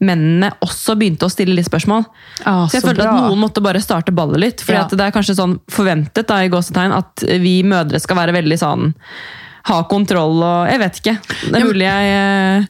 mennene 0.00 0.48
også 0.64 0.94
begynte 0.96 1.28
å 1.28 1.32
stille 1.32 1.52
litt 1.58 1.68
spørsmål. 1.68 2.06
Ja, 2.40 2.54
så 2.64 2.78
jeg 2.78 2.82
så 2.82 2.88
følte 2.88 3.04
bra. 3.04 3.12
at 3.12 3.28
noen 3.28 3.42
måtte 3.42 3.62
bare 3.64 3.82
starte 3.84 4.14
ballet 4.16 4.40
litt. 4.40 4.64
fordi 4.64 4.78
Ja. 4.78 4.86
det 4.88 5.06
er 5.06 5.12
kanskje 5.12 5.36
sånn 5.36 5.58
forventet 5.68 6.26
da, 6.30 6.40
i 6.42 6.48
gåsetegn 6.48 6.96
at 6.96 7.24
vi 7.42 7.60
mødre 7.62 8.00
skal 8.00 8.16
være 8.16 8.32
veldig 8.38 8.58
sånn 8.58 8.92
ha 9.68 9.82
kontroll 9.84 10.40
og 10.40 10.70
Jeg 10.70 10.80
vet 10.80 11.00
ikke. 11.02 11.16
Det 11.52 11.58
er 11.60 11.66
mulig 11.68 11.84
jeg 11.84 12.66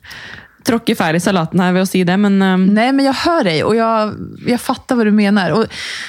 tråkker 0.66 0.94
feil 0.94 1.16
i 1.16 1.20
salaten 1.20 1.60
her 1.60 1.72
ved 1.72 1.82
å 1.82 1.88
si 1.88 2.04
det, 2.04 2.16
men 2.16 2.42
eh, 2.42 2.56
Nej, 2.56 2.92
men 2.92 3.04
jag 3.04 3.12
hör 3.12 3.44
dig 3.44 3.64
och 3.64 3.76
jag, 3.76 4.14
jag 4.46 4.60
fattar 4.60 4.96
vad 4.96 5.06
du 5.06 5.10
menar. 5.10 5.50
Och 5.50 5.66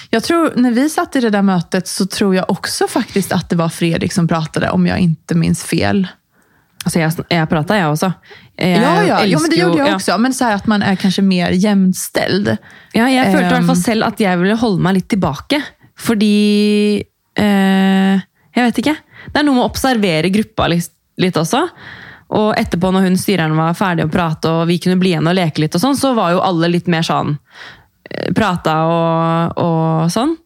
jag 0.10 0.24
tror, 0.24 0.54
när 0.56 0.72
vi 0.72 0.90
satt 0.90 1.16
i 1.16 1.20
det 1.20 1.30
där 1.30 1.42
mötet 1.42 1.88
så 1.88 2.06
tror 2.06 2.36
jag 2.36 2.50
också 2.50 2.88
faktiskt 2.88 3.32
att 3.32 3.50
det 3.50 3.56
var 3.56 3.70
Fredrik 3.70 4.14
som 4.14 4.28
pratade, 4.28 4.70
om 4.70 4.88
jag 4.88 5.00
inte 5.00 5.36
minns 5.36 5.64
fel. 5.64 6.08
altså 6.86 7.00
jeg, 7.00 7.26
jeg 7.30 7.50
prata, 7.50 7.78
jeg 7.78 7.92
også. 7.94 8.12
Jeg 8.58 8.82
ja, 8.82 8.94
ja, 9.06 9.20
ja, 9.26 9.40
men 9.40 9.50
det 9.50 9.60
gjorde 9.60 9.78
jag 9.78 9.90
ja. 9.90 9.96
också. 9.96 10.18
Men 10.18 10.34
så 10.34 10.46
här 10.46 10.56
att 10.56 10.68
man 10.68 10.82
är 10.82 10.96
kanske 10.96 11.22
mer 11.22 11.52
jämställd. 11.52 12.58
Ja, 12.94 13.10
jeg 13.10 13.26
følte 13.26 13.46
i 13.46 13.50
hvert 13.50 13.62
Um, 13.62 13.68
fall 13.68 13.84
selv 13.84 14.04
at 14.04 14.20
jeg 14.20 14.40
ville 14.40 14.58
holde 14.58 14.82
meg 14.82 14.98
litt 15.00 15.10
tilbake. 15.10 15.62
Fordi 16.00 17.04
eh, 17.38 18.22
Jeg 18.52 18.68
vet 18.68 18.82
ikke. 18.82 18.96
Det 19.32 19.40
er 19.40 19.46
noe 19.46 19.56
med 19.56 19.64
å 19.64 19.70
observere 19.70 20.32
gruppa 20.34 20.68
litt, 20.68 20.92
Og 22.32 22.54
etterpå, 22.60 22.94
når 22.94 23.10
hun 23.10 23.20
styreren 23.20 23.58
var 23.60 23.78
ferdig 23.78 24.08
å 24.08 24.12
prate, 24.12 24.50
og 24.52 24.70
vi 24.70 24.80
kunne 24.84 25.00
bli 25.02 25.14
igjen 25.14 25.28
og 25.28 25.36
leke 25.36 25.64
litt, 25.64 25.76
og 25.76 25.84
sånn, 25.84 26.00
så 26.00 26.14
var 26.18 26.36
jo 26.36 26.44
alle 26.46 26.72
litt 26.72 26.88
mer 26.92 27.04
sånn 27.06 27.36
eh, 27.36 28.32
Prata 28.36 28.78
og, 28.88 29.60
og 29.60 30.12
sånn. 30.14 30.38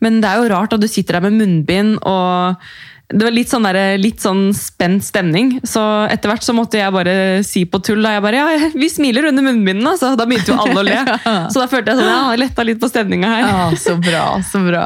Men 0.00 0.20
det 0.22 0.30
er 0.30 0.40
jo 0.40 0.50
rart 0.54 0.76
at 0.76 0.82
du 0.82 0.88
sitter 0.88 1.18
der 1.18 1.26
med 1.26 1.40
munnbind 1.40 1.98
og 2.06 2.62
det 3.06 3.22
var 3.22 3.34
litt 3.34 3.50
sånn, 3.52 3.66
der, 3.68 3.98
litt 4.02 4.22
sånn 4.22 4.48
spent 4.56 5.04
stemning. 5.06 5.52
Så 5.62 5.80
etter 6.10 6.30
hvert 6.30 6.42
så 6.42 6.54
måtte 6.56 6.80
jeg 6.80 6.90
bare 6.94 7.12
si 7.46 7.62
på 7.70 7.78
tull 7.86 8.02
da 8.02 8.16
jeg 8.16 8.24
bare, 8.24 8.40
ja, 8.40 8.70
vi 8.82 8.88
smiler 8.90 9.28
under 9.30 9.46
munnbindene. 9.46 9.92
Så 10.00 10.16
da 10.18 10.26
begynte 10.26 10.50
jo 10.50 10.58
alle 10.64 10.82
å 10.82 10.86
le. 10.86 10.96
Så 11.52 11.62
da 11.62 11.68
følte 11.70 11.94
jeg 11.94 12.00
sånn, 12.00 12.10
ja, 12.10 12.34
letta 12.40 12.66
litt 12.66 12.82
på 12.82 12.90
stemninga 12.90 13.30
her. 13.30 13.46
Ja, 13.46 13.68
så 13.78 13.94
bra, 14.02 14.24
så 14.50 14.64
bra. 14.66 14.84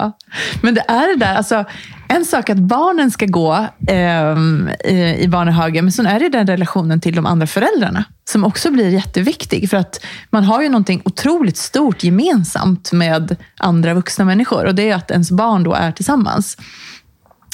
Men 0.61 0.77
det 0.77 0.85
är 0.89 1.09
det 1.09 1.17
där, 1.25 1.35
alltså, 1.35 1.65
en 2.11 2.25
sak 2.25 2.51
att 2.51 2.59
barnen 2.59 3.11
ska 3.11 3.27
gå 3.27 3.67
eh, 3.89 4.39
i, 4.85 5.17
i 5.21 5.29
barnehagen, 5.29 5.85
men 5.85 5.93
sen 5.93 6.07
är 6.07 6.21
det 6.21 6.29
den 6.29 6.47
relationen 6.47 7.01
till 7.01 7.15
de 7.15 7.27
andra 7.27 7.47
föräldrarna 7.47 8.05
som 8.31 8.45
också 8.45 8.71
blir 8.71 8.89
jätteviktig. 8.89 9.71
För 9.71 9.77
att 9.77 10.05
man 10.31 10.45
har 10.45 10.63
ju 10.63 10.69
någonting 10.69 11.03
otroligt 11.05 11.57
stort 11.57 12.05
gemensamt 12.05 12.93
med 12.93 13.37
andra 13.59 13.95
vuxna 13.95 14.25
människor 14.25 14.67
och 14.67 14.75
det 14.75 14.91
är 14.91 14.95
att 14.95 15.11
ens 15.11 15.31
barn 15.31 15.63
då 15.63 15.75
är 15.75 15.93
tillsammans. 15.93 16.57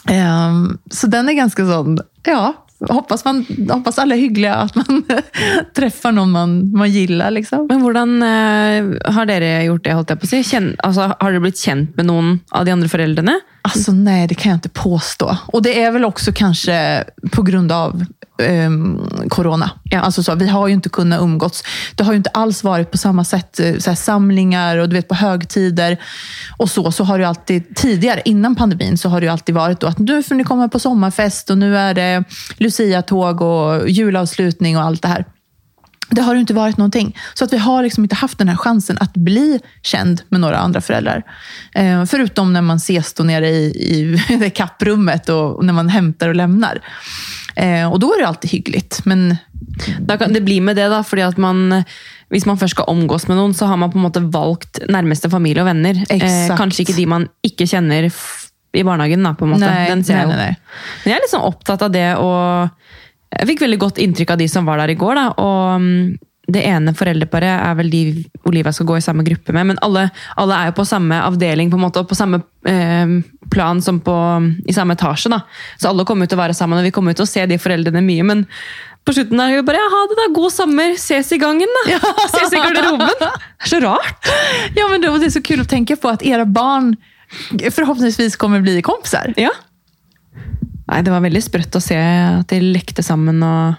Eh, 0.09 0.53
så 0.90 1.07
den 1.07 1.29
är 1.29 1.33
ganska 1.33 1.66
sån, 1.66 1.99
ja, 2.23 2.65
hoppas, 2.94 3.25
man, 3.25 3.46
hoppas 3.70 3.99
alla 3.99 4.14
är 4.14 4.18
hyggliga, 4.18 4.55
att 4.55 4.75
man 4.75 5.05
träffar 5.75 6.12
någon 6.12 6.31
man, 6.31 6.70
man 6.70 6.90
gillar. 6.90 7.31
Liksom. 7.31 7.66
Men 7.66 7.81
hvordan 7.81 8.22
eh, 8.22 9.12
har 9.12 9.27
dere 9.27 9.62
gjort 9.64 9.85
det? 9.85 9.90
jeg 9.90 10.20
på 10.20 10.25
å 10.25 10.31
si? 10.31 10.42
Kjenn, 10.44 10.75
altså, 10.79 11.12
har 11.18 11.33
dere 11.33 11.44
blitt 11.44 11.59
kjent 11.59 11.96
med 11.96 12.09
noen 12.11 12.40
av 12.51 12.64
de 12.64 12.75
andre 12.77 12.88
foreldrene? 12.88 13.40
Alltså 13.66 13.92
nej, 13.92 14.27
det 14.29 14.35
kan 14.35 14.51
jag 14.51 14.57
inte 14.57 14.68
påstå. 14.68 15.37
Och 15.46 15.62
det 15.62 15.83
är 15.83 15.90
väl 15.90 16.05
också 16.05 16.33
kanske 16.33 17.05
på 17.33 17.42
grund 17.42 17.72
av 17.72 18.05
eh, 18.38 18.70
corona. 19.29 19.70
Ja. 19.85 20.01
Alltså 20.01 20.22
så, 20.22 20.35
vi 20.35 20.49
har 20.49 20.68
ju 20.68 20.75
inte 20.75 20.88
kunnat 20.88 21.20
umgås. 21.20 21.62
Det 21.94 22.05
har 22.05 22.12
ju 22.12 22.16
inte 22.16 22.31
alls 22.31 22.64
varit 22.64 22.90
på 22.90 22.99
samma 22.99 23.25
sätt, 23.25 23.61
eh, 23.61 23.79
så 23.79 23.90
här, 23.90 23.96
samlingar 23.96 24.77
och 24.79 24.88
du 24.88 24.96
vet 24.96 25.09
på 25.09 25.14
högtider. 25.14 26.01
Och 26.57 26.70
så, 26.70 26.92
så 26.92 27.05
har 27.05 27.18
det 27.18 27.29
alltid, 27.29 27.77
tidigare, 27.77 28.22
innan 28.25 28.57
pandemin, 28.57 28.99
så 28.99 29.09
har 29.09 29.20
det 29.20 29.27
ju 29.27 29.33
alltid 29.33 29.55
varit 29.55 29.81
då 29.81 29.87
att 29.87 29.99
nu 29.99 30.22
får 30.22 30.35
ni 30.35 30.44
komma 30.44 30.68
på 30.68 30.79
sommarfest 30.79 31.51
och 31.51 31.59
nu 31.59 31.79
är 31.79 31.94
det 31.94 32.25
Lucia-tåg 32.57 33.40
och 33.40 33.88
julavslutning 33.88 34.77
och 34.77 34.83
allt 34.83 35.03
det 35.03 35.09
här. 35.09 35.25
Det 36.11 36.22
har 36.22 36.35
ju 36.35 36.40
inte 36.40 36.55
varit 36.55 36.77
någonting. 36.77 37.16
Så 37.35 37.44
att 37.44 37.53
vi 37.53 37.59
har 37.59 37.83
liksom 37.83 38.05
inte 38.05 38.14
haft 38.14 38.38
den 38.38 38.49
här 38.49 38.57
chansen 38.57 38.96
att 39.01 39.12
bli 39.14 39.61
känd 39.83 40.22
med 40.29 40.40
några 40.40 40.57
andra 40.57 40.81
föräldrar. 40.81 41.22
Eh, 41.75 42.05
förutom 42.05 42.53
när 42.53 42.62
man 42.62 42.77
ses 42.77 43.14
då 43.14 43.25
nere 43.25 43.49
i, 43.49 44.18
i 44.29 44.51
kapprummet 44.55 45.29
och, 45.29 45.57
och 45.57 45.64
när 45.64 45.72
man 45.72 45.88
hämtar 45.88 46.29
och 46.29 46.35
lämnar. 46.35 46.81
Eh, 47.57 47.92
och 47.92 48.01
då 48.01 48.12
är 48.14 48.21
det 48.21 48.29
alltid 48.29 48.51
hyggligt. 48.51 49.05
Men 49.05 49.37
Da 50.01 50.16
kan 50.16 50.33
det 50.33 50.40
bli 50.40 50.61
med 50.61 50.77
det, 50.77 50.88
da, 50.88 51.03
fordi 51.05 51.23
at 51.23 51.37
man 51.37 51.85
hvis 52.33 52.47
man 52.47 52.59
først 52.59 52.75
skal 52.75 52.88
omgås 52.90 53.29
med 53.29 53.38
noen, 53.38 53.55
så 53.55 53.69
har 53.71 53.79
man 53.79 53.92
på 53.92 54.01
en 54.01 54.07
måte 54.07 54.23
valgt 54.35 54.81
nærmeste 54.90 55.31
familie 55.31 55.62
og 55.62 55.69
venner. 55.69 56.01
Eh, 56.11 56.49
kanskje 56.59 56.83
ikke 56.83 56.97
de 56.97 57.07
man 57.07 57.29
ikke 57.47 57.69
kjenner 57.71 58.09
f 58.11 58.49
i 58.75 58.83
barnehagen. 58.85 59.23
Da, 59.23 59.33
på 59.38 59.47
en 59.47 59.55
måte. 59.55 59.66
nej, 59.66 59.88
Den 59.88 60.03
ser 60.05 60.27
nej, 60.27 60.37
jeg 60.37 60.57
jo. 60.57 60.73
Men 61.05 61.12
jeg 61.12 61.23
er 61.23 61.31
sånn 61.31 61.47
opptatt 61.47 61.85
av 61.87 61.92
det, 61.95 62.09
og 62.19 62.66
jeg 63.37 63.51
fikk 63.53 63.62
veldig 63.62 63.79
godt 63.79 64.01
inntrykk 64.03 64.35
av 64.35 64.42
de 64.42 64.49
som 64.51 64.66
var 64.66 64.83
der 64.83 64.92
i 64.92 64.99
går. 64.99 65.21
Da, 65.21 65.27
og 65.38 65.87
mm, 65.87 66.19
det 66.46 66.62
ene 66.62 66.94
foreldreparet 66.94 67.50
er 67.59 67.76
vel 67.78 67.88
de 67.90 68.02
Olivia 68.46 68.72
skal 68.74 68.87
gå 68.87 68.98
i 68.98 69.04
samme 69.04 69.24
gruppe 69.26 69.54
med, 69.54 69.72
men 69.72 69.80
alle, 69.82 70.09
alle 70.38 70.59
er 70.59 70.70
jo 70.70 70.76
på 70.78 70.87
samme 70.87 71.18
avdeling 71.26 71.72
på 71.72 71.78
en 71.78 71.87
måte, 71.88 72.02
og 72.02 72.11
på 72.11 72.18
samme 72.18 72.38
eh, 72.68 73.16
plan 73.50 73.82
som 73.82 73.98
på, 74.02 74.16
i 74.66 74.74
samme 74.76 74.94
etasje. 74.94 75.32
Da. 75.32 75.42
Så 75.80 75.90
alle 75.90 76.06
kommer 76.06 76.26
ut 76.26 76.32
til 76.32 76.38
å 76.38 76.44
være 76.44 76.56
sammen, 76.56 76.78
og 76.78 76.87
vi 76.87 76.94
kommer 76.94 77.14
ut 77.14 77.18
til 77.18 77.26
å 77.26 77.30
se 77.30 77.46
de 77.50 77.59
foreldrene 77.62 78.04
mye. 78.04 78.26
men 78.26 78.46
på 79.06 79.14
slutten 79.14 79.38
er 79.38 79.52
det 79.52 79.59
jo 79.61 79.66
bare 79.68 79.78
ja, 79.78 79.87
ha 79.90 79.98
det 80.11 80.16
da, 80.18 80.24
god 80.35 80.50
sommer, 80.50 80.96
ses 80.98 81.28
i 81.30 81.38
gangen 81.38 81.70
da. 81.76 81.98
Ses 82.32 82.50
i 82.50 82.59
garderoben. 82.59 83.12
Det 83.20 83.28
er 83.62 83.70
så 83.70 83.78
rart. 83.85 84.30
Ja, 84.74 84.88
men 84.90 85.00
det, 85.00 85.12
det 85.18 85.26
är 85.26 85.30
så 85.30 85.42
kul 85.42 85.61
att 85.61 85.68
tänka 85.68 85.96
på 85.96 86.09
att 86.09 86.22
era 86.22 86.44
barn 86.44 86.96
förhoppningsvis 87.70 88.37
kommer 88.37 88.61
bli 88.61 88.82
kompisar. 88.82 89.35
Ja. 89.37 89.50
Nei, 90.87 91.02
det 91.02 91.11
var 91.11 91.22
veldig 91.22 91.42
sprøtt 91.42 91.78
å 91.78 91.82
se 91.82 91.98
at 91.98 92.50
de 92.50 92.61
lekte 92.62 93.02
sammen 93.02 93.42
og 93.42 93.78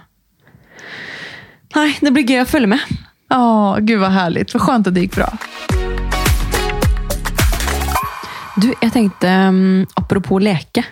Nei, 1.76 1.90
det 2.00 2.12
blir 2.14 2.24
gøy 2.24 2.42
å 2.42 2.48
følge 2.48 2.70
med. 2.72 2.84
Ja, 3.28 3.76
gud 3.80 4.00
vad 4.00 4.12
härligt. 4.12 4.54
Vad 4.54 4.62
skönt 4.62 4.86
att 4.86 4.94
det 4.94 5.00
gick 5.00 5.16
bra. 5.16 5.28
Du, 8.56 8.72
jeg 8.80 8.92
tenkte, 8.92 9.28
um, 9.28 9.86
apropos 9.94 10.42
leke. 10.42 10.84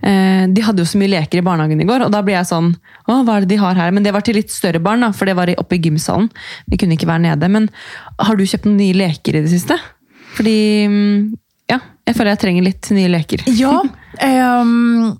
Eh, 0.00 0.48
de 0.48 0.62
hadde 0.62 0.82
jo 0.82 0.88
så 0.88 0.98
mye 1.00 1.10
leker 1.10 1.40
i 1.40 1.44
barnehagen 1.44 1.80
i 1.80 1.86
går, 1.88 2.04
og 2.04 2.12
da 2.12 2.20
ble 2.22 2.34
jeg 2.34 2.46
sånn 2.50 2.66
Å, 3.08 3.14
hva 3.24 3.38
er 3.38 3.46
det 3.46 3.54
de 3.54 3.60
har 3.62 3.78
her? 3.78 3.94
Men 3.96 4.04
det 4.04 4.12
var 4.12 4.22
til 4.26 4.36
litt 4.36 4.52
større 4.52 4.80
barn, 4.82 5.02
da, 5.02 5.08
for 5.16 5.28
det 5.28 5.36
var 5.38 5.50
oppe 5.56 5.78
i 5.78 5.80
gymsalen. 5.82 6.28
Vi 6.68 6.78
kunne 6.80 6.98
ikke 6.98 7.08
være 7.08 7.24
nede. 7.24 7.48
Men 7.52 7.68
har 8.18 8.36
du 8.36 8.44
kjøpt 8.44 8.66
noen 8.68 8.80
nye 8.80 8.96
leker 8.96 9.38
i 9.38 9.44
det 9.44 9.52
siste? 9.54 9.78
Fordi 10.36 10.58
mm, 10.90 11.20
Ja, 11.72 11.80
jeg 12.06 12.18
føler 12.18 12.34
jeg 12.34 12.42
trenger 12.42 12.66
litt 12.66 12.90
nye 12.94 13.12
leker. 13.12 13.46
Ja, 13.58 13.78
ehm, 14.26 15.14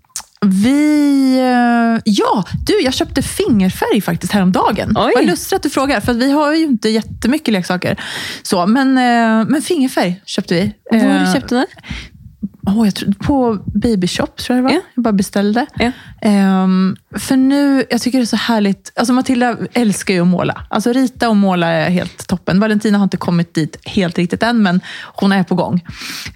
vi... 0.46 1.38
eh, 1.38 2.02
Ja, 2.04 2.44
du, 2.66 2.80
jag 2.82 2.94
köpte 2.94 3.22
fingerfärg 3.22 4.00
faktiskt 4.00 4.32
häromdagen. 4.32 4.92
Oj. 4.96 5.12
Vad 5.14 5.26
lustigt 5.26 5.52
att 5.52 5.62
du 5.62 5.70
frågar, 5.70 6.00
för 6.00 6.12
vi 6.14 6.30
har 6.32 6.54
ju 6.54 6.64
inte 6.64 6.88
jättemycket 6.88 7.52
leksaker. 7.52 8.00
Så, 8.42 8.66
men, 8.66 8.98
eh, 8.98 9.48
men 9.48 9.62
fingerfärg 9.62 10.22
köpte 10.26 10.54
vi. 10.54 10.72
Eh, 10.98 11.32
kjøpte 11.34 11.54
du 11.54 11.60
det? 11.60 11.66
Åh, 12.66 12.86
jag 12.86 12.94
tror, 12.94 13.12
på 13.12 13.58
Baby 13.64 14.06
Shop 14.06 14.26
tror 14.26 14.56
jag 14.56 14.58
det 14.58 14.62
var. 14.62 14.70
Ja. 14.70 14.80
Jag 14.94 15.04
bara 15.04 15.12
beställde. 15.12 15.66
Ja. 15.78 15.92
Ehm, 16.20 16.96
för 17.16 17.36
nu, 17.36 17.84
jag 17.90 18.00
tycker 18.00 18.18
det 18.18 18.24
är 18.24 18.26
så 18.26 18.36
härligt. 18.36 18.92
Alltså 18.96 19.12
Matilda 19.12 19.56
älskar 19.72 20.14
ju 20.14 20.20
att 20.20 20.26
måla. 20.26 20.66
Alltså 20.70 20.92
rita 20.92 21.28
och 21.28 21.36
måla 21.36 21.66
är 21.66 21.90
helt 21.90 22.26
toppen. 22.28 22.60
Valentina 22.60 22.98
har 22.98 23.04
inte 23.04 23.16
kommit 23.16 23.54
dit 23.54 23.76
helt 23.84 24.18
riktigt 24.18 24.42
än, 24.42 24.62
men 24.62 24.80
hon 25.02 25.32
är 25.32 25.42
på 25.42 25.54
gång. 25.54 25.84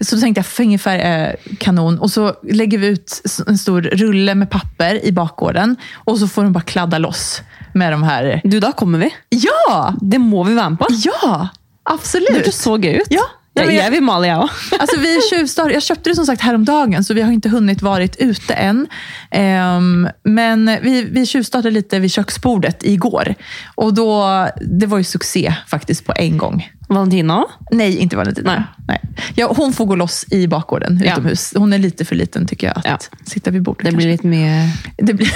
Så 0.01 0.14
då 0.14 0.21
tänkte 0.21 0.38
jag 0.38 0.47
fingerfärg 0.47 1.01
är 1.01 1.37
kanon. 1.59 1.99
Och 1.99 2.11
så 2.11 2.35
lägger 2.43 2.79
vi 2.79 2.87
ut 2.87 3.23
en 3.47 3.59
stor 3.59 3.83
rulle 3.83 4.35
med 4.35 4.51
papper 4.51 5.05
i 5.05 5.12
bakgården. 5.12 5.77
Och 5.95 6.19
så 6.19 6.29
får 6.29 6.43
hon 6.43 6.53
bara 6.53 6.61
kladda 6.64 6.99
loss 6.99 7.43
med 7.73 7.93
de 7.93 8.03
här. 8.03 8.40
Du, 8.45 8.61
da 8.61 8.73
kommer 8.73 8.99
vi. 8.99 9.14
Ja! 9.29 9.95
Det 10.01 10.19
må 10.19 10.45
vi 10.45 10.55
med 10.55 10.79
på. 10.79 10.87
Ja! 10.90 11.49
Det 11.87 11.95
Absolut. 11.95 12.31
hørtes 12.31 12.62
så 12.62 12.77
gøy 12.77 13.01
ut. 13.01 13.07
Ja. 13.11 13.23
Ja, 13.55 13.63
jag- 13.65 13.75
jeg 13.75 13.91
vil 13.91 14.03
male, 14.03 14.27
jeg 14.27 14.37
òg. 14.39 14.49
Alltså 14.79 15.01
vi 15.01 15.21
tjuvstartade, 15.31 15.75
jag 15.75 15.83
köpte 15.83 16.11
det 16.11 16.15
som 16.17 16.27
sagt 16.27 16.43
häromdagen, 16.43 17.05
så 17.05 17.15
vi 17.15 17.23
har 17.23 17.33
inte 17.33 17.49
hunnit 17.49 17.83
varit 17.83 18.17
ute 18.17 18.55
än. 18.55 18.87
Ehm, 19.31 20.09
men 20.25 20.67
vi, 20.83 21.03
vi 21.05 21.27
tjuvstartade 21.27 21.71
lite 21.71 21.99
vid 21.99 22.11
köksbordet 22.13 22.85
igår. 22.85 23.35
Och 23.75 23.95
då, 23.95 24.49
det 24.61 24.87
var 24.87 24.99
ju 24.99 25.05
succé 25.05 25.55
faktiskt 25.69 26.05
på 26.07 26.13
en 26.17 26.39
gång. 26.39 26.69
Valentina? 26.94 27.44
Nej, 27.70 27.96
inte 27.98 28.16
Valentina. 28.16 28.55
Nej. 28.55 28.64
Nej. 28.88 29.00
Ja, 29.35 29.53
hon 29.57 29.72
får 29.72 29.87
gå 29.87 29.94
loss 29.96 30.24
i 30.31 30.46
bakgården 30.48 31.00
Ja. 31.05 31.12
utomhus. 31.12 31.53
Hon 31.57 31.72
är 31.72 31.79
lite 31.79 32.05
för 32.05 32.16
liten 32.16 32.46
tycker 32.46 32.66
jag 32.66 32.79
att 32.79 32.85
Ja. 32.87 32.98
sitta 33.26 33.50
vid 33.50 33.62
bordet. 33.62 33.85
Det 33.90 33.96
blir 33.96 34.09
kanske. 34.16 34.29
litt 34.29 34.38
mye, 34.38 34.70
det 34.98 35.14
blir... 35.14 35.31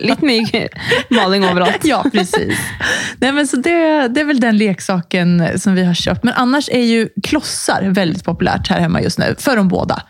litt 0.06 0.22
mye 0.22 0.68
maling 1.10 1.44
overalt. 1.44 1.78
Ja, 1.84 2.04
precis. 2.12 2.58
Nej, 3.18 3.32
men 3.32 3.46
så 3.46 3.56
det, 3.56 4.08
det 4.08 4.20
är 4.20 4.24
väl 4.24 4.40
den 4.40 4.56
leksaken 4.58 5.48
som 5.60 5.74
vi 5.74 5.84
har 5.84 5.94
köpt. 5.94 6.24
Men 6.24 6.34
annars 6.34 6.68
är 6.72 6.84
ju 6.84 7.08
klossar 7.22 7.82
väldigt 7.82 8.24
populärt 8.24 8.68
här 8.68 8.80
hemma 8.80 9.02
just 9.02 9.18
nu, 9.18 9.34
för 9.38 9.56
de 9.56 9.68
båda. 9.68 10.02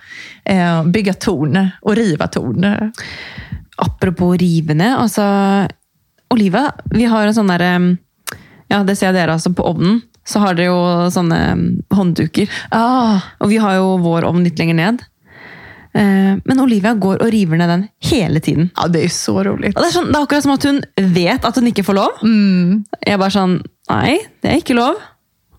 Eh, 0.44 0.84
bygga 0.84 1.14
torn 1.14 1.68
och 1.80 1.96
riva 1.96 2.26
torn. 2.26 2.92
Apropos 3.76 4.38
rivende, 4.40 4.96
altså 4.96 5.22
Oliva, 6.30 6.72
vi 6.84 7.04
har 7.04 7.26
en 7.26 7.34
sånn 7.34 7.48
derre 7.48 7.96
Ja, 8.68 8.78
det 8.88 8.96
ser 8.96 9.12
dere 9.12 9.32
altså 9.34 9.52
på 9.52 9.66
ovnen. 9.68 10.00
Så 10.24 10.38
har 10.38 10.54
dere 10.54 10.68
jo 10.70 11.10
sånne 11.10 11.38
um, 11.52 11.62
håndduker. 11.90 12.46
Ah, 12.70 13.18
Og 13.40 13.48
vi 13.50 13.56
har 13.58 13.74
jo 13.80 13.96
vår 14.04 14.22
ovn 14.28 14.44
litt 14.46 14.58
lenger 14.60 14.74
ned. 14.78 15.02
Eh, 15.94 16.38
Men 16.44 16.60
Olivia 16.62 16.94
går 16.94 17.18
og 17.20 17.32
river 17.34 17.56
ned 17.58 17.68
den 17.68 17.88
hele 18.10 18.40
tiden. 18.40 18.70
ja, 18.76 18.86
det 18.88 19.04
är 19.04 19.08
så 19.08 19.42
roligt. 19.44 19.76
Og 19.76 19.82
det 19.82 19.88
er, 19.90 19.98
sånn, 19.98 20.06
det 20.12 20.16
er 20.16 20.22
akkurat 20.22 20.42
som 20.42 20.52
at 20.54 20.62
hun 20.64 20.78
vet 21.14 21.44
at 21.44 21.56
hun 21.58 21.66
ikke 21.66 21.84
får 21.84 21.94
lov. 21.98 22.22
Mm. 22.22 22.84
Jeg 23.06 23.18
bare 23.18 23.30
sånn 23.34 23.58
Nei, 23.90 24.18
det 24.40 24.48
er 24.52 24.56
ikke 24.62 24.78
lov. 24.78 24.94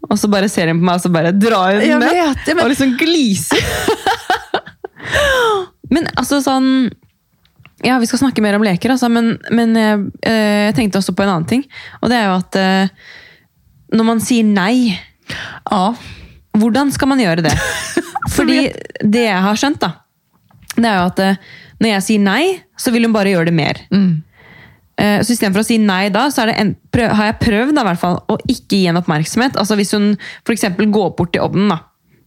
Og 0.10 0.18
så 0.20 0.28
bare 0.32 0.48
ser 0.50 0.68
hun 0.72 0.80
på 0.80 0.86
meg, 0.88 0.96
og 0.96 1.02
så 1.04 1.12
bare 1.14 1.32
drar 1.36 1.76
hun 1.76 1.84
den 1.84 2.00
vet, 2.02 2.48
men- 2.56 2.64
Og 2.66 2.70
liksom 2.72 2.96
gliser. 2.98 3.60
men 5.94 6.08
altså 6.18 6.40
sånn 6.44 6.90
Ja, 7.84 7.98
vi 8.00 8.08
skal 8.08 8.20
snakke 8.22 8.40
mer 8.42 8.56
om 8.56 8.64
leker, 8.64 8.94
altså, 8.94 9.10
men, 9.12 9.34
men 9.52 9.74
eh, 9.76 9.98
jeg 10.70 10.76
tenkte 10.78 11.02
også 11.02 11.12
på 11.18 11.24
en 11.26 11.30
annen 11.34 11.48
ting. 11.50 11.66
Og 12.00 12.08
det 12.10 12.16
er 12.16 12.30
jo 12.30 12.36
at 12.40 12.56
eh, 12.56 12.88
når 13.94 14.08
man 14.08 14.22
sier 14.24 14.44
nei, 14.48 15.00
Ja. 15.72 15.94
hvordan 16.58 16.92
skal 16.94 17.08
man 17.14 17.22
gjøre 17.22 17.44
det? 17.46 17.54
Fordi 18.36 18.60
det 19.04 19.26
jeg 19.28 19.42
har 19.46 19.60
skjønt, 19.60 19.80
da, 19.84 19.92
det 20.76 20.86
er 20.90 21.00
jo 21.00 21.08
at 21.12 21.20
eh, 21.24 21.42
når 21.84 21.90
jeg 21.96 22.06
sier 22.08 22.22
nei, 22.24 22.44
så 22.80 22.92
vil 22.94 23.06
hun 23.08 23.14
bare 23.16 23.34
gjøre 23.34 23.50
det 23.52 23.56
mer. 23.58 23.80
Mm. 23.94 24.24
Eh, 24.98 25.20
Så 25.26 25.34
istedenfor 25.36 25.64
å 25.64 25.68
si 25.68 25.78
nei 25.82 26.08
da, 26.14 26.28
så 26.32 26.46
en, 26.50 26.76
prøv, 26.94 27.12
har 27.18 27.32
jeg 27.32 27.40
prøvd 27.42 27.76
da, 27.78 27.96
fall, 28.00 28.20
å 28.30 28.38
ikke 28.48 28.78
gi 28.80 28.86
en 28.92 29.00
oppmerksomhet. 29.02 29.58
Altså 29.60 29.76
Hvis 29.80 29.92
hun 29.96 30.14
eksempel 30.54 30.90
går 30.94 31.14
bort 31.18 31.34
til 31.34 31.44
ovnen 31.46 31.74
da, 31.74 31.80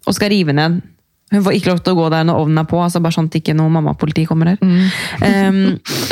og 0.06 0.14
skal 0.14 0.30
rive 0.30 0.54
ned 0.54 0.80
Hun 1.32 1.42
får 1.42 1.56
ikke 1.58 1.72
lov 1.72 1.80
til 1.82 1.94
å 1.96 1.98
gå 1.98 2.08
der 2.12 2.26
når 2.28 2.38
ovnen 2.44 2.60
er 2.62 2.66
på, 2.70 2.78
altså 2.78 3.00
bare 3.02 3.16
sånn 3.16 3.26
at 3.30 3.34
ikke 3.40 3.54
noe 3.58 3.72
mammapoliti 3.74 4.22
kommer 4.28 4.52
her. 4.52 4.60
Em, 5.26 5.56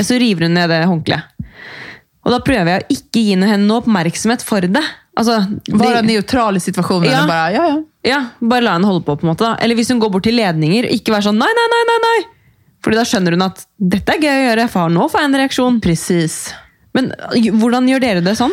så 0.02 0.16
river 0.18 0.48
hun 0.48 0.56
ned 0.58 0.72
det 0.72 0.80
håndkleet. 0.90 1.28
Og 2.24 2.32
da 2.34 2.40
prøver 2.42 2.70
jeg 2.72 2.82
å 2.82 2.96
ikke 2.96 3.22
gi 3.22 3.36
henne 3.36 3.60
noe 3.62 3.84
oppmerksomhet 3.84 4.42
for 4.42 4.64
det. 4.66 4.82
Altså, 5.16 5.34
Vara 5.70 6.02
det- 6.02 6.06
neutral 6.08 6.56
i 6.56 6.60
situationen 6.60 7.10
Ja. 7.10 7.26
bara, 7.26 7.52
ja, 7.52 7.66
ja. 7.68 7.82
ja, 8.02 8.24
bare 8.40 8.60
la 8.66 8.72
henne 8.72 8.86
holde 8.86 9.04
på, 9.04 9.16
på 9.16 9.22
en 9.26 9.30
måte. 9.34 9.44
da. 9.44 9.56
Eller 9.62 9.74
hvis 9.76 9.88
hun 9.88 10.00
går 10.00 10.10
bort 10.10 10.22
til 10.26 10.34
ledninger, 10.34 10.84
ikke 10.90 11.12
være 11.14 11.22
sånn 11.28 11.38
nei, 11.38 11.46
nei, 11.60 11.68
nei, 11.74 11.84
nei, 11.90 11.98
nei! 12.08 12.26
Fordi 12.84 12.96
da 12.96 13.04
skjønner 13.04 13.32
hun 13.32 13.42
at 13.42 13.62
dette 13.80 14.12
er 14.12 14.18
gøy 14.20 14.34
å 14.34 14.44
gjøre, 14.50 14.68
for 14.68 14.88
nå 14.90 15.06
får 15.10 15.20
jeg 15.20 15.24
en 15.30 15.34
reaksjon. 15.40 15.80
Precis. 15.80 16.52
Men 16.94 17.12
hvordan 17.58 17.88
gjør 17.88 18.00
dere 18.00 18.20
det 18.22 18.34
sånn? 18.38 18.52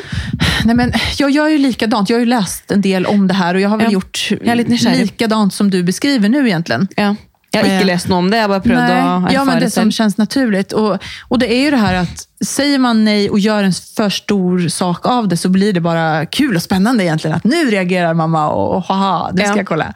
Nej, 0.66 0.76
men 0.76 0.94
jag 1.18 1.32
gör 1.32 1.48
ju 1.48 1.58
likadant. 1.58 2.10
Jag 2.10 2.16
har 2.18 2.20
ju 2.26 2.26
läst 2.30 2.72
en 2.72 2.82
del 2.82 3.06
om 3.06 3.28
det 3.28 3.34
här 3.34 3.54
och 3.56 3.62
jag 3.62 3.70
har 3.70 3.78
väl 3.78 3.86
Ja. 3.88 3.92
gjort 3.92 4.30
Jag 4.42 4.58
likadant 4.98 5.54
som 5.54 5.70
du 5.70 5.84
beskriver 5.84 6.30
nu 6.30 6.48
egentligen. 6.48 6.88
Ja. 6.96 7.16
Jeg 7.54 7.62
har 7.64 7.68
ikke 7.68 7.82
Eh, 7.82 7.86
lest 7.86 8.08
noe 8.08 8.18
om 8.18 8.30
det, 8.32 8.48
bare 8.48 8.62
prøvd 8.64 8.80
å 8.80 8.94
erfare 8.96 9.34
ja, 9.34 9.44
men 9.44 9.60
det 9.60 9.70
som 9.72 9.82
selv. 9.84 9.92
känns 9.92 10.18
naturligt. 10.18 10.72
Och, 10.74 10.98
och 11.28 11.40
det 11.40 11.54
är 11.54 11.62
ju 11.64 11.72
det 11.72 11.78
här 11.78 11.94
att 11.94 12.28
säger 12.46 12.80
man 12.80 13.04
nej 13.06 13.30
och 13.30 13.40
gör 13.40 13.64
en 13.64 13.74
för 13.74 14.10
stor 14.10 14.68
sak 14.70 15.06
av 15.08 15.28
det 15.28 15.38
så 15.38 15.50
blir 15.50 15.74
det 15.74 15.82
bara 15.82 16.26
kul 16.26 16.56
och 16.56 16.62
spännande 16.62 17.04
egentligen. 17.04 17.38
Att 17.38 17.44
nu 17.44 17.70
reagerar 17.70 18.14
mamma 18.14 18.50
och, 18.50 18.76
och 18.76 18.84
haha, 18.84 19.32
det 19.34 19.42
ska 19.44 19.52
Ja. 19.54 19.58
jag 19.58 19.68
kolla. 19.68 19.94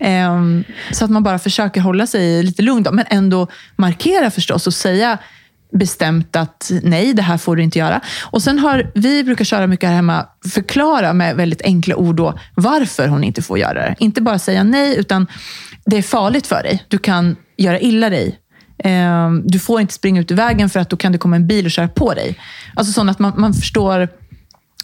Ehm, 0.00 0.64
så 0.92 1.04
att 1.04 1.10
man 1.10 1.22
bara 1.22 1.38
försöker 1.38 1.80
hålla 1.80 2.06
sig 2.06 2.42
lite 2.42 2.62
lugn 2.62 2.82
då, 2.82 2.92
men 2.92 3.04
ändå 3.10 3.46
markera 3.76 4.30
förstås 4.30 4.66
och 4.66 4.74
säga 4.74 5.18
bestämt 5.72 6.36
att 6.36 6.70
nej, 6.82 7.14
det 7.14 7.22
här 7.22 7.38
får 7.38 7.56
du 7.56 7.62
inte 7.62 7.78
göra. 7.78 8.00
Och 8.22 8.42
sen 8.42 8.58
har 8.58 8.90
vi 8.94 9.24
brukar 9.24 9.44
köra 9.44 9.66
mycket 9.66 9.88
här 9.88 9.96
hemma, 9.96 10.26
förklara 10.54 11.12
med 11.12 11.36
väldigt 11.36 11.62
enkla 11.62 11.96
ord 11.96 12.16
då, 12.16 12.38
varför 12.54 13.08
hon 13.08 13.24
inte 13.24 13.42
får 13.42 13.58
göra 13.58 13.74
det. 13.74 13.94
Inte 13.98 14.20
bara 14.20 14.38
säga 14.38 14.62
nej, 14.64 14.96
utan 14.98 15.26
det 15.86 15.96
är 15.96 16.02
farligt 16.02 16.46
för 16.46 16.62
dig. 16.62 16.84
Du 16.88 16.98
kan 16.98 17.36
göra 17.56 17.80
illa 17.80 18.10
dig. 18.10 18.38
Eh, 18.78 19.30
Du 19.44 19.58
får 19.58 19.80
inte 19.80 19.94
springa 19.94 20.20
ut 20.20 20.30
i 20.30 20.34
vägen 20.34 20.70
för 20.70 20.80
att 20.80 20.90
då 20.90 20.96
kan 20.96 21.12
det 21.12 21.18
komma 21.18 21.36
en 21.36 21.46
bil 21.46 21.64
och 21.64 21.70
köra 21.70 21.88
på 21.88 22.14
dig. 22.14 22.36
Alltså 22.74 22.92
sånt 22.92 23.10
att 23.10 23.18
man, 23.18 23.32
man 23.36 23.54
förstår, 23.54 24.08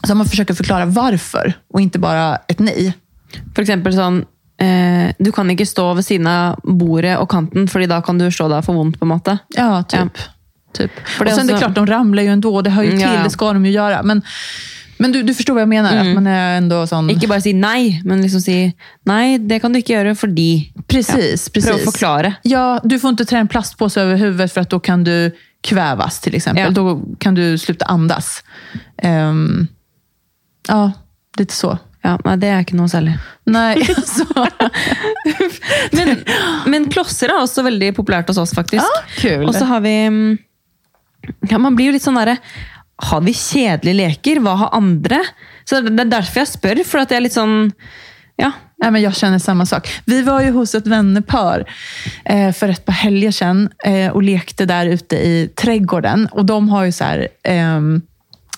så 0.06 0.14
man 0.14 0.26
försöker 0.26 0.54
förklara 0.54 0.84
varför 0.86 1.52
och 1.72 1.80
inte 1.80 1.98
bara 1.98 2.36
ett 2.48 2.58
nej. 2.58 2.92
For 3.54 3.62
eksempel 3.62 3.92
sånn, 3.94 4.24
eh, 4.60 5.12
du 5.18 5.32
kan 5.32 5.50
ikke 5.50 5.66
stå 5.66 5.94
ved 5.94 6.04
siden 6.06 6.26
av 6.26 6.60
bordet 6.62 7.18
og 7.18 7.28
kanten, 7.30 7.68
fordi 7.68 7.86
da 7.86 8.00
kan 8.02 8.18
du 8.18 8.30
slå 8.30 8.48
deg 8.48 8.64
for 8.64 8.74
vondt. 8.74 9.00
på 9.00 9.06
måte. 9.06 9.38
Ja, 9.48 9.82
typ. 9.82 10.18
typ. 10.72 10.90
För 11.08 11.24
det 11.24 11.30
och 11.30 11.36
sen 11.36 11.44
är 11.44 11.48
det 11.48 11.52
är 11.52 11.56
också- 11.56 11.64
klart, 11.66 11.74
de 11.74 11.86
ramlar 11.86 12.22
ju 12.22 12.28
ändå. 12.28 12.62
Det 12.62 12.70
hör 12.70 12.82
ju 12.82 12.88
Mm, 12.88 12.98
till, 13.00 13.08
ja, 13.08 13.14
ja. 13.16 13.24
det 13.24 13.30
ska 13.30 13.52
de 13.52 13.66
ju 13.66 13.72
göra. 13.72 14.02
Men, 14.02 14.22
men 14.98 15.12
du, 15.12 15.22
du 15.22 15.34
förstår 15.34 15.54
vad 15.54 15.62
jag 15.62 15.68
menar? 15.68 15.96
Att 15.96 16.14
man 16.14 16.26
är 16.26 16.56
ändå 16.56 16.86
sån... 16.86 17.10
Ikke 17.10 17.28
bare 17.28 17.40
si 17.40 17.52
nei, 17.52 18.00
men 18.04 18.22
liksom 18.22 18.40
si 18.40 18.72
nei, 19.04 19.38
det 19.38 19.60
kan 19.60 19.72
du 19.72 19.78
ikke 19.80 19.92
gjøre 19.92 20.14
fordi 20.16 20.72
Precis, 20.88 21.48
Prøv 21.50 21.64
å 21.64 21.72
precis. 21.72 21.84
forklare. 21.84 22.34
Ja, 22.46 22.80
du 22.84 22.98
får 22.98 23.10
inte 23.10 23.24
trä 23.24 23.38
en 23.38 23.48
plastpåse 23.48 24.00
över 24.00 24.16
huvudet 24.16 24.52
för 24.52 24.60
att 24.60 24.70
då 24.70 24.80
kan 24.80 25.04
du 25.04 25.36
kvävas 25.60 26.20
till 26.20 26.34
exempel. 26.34 26.64
Ja. 26.64 26.70
Då 26.70 27.02
kan 27.18 27.34
du 27.34 27.58
sluta 27.58 27.84
andas. 27.84 28.44
Ehm, 29.02 29.66
ja, 30.68 30.92
lite 31.38 31.54
så. 31.54 31.78
Ja, 32.06 32.36
Det 32.36 32.46
er 32.46 32.62
ikke 32.62 32.76
noe 32.78 32.88
særlig. 32.88 33.16
Nej, 33.50 33.82
alltså. 33.96 34.24
Men, 35.92 36.12
men 36.66 36.86
klosser 36.90 37.32
er 37.34 37.42
også 37.42 37.64
veldig 37.66 37.92
populært 37.96 38.30
hos 38.30 38.38
oss, 38.38 38.54
faktisk. 38.54 38.84
Ja, 38.84 39.02
kul. 39.18 39.48
Og 39.48 39.54
så 39.56 39.66
har 39.66 39.82
vi 39.82 39.94
mm, 40.06 40.38
ja, 41.50 41.58
Man 41.58 41.74
blir 41.76 41.90
jo 41.90 41.96
litt 41.96 42.06
sånn 42.06 42.18
derre 42.18 42.36
har 42.96 43.20
vi 43.20 43.34
kjedelige 43.34 43.94
leker? 43.94 44.40
Hva 44.40 44.54
har 44.62 44.76
andre? 44.76 45.20
Så 45.64 45.80
Det 45.80 46.02
är 46.02 46.04
därför 46.04 46.40
jag 46.40 46.48
spør, 46.48 46.84
for 46.84 46.98
at 46.98 47.10
jeg 47.10 47.16
er 47.16 47.26
litt 47.28 47.36
sånn 47.36 47.72
Ja. 48.36 48.52
Nej, 48.78 48.90
men 48.90 49.02
jag 49.02 49.16
känner 49.16 49.38
samma 49.38 49.66
sak. 49.66 49.88
Vi 50.04 50.22
var 50.22 50.40
ju 50.40 50.50
hos 50.50 50.74
ett 50.74 50.86
vännerpar 50.86 51.64
eh, 52.24 52.52
för 52.52 52.68
ett 52.68 52.84
par 52.84 52.92
helger 52.92 53.30
sedan 53.30 53.68
eh, 53.84 54.10
och 54.10 54.22
lekte 54.22 54.64
där 54.64 54.86
ute 54.86 55.16
i 55.16 55.50
trädgården. 55.56 56.28
Och 56.32 56.44
de 56.44 56.68
har 56.68 56.84
ju 56.84 56.92
så 56.92 57.04
här, 57.04 57.28
eh, 57.42 57.80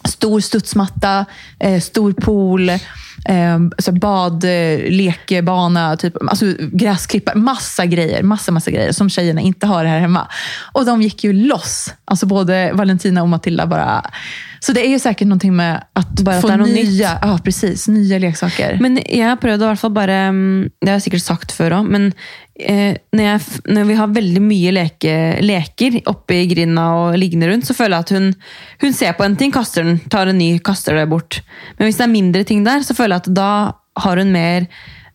stor 0.05 0.41
studsmatta, 0.41 1.27
eh, 1.61 1.81
stor 1.81 2.13
pool, 2.13 2.71
eh, 3.25 3.59
så 3.79 3.93
bad, 3.93 4.45
eh, 4.45 4.91
lekbana, 4.91 5.97
typ, 5.97 6.15
alltså 6.29 6.47
gräsklippar. 6.73 7.35
Massa 7.35 7.87
grejer, 7.87 8.23
massa, 8.23 8.53
massa 8.53 8.71
grejer 8.71 8.93
som 8.93 9.11
tjejerna 9.11 9.41
inte 9.41 9.67
har 9.67 9.85
här 9.85 10.01
hemma. 10.01 10.29
Och 10.73 10.85
de 10.85 11.03
gick 11.03 11.25
ju 11.25 11.33
loss. 11.33 11.95
Alltså 12.05 12.27
både 12.27 12.73
Valentina 12.73 13.23
och 13.23 13.29
Matilda 13.29 13.67
bara... 13.67 14.11
Så 14.61 14.73
det 14.73 14.87
är 14.87 14.91
ju 14.91 14.99
säkert 14.99 15.29
någonting 15.29 15.57
med 15.57 15.85
att 15.93 16.21
Bara 16.21 16.37
att 16.37 16.43
få 16.43 16.49
är 16.49 16.57
något 16.57 16.69
nya, 16.69 17.19
ja, 17.23 17.39
precis, 17.45 17.89
nya 17.89 18.19
leksaker. 18.19 18.79
Men 18.81 18.99
prøvd 19.41 19.63
å 19.63 19.65
i 19.65 19.71
hvert 19.73 19.81
fall 19.81 19.95
bare 19.95 20.17
mm, 20.29 20.71
Det 20.81 20.89
har 20.91 20.99
jeg 20.99 21.03
sikkert 21.09 21.23
sagt 21.27 21.55
òg, 21.61 21.87
men 21.89 22.13
eh, 22.59 22.97
når, 23.13 23.25
jeg, 23.25 23.41
f- 23.41 23.61
når 23.69 23.85
vi 23.85 23.95
har 23.95 24.07
veldig 24.15 24.43
mye 24.43 24.73
leke, 24.75 25.15
leker 25.45 26.01
oppe 26.11 26.35
i 26.43 26.47
grinda 26.51 26.87
og 26.99 27.19
liggende 27.19 27.49
rundt, 27.51 27.67
så 27.67 27.75
føler 27.75 27.97
jeg 27.97 28.07
at 28.09 28.15
hun, 28.17 28.29
hun 28.83 28.93
ser 28.93 29.13
på 29.19 29.25
en 29.27 29.37
ting, 29.37 29.53
kaster 29.55 29.85
den, 29.85 29.99
tar 30.11 30.27
en 30.31 30.39
ny, 30.39 30.59
kaster 30.59 30.95
det 30.99 31.07
bort. 31.11 31.41
Men 31.79 31.87
hvis 31.89 31.99
det 32.01 32.07
er 32.09 32.15
mindre 32.15 32.45
ting 32.45 32.65
der, 32.67 32.83
så 32.87 32.95
føler 32.99 33.17
jeg 33.19 33.29
at 33.29 33.35
da 33.39 33.51
har 33.99 34.17
hun 34.23 34.33
mer 34.35 34.67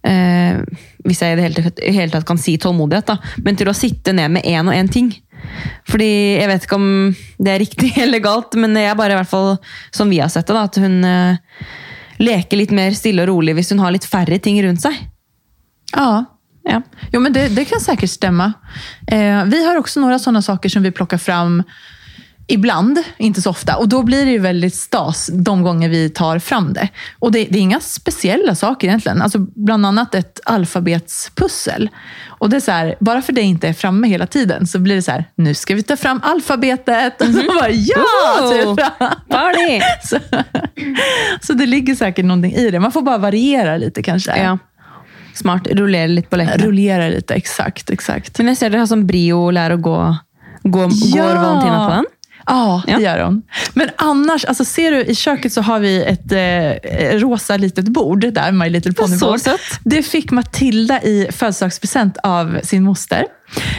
eh, 0.07 0.59
Hvis 1.03 1.21
jeg 1.21 1.33
i 1.33 1.39
det 1.39 1.45
hele 1.47 1.93
hele 1.93 2.11
tatt 2.13 2.27
kan 2.27 2.39
si 2.39 2.57
tålmodighet, 2.57 3.07
da, 3.07 3.17
men 3.43 3.59
til 3.59 3.69
å 3.71 3.77
sitte 3.77 4.13
ned 4.15 4.37
med 4.37 4.47
én 4.47 4.67
og 4.67 4.75
én 4.75 4.91
ting. 4.91 5.11
Fordi 5.89 6.11
Jeg 6.39 6.47
vet 6.47 6.67
ikke 6.67 6.79
om 6.79 7.15
det 7.39 7.51
er 7.51 7.63
riktig 7.63 7.93
eller 8.03 8.23
galt, 8.23 8.55
men 8.55 8.75
jeg 8.79 8.97
bare 8.99 9.15
i 9.15 9.19
hvert 9.21 9.31
fall 9.31 9.57
som 9.91 10.11
vi 10.11 10.21
har 10.23 10.31
sett 10.31 10.47
det, 10.47 10.55
da, 10.55 10.67
at 10.69 10.79
hun 10.79 11.01
eh, 11.07 11.65
leker 12.23 12.59
litt 12.59 12.71
mer 12.71 12.95
stille 12.95 13.25
og 13.25 13.33
rolig 13.33 13.57
hvis 13.57 13.73
hun 13.73 13.83
har 13.83 13.91
litt 13.95 14.07
færre 14.07 14.39
ting 14.39 14.61
rundt 14.63 14.85
seg. 14.85 14.95
Ja, 15.95 16.25
Ja. 16.63 16.81
Jo, 17.11 17.19
men 17.19 17.33
det, 17.33 17.49
det 17.55 17.65
kan 17.65 17.79
säkert 17.79 18.09
stämma. 18.09 18.53
Eh, 19.07 19.45
vi 19.45 19.65
har 19.65 19.75
också 19.75 19.99
några 19.99 20.19
sådana 20.19 20.41
saker 20.41 20.69
som 20.69 20.83
vi 20.83 20.91
plockar 20.91 21.17
fram 21.17 21.63
ibland, 22.47 22.99
inte 23.17 23.41
så 23.41 23.49
ofta. 23.49 23.75
Och 23.75 23.89
då 23.89 24.03
blir 24.03 24.25
det 24.25 24.31
ju 24.31 24.39
väldigt 24.39 24.75
stas 24.75 25.29
de 25.33 25.63
gånger 25.63 25.89
vi 25.89 26.09
tar 26.09 26.39
fram 26.39 26.73
det. 26.73 26.89
Och 27.19 27.31
det, 27.31 27.47
det 27.49 27.57
är 27.57 27.61
inga 27.61 27.79
speciella 27.79 28.55
saker 28.55 28.87
egentligen. 28.87 29.21
Alltså, 29.21 29.39
bland 29.39 29.85
annat 29.85 30.15
ett 30.15 30.39
alfabetspussel. 30.45 31.89
Och 32.27 32.49
det 32.49 32.55
är 32.55 32.59
så 32.59 32.71
här, 32.71 32.95
bara 32.99 33.21
för 33.21 33.33
det 33.33 33.41
inte 33.41 33.67
är 33.67 33.73
framme 33.73 34.07
hela 34.07 34.27
tiden 34.27 34.67
så 34.67 34.79
blir 34.79 34.95
det 34.95 35.01
så 35.01 35.11
här, 35.11 35.25
nu 35.35 35.53
ska 35.53 35.75
vi 35.75 35.83
ta 35.83 35.97
fram 35.97 36.19
alfabetet. 36.23 37.21
Och 37.21 37.27
så 37.27 37.43
bara, 37.47 37.69
ja! 37.69 38.51
Typ. 38.51 38.85
Party! 39.29 39.81
Så, 40.03 40.17
så 41.41 41.53
det 41.53 41.65
ligger 41.65 41.95
säkert 41.95 42.25
någonting 42.25 42.53
i 42.53 42.71
det. 42.71 42.79
Man 42.79 42.91
får 42.91 43.01
bara 43.01 43.17
variera 43.17 43.77
lite 43.77 44.03
kanske. 44.03 44.37
Ja. 44.37 44.57
Smart. 45.33 45.67
Rullere 45.67 46.07
litt 46.07 46.29
på 46.29 46.35
lekene. 46.35 46.65
Rullera 46.65 47.07
lite, 47.07 47.33
exakt. 47.33 47.89
exakt. 47.89 48.37
Men 48.37 48.47
jeg 48.47 48.57
ser 48.57 48.73
dere 48.73 48.83
har 48.83 48.89
sånn 48.91 49.07
Brio 49.07 49.47
lærer 49.51 49.77
å 49.77 49.81
gå. 49.81 49.97
gå 50.63 50.83
Går 50.87 51.35
Valentina 51.35 51.87
på 51.87 51.95
den? 51.95 52.05
Ja, 52.47 52.83
det 52.85 53.01
gör 53.01 53.19
hon. 53.19 53.41
Men 53.73 53.89
annars, 53.95 54.45
alltså 54.45 54.65
ser 54.65 54.91
du 54.91 55.03
i 55.03 55.15
köket 55.15 55.53
så 55.53 55.61
har 55.61 55.79
vi 55.79 56.03
ett 56.03 56.31
eh, 56.31 57.19
rosa 57.19 57.57
litet 57.57 57.87
bord 57.87 58.33
där, 58.33 58.51
My 58.51 58.69
Little 58.69 58.93
Pony 58.93 59.17
så 59.17 59.25
board. 59.25 59.39
sött. 59.39 59.61
Det 59.83 60.03
fick 60.03 60.31
Matilda 60.31 61.01
i 61.01 61.27
födelsedagspresent 61.31 62.17
av 62.23 62.59
sin 62.63 62.83
moster. 62.83 63.25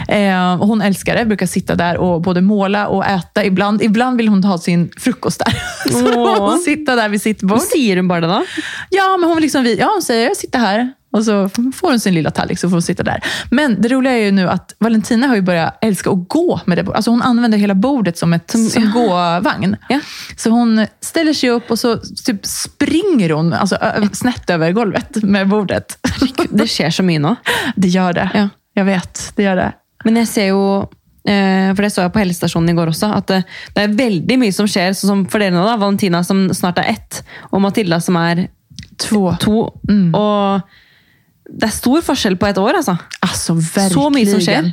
Eh, 0.09 0.57
hon 0.57 0.83
älskar 0.83 1.17
det, 1.17 1.25
brukar 1.25 1.47
sitta 1.47 1.75
där 1.75 1.97
och 1.97 2.23
både 2.23 2.41
måla 2.41 2.89
och 2.89 3.07
äta 3.07 3.45
ibland. 3.45 3.83
Ibland 3.83 4.17
vill 4.17 4.29
hon 4.29 4.45
ha 4.45 4.59
sin 4.59 4.93
frukost 4.99 5.43
där. 5.45 5.63
så 5.93 6.01
då 6.01 6.13
får 6.13 6.51
hon 6.51 6.59
sitta 6.59 6.97
där 6.97 7.09
vid 7.09 7.23
sitt 7.23 7.43
bord. 7.43 7.61
Sier 7.61 7.97
hun 7.97 8.09
bare 8.09 8.21
det, 8.21 8.27
da? 8.27 8.45
Ja, 8.91 9.17
men 9.17 9.31
hon, 9.31 9.43
liksom, 9.43 9.77
ja, 9.79 9.91
hon 9.93 10.03
säger 10.03 10.27
jag 10.27 10.37
sitter 10.37 10.59
här. 10.59 10.93
Och 11.15 11.25
så 11.25 11.49
får 11.49 11.89
hon 11.89 12.01
sin 12.01 12.15
lilla 12.15 12.31
tallrik 12.31 12.59
så 12.59 12.69
får 12.69 12.75
hon 12.75 12.83
sitta 12.83 13.03
där. 13.03 13.25
Men 13.51 13.83
det 13.83 13.89
roliga 13.89 14.13
är 14.13 14.25
ju 14.25 14.31
nu 14.31 14.49
att 14.49 14.75
Valentina 14.79 15.27
har 15.27 15.35
ju 15.35 15.43
börjat 15.43 15.79
älska 15.81 16.11
att 16.11 16.29
gå 16.29 16.61
med 16.65 16.79
det 16.79 16.83
bordet. 16.83 16.97
Alltså 16.97 17.11
hon 17.11 17.23
använder 17.23 17.59
hela 17.59 17.75
bordet 17.75 18.19
som, 18.19 18.33
ett, 18.33 18.51
som 18.73 18.91
gåvagn. 18.93 19.77
Ja. 19.89 20.01
Så 20.37 20.51
hon 20.51 20.87
ställer 21.01 21.33
sig 21.33 21.51
upp 21.51 21.71
och 21.71 21.79
så 21.79 21.97
typ 22.27 22.47
springer 22.47 23.31
hon 23.31 23.53
alltså, 23.53 23.79
snett 24.13 24.51
över 24.51 24.73
golvet 24.73 25.23
med 25.23 25.49
bordet. 25.49 25.99
Det 26.51 26.67
skjer 26.67 26.91
så 26.91 27.03
mye 27.03 27.19
nå. 27.19 27.37
Det 27.77 27.89
gör 27.89 28.13
det. 28.13 28.31
Ja. 28.35 28.49
Jag 28.75 28.85
vet, 28.85 29.33
det 29.37 29.43
gör 29.43 29.57
det. 29.57 29.73
Men 30.05 30.17
jeg 30.17 30.29
ser 30.29 30.47
jo 30.51 30.63
eh, 31.29 31.71
for 31.75 31.83
det 31.83 31.91
så 31.95 32.03
jeg 32.03 32.13
på 32.13 32.25
helsestasjonen 32.25 32.75
i 32.75 32.75
går 32.75 32.91
også, 32.91 33.13
at 33.15 33.31
det, 33.31 33.43
det 33.77 33.87
er 33.87 33.99
veldig 34.03 34.39
mye 34.43 34.53
som 34.53 34.67
skjer. 34.67 34.93
Sånn 34.99 35.13
som 35.13 35.27
for 35.31 35.39
dere 35.39 35.55
nå, 35.55 35.63
da, 35.63 35.79
Valentina 35.79 36.25
som 36.27 36.49
snart 36.51 36.83
er 36.83 36.97
ett, 36.97 37.23
og 37.53 37.63
Matilda 37.63 38.03
som 38.03 38.19
er 38.19 38.49
Två. 38.99 39.37
to. 39.41 39.61
Og 40.15 40.75
det 41.51 41.67
er 41.69 41.73
stor 41.73 42.03
forskjell 42.03 42.37
på 42.41 42.47
et 42.47 42.59
år, 42.59 42.77
altså. 42.77 42.97
Alltså 43.21 43.55
verkligen. 43.55 43.91
Så 43.91 44.11
mycket 44.11 44.31
som 44.31 44.41
sker. 44.41 44.73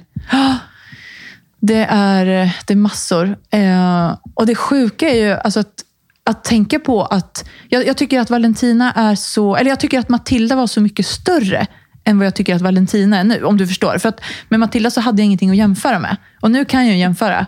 Det 1.60 1.86
är, 1.90 2.26
det 2.66 2.74
är 2.74 2.76
massor. 2.76 3.38
Eh, 3.50 4.18
och 4.34 4.46
det 4.46 4.56
sjuka 4.56 5.10
är 5.10 5.16
ju 5.16 5.32
alltså 5.32 5.60
att, 5.60 5.84
att 6.24 6.44
tänka 6.44 6.80
på 6.80 7.06
att... 7.06 7.50
Jag, 7.70 7.88
jag 7.88 7.98
tycker 7.98 8.20
att 8.20 8.30
Valentina 8.30 8.92
är 8.92 9.16
så... 9.16 9.56
Eller 9.56 9.70
jag 9.70 9.80
tycker 9.80 10.00
att 10.00 10.10
Matilda 10.10 10.56
var 10.56 10.68
så 10.68 10.82
mycket 10.82 11.06
större 11.06 11.68
än 12.04 12.18
vad 12.18 12.26
jag 12.26 12.36
tycker 12.36 12.56
att 12.56 12.62
Valentina 12.62 13.20
är 13.20 13.24
nu, 13.24 13.44
om 13.44 13.58
du 13.58 13.68
förstår. 13.68 13.98
För 13.98 14.10
att 14.10 14.22
med 14.50 14.60
Matilda 14.60 14.92
så 14.92 15.02
hade 15.02 15.22
jag 15.22 15.26
ingenting 15.26 15.50
att 15.50 15.58
jämföra 15.58 16.00
med. 16.00 16.18
Och 16.42 16.52
nu 16.52 16.66
kan 16.66 16.86
jag 16.86 16.94
ju 16.94 17.00
jämföra. 17.00 17.46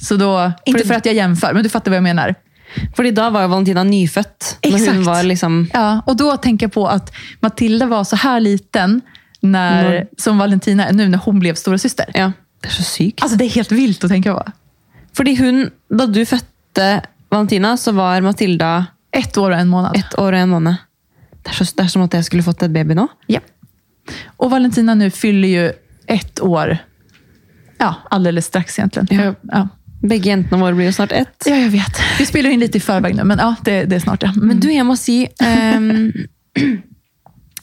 Så 0.00 0.16
då, 0.16 0.52
inte 0.64 0.84
för 0.84 0.94
att 0.94 1.06
jag 1.06 1.14
jämför, 1.14 1.52
men 1.54 1.62
du 1.62 1.68
fattar 1.68 1.90
vad 1.90 1.96
jag 1.96 2.02
menar. 2.02 2.34
Fordi 2.96 3.10
da 3.10 3.30
var 3.30 3.48
Valentina. 3.48 3.82
Når 3.84 4.04
Exakt. 4.62 4.92
hun 4.92 5.04
var 5.04 5.22
liksom 5.22 5.68
Ja, 5.72 6.02
och 6.06 6.16
då 6.16 6.36
tänker 6.36 6.66
jag 6.66 6.72
på 6.72 6.86
att 6.88 7.12
Matilda 7.40 7.86
var 7.86 8.04
så 8.04 8.16
här 8.16 8.40
liten 8.40 9.00
när, 9.40 9.84
Mm. 9.94 10.06
som 10.18 10.38
Valentina 10.38 10.86
är 10.88 10.92
nu 10.92 11.08
när 11.08 11.18
hon 11.18 11.38
blev 11.40 11.54
stora 11.54 11.78
syster. 11.78 12.06
Ja, 12.14 12.32
det 12.60 12.68
er 12.68 12.72
så 12.72 12.82
sykt. 12.82 13.22
Alltså 13.22 13.36
det 13.38 13.44
är 13.44 13.48
helt 13.50 13.72
vilt 13.72 14.04
att 14.04 14.10
tänka 14.10 14.34
på. 14.34 15.22
Hun, 15.38 15.70
da 15.98 16.06
du 16.06 16.26
fødte 16.26 17.02
Valentina, 17.28 17.76
så 17.76 17.92
var 17.92 18.20
Matilda 18.20 18.86
Ett 19.12 19.36
år 19.38 19.50
och 19.50 19.58
en 19.58 19.68
månad. 19.68 19.96
ett 19.96 20.18
år 20.18 20.32
og 20.32 20.38
en 20.38 20.48
måned. 20.48 20.74
Det 21.42 21.50
er, 21.50 21.54
så, 21.64 21.64
det 21.76 21.84
er 21.84 21.88
som 21.88 22.02
at 22.02 22.14
jeg 22.14 22.24
skulle 22.24 22.42
fått 22.42 22.62
et 22.62 22.70
baby 22.70 22.94
nå. 22.94 23.08
Ja. 23.26 23.40
Och 24.36 24.50
Valentina 24.50 24.94
nu 24.94 25.10
fyller 25.10 25.48
ju 25.48 25.72
ett 26.06 26.40
år. 26.40 26.78
Ja, 27.78 27.94
alldeles 28.10 28.46
strax 28.46 28.78
egentligen. 28.78 29.08
Ja. 29.24 29.34
Ja. 29.52 29.68
Begge 30.04 30.28
jentene 30.28 30.60
våre 30.60 30.76
blir 30.76 30.90
jo 30.90 30.92
snart 30.92 31.12
ett. 31.12 31.42
ja, 31.46 31.56
jag 31.56 31.70
vet. 31.70 32.00
Vi 32.18 32.26
spelar 32.26 32.50
in 32.50 32.60
lite 32.60 32.78
i 32.78 32.80
förväg 32.80 33.14
nu, 33.14 33.24
men 33.24 33.38
ja, 33.38 33.54
det, 33.64 33.84
det 33.84 33.96
är 33.96 34.00
snart. 34.00 34.22
Ja. 34.22 34.32
Mm. 34.36 34.48
Men 34.48 34.60
du, 34.60 34.72
jeg 34.72 34.86
må 34.86 34.96
si 34.96 35.28
ehm, 35.40 36.12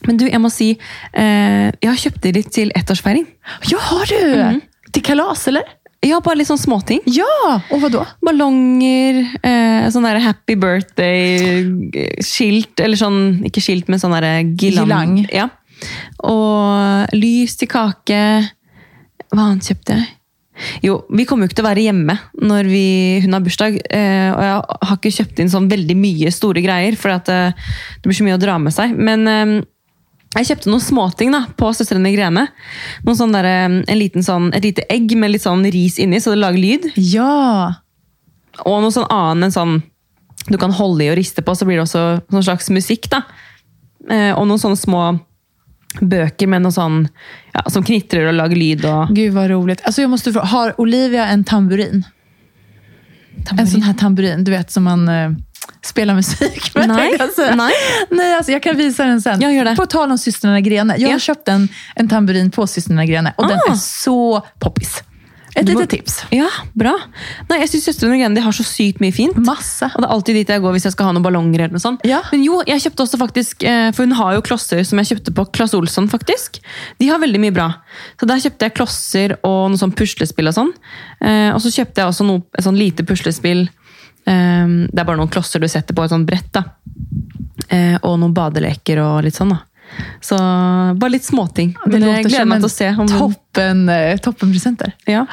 Men 0.06 0.16
du, 0.18 0.24
jeg 0.26 0.40
må 0.42 0.50
si 0.50 0.72
eh, 0.74 1.70
Jeg 1.78 1.86
har 1.86 1.96
kjøpt 2.04 2.22
det 2.24 2.32
litt 2.34 2.50
til 2.54 2.72
ettårsfeiring. 2.74 3.26
Ja, 3.70 3.78
har 3.78 4.06
du? 4.10 4.60
Till 4.92 5.02
kalas, 5.06 5.48
eller? 5.48 5.62
Ja, 6.02 6.18
bare 6.18 6.34
litt 6.40 6.48
sånn 6.48 6.58
småting. 6.58 6.98
Ja, 7.06 7.60
och 7.70 7.80
vad 7.80 7.92
då? 7.94 8.02
Ballonger, 8.26 9.22
eh, 9.42 9.90
sånn 9.94 10.02
der 10.02 10.18
happy 10.18 10.56
birthday-skilt. 10.58 12.80
Eller 12.82 12.98
sånn, 12.98 13.46
ikke 13.46 13.62
skilt, 13.62 13.86
men 13.86 14.02
sånn 14.02 14.10
der 14.16 14.42
gilang. 14.58 14.90
Gilang. 14.90 15.22
Ja. 15.30 15.46
Og 16.26 17.06
lys 17.14 17.54
til 17.60 17.70
kake. 17.70 18.18
Annet 19.30 19.62
kjøpte 19.70 19.94
jeg? 20.00 20.10
Jo, 20.84 20.98
vi 21.08 21.24
kommer 21.24 21.46
jo 21.46 21.50
ikke 21.50 21.58
til 21.60 21.64
å 21.64 21.70
være 21.70 21.84
hjemme 21.86 22.16
når 22.44 22.68
vi, 22.68 22.86
hun 23.24 23.36
har 23.36 23.44
bursdag. 23.44 23.78
Eh, 23.88 24.30
og 24.32 24.42
jeg 24.44 24.56
har 24.88 24.98
ikke 24.98 25.14
kjøpt 25.18 25.42
inn 25.42 25.52
sånn 25.52 25.68
veldig 25.70 25.96
mye 25.98 26.32
store 26.34 26.64
greier, 26.64 26.96
for 27.00 27.14
at, 27.14 27.30
eh, 27.32 27.54
det 27.98 28.08
blir 28.08 28.18
så 28.18 28.26
mye 28.26 28.36
å 28.36 28.42
dra 28.42 28.58
med 28.60 28.74
seg. 28.74 28.92
Men 28.96 29.24
eh, 29.30 29.54
jeg 30.38 30.50
kjøpte 30.50 30.72
noen 30.72 30.84
småting 30.84 31.32
da, 31.34 31.44
på 31.56 31.70
Søstrene 31.76 32.12
Grene. 32.14 32.46
Sånn 33.08 33.34
der, 33.36 33.48
eh, 33.48 33.78
en 33.80 34.00
liten 34.00 34.24
sånn, 34.26 34.50
et 34.56 34.64
lite 34.64 34.86
egg 34.92 35.16
med 35.16 35.34
litt 35.34 35.46
sånn 35.46 35.64
ris 35.72 35.98
inni, 36.02 36.20
så 36.20 36.34
det 36.34 36.42
lager 36.42 36.62
lyd. 36.62 36.92
Ja. 36.96 37.80
Og 38.66 38.82
noe 38.84 38.92
sånn 38.92 39.08
annen 39.08 39.48
en 39.48 39.56
sånn 39.56 39.80
du 40.50 40.58
kan 40.58 40.72
holde 40.74 41.04
i 41.04 41.10
og 41.12 41.18
riste 41.20 41.44
på, 41.44 41.54
så 41.54 41.66
blir 41.68 41.78
det 41.78 41.86
også 41.86 42.04
noen 42.32 42.44
slags 42.44 42.70
musikk. 42.74 43.08
da. 43.12 43.22
Eh, 44.10 44.32
og 44.34 44.46
noen 44.48 44.60
sånne 44.60 44.80
små 44.80 45.02
bøker 46.00 46.48
med 46.48 46.64
noe 46.64 46.74
sånn, 46.74 47.04
ja, 47.52 47.62
som 47.70 47.84
knitrer 47.84 48.26
og 48.28 48.34
lager 48.34 48.56
lyd. 48.56 48.84
og 48.84 49.08
Gud 49.16 49.32
vad 49.32 49.50
roligt. 49.50 49.80
Alltså 49.84 50.00
jag 50.00 50.10
måste 50.10 50.32
fråga, 50.32 50.46
har 50.46 50.80
Olivia 50.80 51.26
en 51.26 51.44
tamburin? 51.44 52.04
En 53.58 53.66
sån 53.66 53.82
här 53.82 53.94
tamburin, 53.94 54.44
du 54.44 54.50
vet 54.50 54.70
som 54.70 54.82
man 54.84 55.08
eh, 55.08 55.30
spelar 55.84 56.14
musik 56.14 56.74
med. 56.74 56.88
Nej, 56.88 57.16
jag 57.18 57.56
nej. 57.56 57.72
Nej, 58.10 58.34
alltså 58.34 58.52
jag 58.52 58.62
kan 58.62 58.76
visa 58.76 59.04
den 59.04 59.22
sen. 59.22 59.40
Ja, 59.40 59.50
gör 59.52 59.64
det. 59.64 59.76
På 59.76 59.86
tal 59.86 60.10
om 60.10 60.18
systrarna 60.18 60.60
Grene. 60.60 60.94
Jag 60.98 61.08
har 61.08 61.12
Ja. 61.12 61.18
köpt 61.18 61.48
en, 61.48 61.68
en 61.94 62.08
tamburin 62.08 62.50
på 62.50 62.66
systrarna 62.66 63.04
Grene 63.06 63.32
och 63.36 63.48
den 63.48 63.58
Ah. 63.68 63.72
är 63.72 63.76
så 63.76 64.46
poppis. 64.58 65.02
Ett 65.54 65.68
litet 65.68 65.90
tips. 65.90 66.14
Ja, 66.32 66.46
bra. 66.72 66.94
Nei, 67.50 67.58
jeg 67.60 67.68
syns 67.74 67.84
Søstrene 67.90 68.16
Grene 68.16 68.34
de 68.38 68.40
har 68.44 68.54
så 68.56 68.64
sykt 68.64 69.02
mye 69.04 69.12
fint. 69.12 69.36
Massa. 69.36 69.90
Og 69.92 70.00
det 70.00 70.06
er 70.08 70.14
alltid 70.14 70.38
dit 70.38 70.52
jeg 70.54 70.62
går 70.64 70.72
hvis 70.72 70.86
jeg 70.88 70.94
skal 70.94 71.10
ha 71.10 71.12
noen 71.12 71.26
ballonger. 71.26 71.60
eller 71.66 71.76
noe 71.76 71.82
sånt. 71.82 72.06
Ja. 72.08 72.22
Men 72.32 72.44
jo, 72.46 72.62
jeg 72.66 72.80
kjøpte 72.86 73.04
også 73.04 73.20
faktisk, 73.20 73.62
eh, 73.68 73.90
for 73.92 74.06
hun 74.06 74.16
har 74.16 74.38
jo 74.38 74.44
klosser 74.46 74.80
som 74.88 74.98
jeg 75.02 75.10
kjøpte 75.10 75.34
på 75.36 75.44
Claes 75.52 75.74
Olsson. 75.76 76.08
faktisk. 76.08 76.56
De 76.98 77.08
har 77.10 77.20
veldig 77.20 77.40
mye 77.42 77.52
bra. 77.52 77.68
Så 78.20 78.26
Der 78.26 78.40
kjøpte 78.40 78.68
jeg 78.68 78.74
klosser 78.78 79.36
og 79.44 79.70
noe 79.74 79.78
sånn 79.82 79.92
puslespill 79.92 80.48
og 80.48 80.54
sånn. 80.56 80.72
Eh, 81.20 81.50
og 81.52 81.60
så 81.60 81.68
kjøpte 81.68 82.00
jeg 82.00 82.08
også 82.08 82.24
noe, 82.26 82.42
et 82.56 82.64
sånn 82.64 82.78
lite 82.78 83.04
puslespill. 83.04 83.68
Eh, 84.26 84.66
det 84.88 84.98
er 84.98 85.04
bare 85.04 85.20
noen 85.20 85.28
klosser 85.28 85.60
du 85.60 85.68
setter 85.68 85.92
på 85.92 86.04
et 86.04 86.10
sånt 86.10 86.26
brett. 86.26 86.48
da. 86.52 86.64
Og 88.02 88.18
noen 88.20 88.34
badeleker 88.34 88.98
og 89.00 89.22
litt 89.24 89.34
sånn. 89.36 89.50
da. 89.50 89.60
Så 90.20 90.36
bare 90.98 91.10
litt 91.10 91.26
småting. 91.26 91.72
Det 91.84 91.92
Men 91.92 92.02
jeg 92.02 92.24
låter 92.24 92.30
gleder 92.30 92.48
meg 92.48 92.56
en 92.56 92.62
til 92.62 92.70
å 92.70 92.72
se. 92.72 92.88
om 93.02 93.08
toppen, 93.10 93.88
eh, 93.88 94.16
toppenpresenter. 94.22 94.92
ja. 95.06 95.26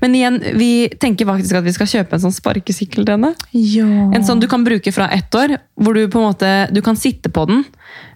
Men 0.00 0.14
igjen, 0.14 0.38
vi 0.58 0.88
tenker 0.88 1.26
faktisk 1.26 1.58
at 1.58 1.64
vi 1.64 1.72
skal 1.72 1.86
kjøpe 1.86 2.14
en 2.14 2.20
sånn 2.20 2.36
sparkesykkel. 2.36 3.04
Ja. 3.52 3.86
En 4.14 4.24
sånn 4.24 4.40
du 4.40 4.46
kan 4.46 4.64
bruke 4.64 4.92
fra 4.92 5.08
ett 5.10 5.34
år, 5.34 5.58
hvor 5.80 5.94
du 5.94 6.06
på 6.08 6.18
en 6.22 6.32
måte 6.32 6.72
du 6.72 6.80
kan 6.82 6.96
sitte 6.96 7.28
på 7.28 7.46
den 7.46 7.64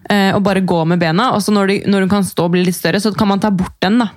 eh, 0.09 0.33
og 0.35 0.43
bare 0.43 0.61
gå 0.61 0.85
med 0.85 0.99
bena. 0.99 1.31
Og 1.33 1.41
så 1.41 1.51
når, 1.51 1.67
de, 1.67 1.83
når 1.87 2.07
hun 2.07 2.09
kan 2.09 2.23
stå 2.23 2.45
og 2.45 2.51
bli 2.51 2.63
litt 2.65 2.75
større, 2.75 2.99
så 2.99 3.13
kan 3.15 3.27
man 3.27 3.39
ta 3.39 3.51
bort 3.51 3.75
den 3.81 3.99
da. 3.99 4.09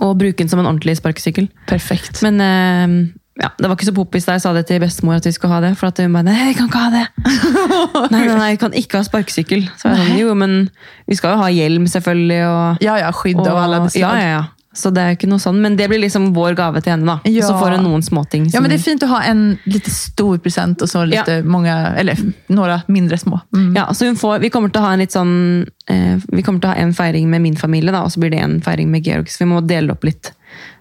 og 0.00 0.18
bruke 0.18 0.36
den 0.36 0.48
som 0.48 0.60
en 0.60 0.66
ordentlig 0.66 0.98
sparkesykkel. 0.98 1.48
Perfekt. 1.66 2.22
Men 2.22 2.40
eh, 2.40 3.14
ja, 3.40 3.48
det 3.58 3.68
var 3.70 3.76
ikke 3.76 3.86
så 3.86 3.94
poppis 3.94 4.24
da 4.26 4.34
jeg 4.34 4.42
sa 4.42 4.52
det 4.56 4.64
til 4.66 4.80
bestemor 4.82 5.14
at 5.20 5.26
vi 5.28 5.32
skulle 5.32 5.54
ha 5.54 5.60
det. 5.62 5.72
For 5.78 5.92
at 5.92 5.98
hun 6.02 6.12
bare 6.16 6.26
nei, 6.26 6.48
vi 6.50 6.58
kan 6.58 6.66
ikke 6.70 6.82
ha 6.82 6.90
det. 6.90 7.06
nei, 8.10 8.24
nei, 8.26 8.34
nei, 8.34 8.50
vi 8.56 8.60
kan 8.64 8.74
ikke 8.74 8.98
ha 8.98 9.06
sparkesykkel. 9.06 9.66
Så 9.78 9.92
jeg 9.92 10.04
sånn, 10.04 10.18
jo, 10.18 10.34
men 10.38 10.60
vi 11.06 11.18
skal 11.18 11.36
jo 11.36 11.42
ha 11.44 11.48
hjelm 11.54 11.86
selvfølgelig. 11.90 12.40
og 12.50 12.82
ja, 12.84 12.98
ja, 13.04 13.10
skydd 13.14 13.42
av 13.46 13.56
alla 13.64 13.84
dess 13.86 13.96
ja, 13.98 14.10
slag. 14.10 14.22
ja, 14.22 14.30
ja. 14.38 14.46
Så 14.78 14.90
det 14.94 15.02
er 15.02 15.14
ikke 15.16 15.26
noe 15.26 15.40
sånn, 15.42 15.56
men 15.64 15.74
det 15.78 15.88
blir 15.90 15.98
liksom 15.98 16.28
vår 16.36 16.54
gave 16.54 16.78
til 16.84 16.92
henne. 16.92 17.06
da. 17.08 17.14
Og 17.24 17.32
Ja. 17.34 17.46
så 17.48 17.56
får 17.58 17.72
hun 17.78 17.82
noen 17.88 18.02
småting. 18.04 18.44
Ja, 18.52 18.60
men 18.60 18.70
det 18.70 18.76
är 18.76 18.84
fint 18.84 19.02
att 19.02 19.08
ha 19.10 19.22
en 19.22 19.58
lite 19.64 19.90
stor 19.90 20.38
present 20.38 20.82
och 20.82 20.88
så 20.90 21.04
lite 21.04 21.42
många, 21.42 21.94
eller 21.96 22.16
några 22.46 22.82
mindre 22.86 23.18
små. 23.18 23.40
Mm. 23.54 23.74
Ja, 23.76 23.94
så 23.94 24.14
får, 24.14 24.38
Vi 24.38 24.50
kommer 24.50 24.68
til 24.68 24.80
å 24.82 24.84
ha 24.84 24.92
en 24.92 24.98
litt 24.98 25.12
sånn 25.12 25.66
eh, 25.90 26.18
Vi 26.28 26.42
kommer 26.42 26.60
til 26.60 26.70
å 26.70 26.74
ha 26.74 26.76
en 26.78 26.94
feiring 26.94 27.30
med 27.30 27.40
min 27.42 27.56
familie, 27.56 27.90
da, 27.90 28.02
og 28.04 28.12
så 28.12 28.20
blir 28.20 28.30
det 28.30 28.38
en 28.44 28.60
feiring 28.60 28.90
med 28.90 29.02
Georg. 29.06 29.26
Så 29.30 29.38
vi 29.42 29.50
må 29.50 29.60
dele 29.66 29.92
opp 29.92 30.04
litt. 30.04 30.32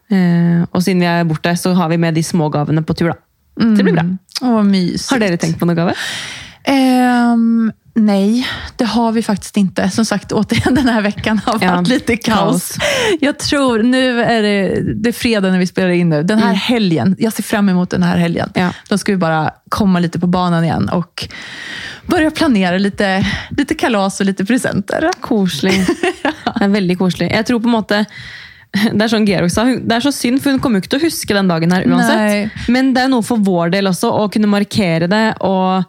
Eh, 0.09 0.63
og 0.71 0.83
siden 0.83 1.01
vi 1.03 1.09
er 1.09 1.23
borte, 1.27 1.55
så 1.57 1.73
har 1.73 1.89
vi 1.89 1.97
med 1.97 2.13
de 2.15 2.23
små 2.23 2.49
gavene 2.49 2.83
på 2.83 2.93
tur. 2.93 3.13
Så 3.57 3.73
det 3.75 3.83
blir 3.83 3.93
bra. 3.93 4.05
Åh, 4.41 4.53
vad 4.53 4.65
mysigt. 4.65 5.11
Har 5.11 5.19
dere 5.19 5.37
tenkt 5.41 5.59
på 5.59 5.65
noe 5.65 5.75
gave? 5.75 5.93
Ehm, 6.67 7.71
nej, 7.95 8.47
det 8.75 8.85
har 8.85 9.11
vi 9.11 9.23
faktiskt 9.23 9.57
inte. 9.57 9.89
Som 9.89 10.05
sagt, 10.05 10.31
återigen 10.31 10.75
den 10.75 10.87
här 10.87 11.01
veckan 11.01 11.41
har 11.45 11.57
Ja, 11.61 11.75
varit 11.75 11.87
lite 11.87 12.17
kaos. 12.17 12.77
Jag 13.19 13.39
tror, 13.39 13.83
nu 13.83 14.21
är 14.21 14.41
det, 14.41 14.81
det 14.93 15.09
är 15.09 15.13
fredag 15.13 15.51
när 15.51 15.59
vi 15.59 15.67
spelar 15.67 15.89
in 15.89 16.09
nu. 16.09 16.23
Den 16.23 16.39
här 16.39 16.53
helgen, 16.53 17.15
jag 17.19 17.33
ser 17.33 17.43
fram 17.43 17.69
emot 17.69 17.89
den 17.89 18.03
här 18.03 18.17
helgen. 18.17 18.51
Ja. 18.53 18.69
Då 18.89 18.97
ska 18.97 19.11
vi 19.11 19.17
bara 19.17 19.51
komma 19.69 19.99
lite 19.99 20.19
på 20.19 20.27
banan 20.27 20.63
igen 20.63 20.89
och 20.89 21.27
börja 22.05 22.31
planera 22.31 22.77
lite, 22.77 23.27
lite 23.49 23.75
kalas 23.75 24.19
och 24.19 24.25
lite 24.25 24.45
presenter. 24.45 25.09
Koselig. 25.21 25.85
Er 26.61 26.67
veldig 26.67 26.97
koselig. 26.97 27.31
Jeg 27.31 27.45
tror 27.45 27.59
på 27.59 27.67
en 27.67 27.71
måte 27.71 28.05
det 28.73 29.01
er 29.01 29.07
sånn 29.11 29.25
Georg 29.27 29.51
sa, 29.53 29.63
det 29.65 29.95
er 29.95 30.03
så 30.03 30.11
synd, 30.11 30.41
for 30.43 30.51
hun 30.51 30.59
kommer 30.59 30.79
jo 30.79 30.85
ikke 30.85 30.95
til 30.97 31.01
å 31.01 31.07
huske 31.07 31.33
den 31.37 31.47
dagen 31.49 31.71
her 31.71 31.87
uansett. 31.87 32.19
Nei. 32.19 32.67
Men 32.73 32.93
det 32.93 33.05
er 33.05 33.09
noe 33.13 33.25
for 33.25 33.37
vår 33.41 33.71
del 33.77 33.87
også, 33.89 34.11
å 34.11 34.27
kunne 34.33 34.49
markere 34.51 35.07
det 35.11 35.25
og 35.45 35.85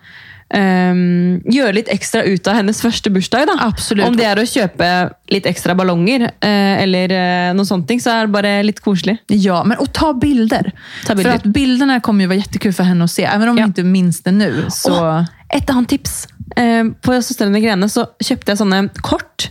ehm, 0.55 1.41
gjøre 1.53 1.75
litt 1.77 1.91
ekstra 1.93 2.23
ut 2.25 2.49
av 2.49 2.57
hennes 2.61 2.81
første 2.83 3.11
bursdag. 3.13 3.47
da. 3.51 3.57
Absolutt. 3.67 4.07
Om 4.07 4.17
det 4.17 4.25
er 4.31 4.41
å 4.41 4.47
kjøpe 4.49 4.89
litt 5.35 5.49
ekstra 5.51 5.75
ballonger 5.79 6.29
eh, 6.31 6.83
eller 6.83 7.13
eh, 7.13 7.51
noe 7.57 7.69
sånt, 7.69 7.91
så 8.01 8.15
er 8.15 8.29
det 8.29 8.35
bare 8.37 8.55
litt 8.65 8.81
koselig. 8.85 9.19
Ja, 9.29 9.63
men 9.65 9.79
och 9.79 9.93
ta 9.93 10.13
bilder. 10.15 10.73
Ta 11.07 11.15
bilder. 11.15 11.31
För 11.31 11.37
att 11.37 11.45
bilderna 11.45 12.01
kommer 12.01 12.25
ju 12.25 12.29
vara 12.29 12.39
jättekul 12.39 12.73
för 12.73 12.85
henne 12.85 13.05
att 13.05 13.11
se. 13.11 13.25
Även 13.25 13.49
om 13.49 13.59
Ja. 13.59 13.65
vi 13.65 13.69
inte 13.69 13.83
minns 13.83 14.23
det 14.23 14.33
nu. 14.33 14.67
Så... 14.71 14.93
Åh, 14.93 15.25
et 15.49 15.71
annet 15.71 15.89
tips. 15.89 16.29
Eh, 16.57 16.85
på 17.03 17.23
Søstrene 17.23 17.61
Grene 17.61 17.89
så 17.89 18.07
kjøpte 18.21 18.53
jeg 18.53 18.59
sånne 18.59 18.89
kort. 19.03 19.51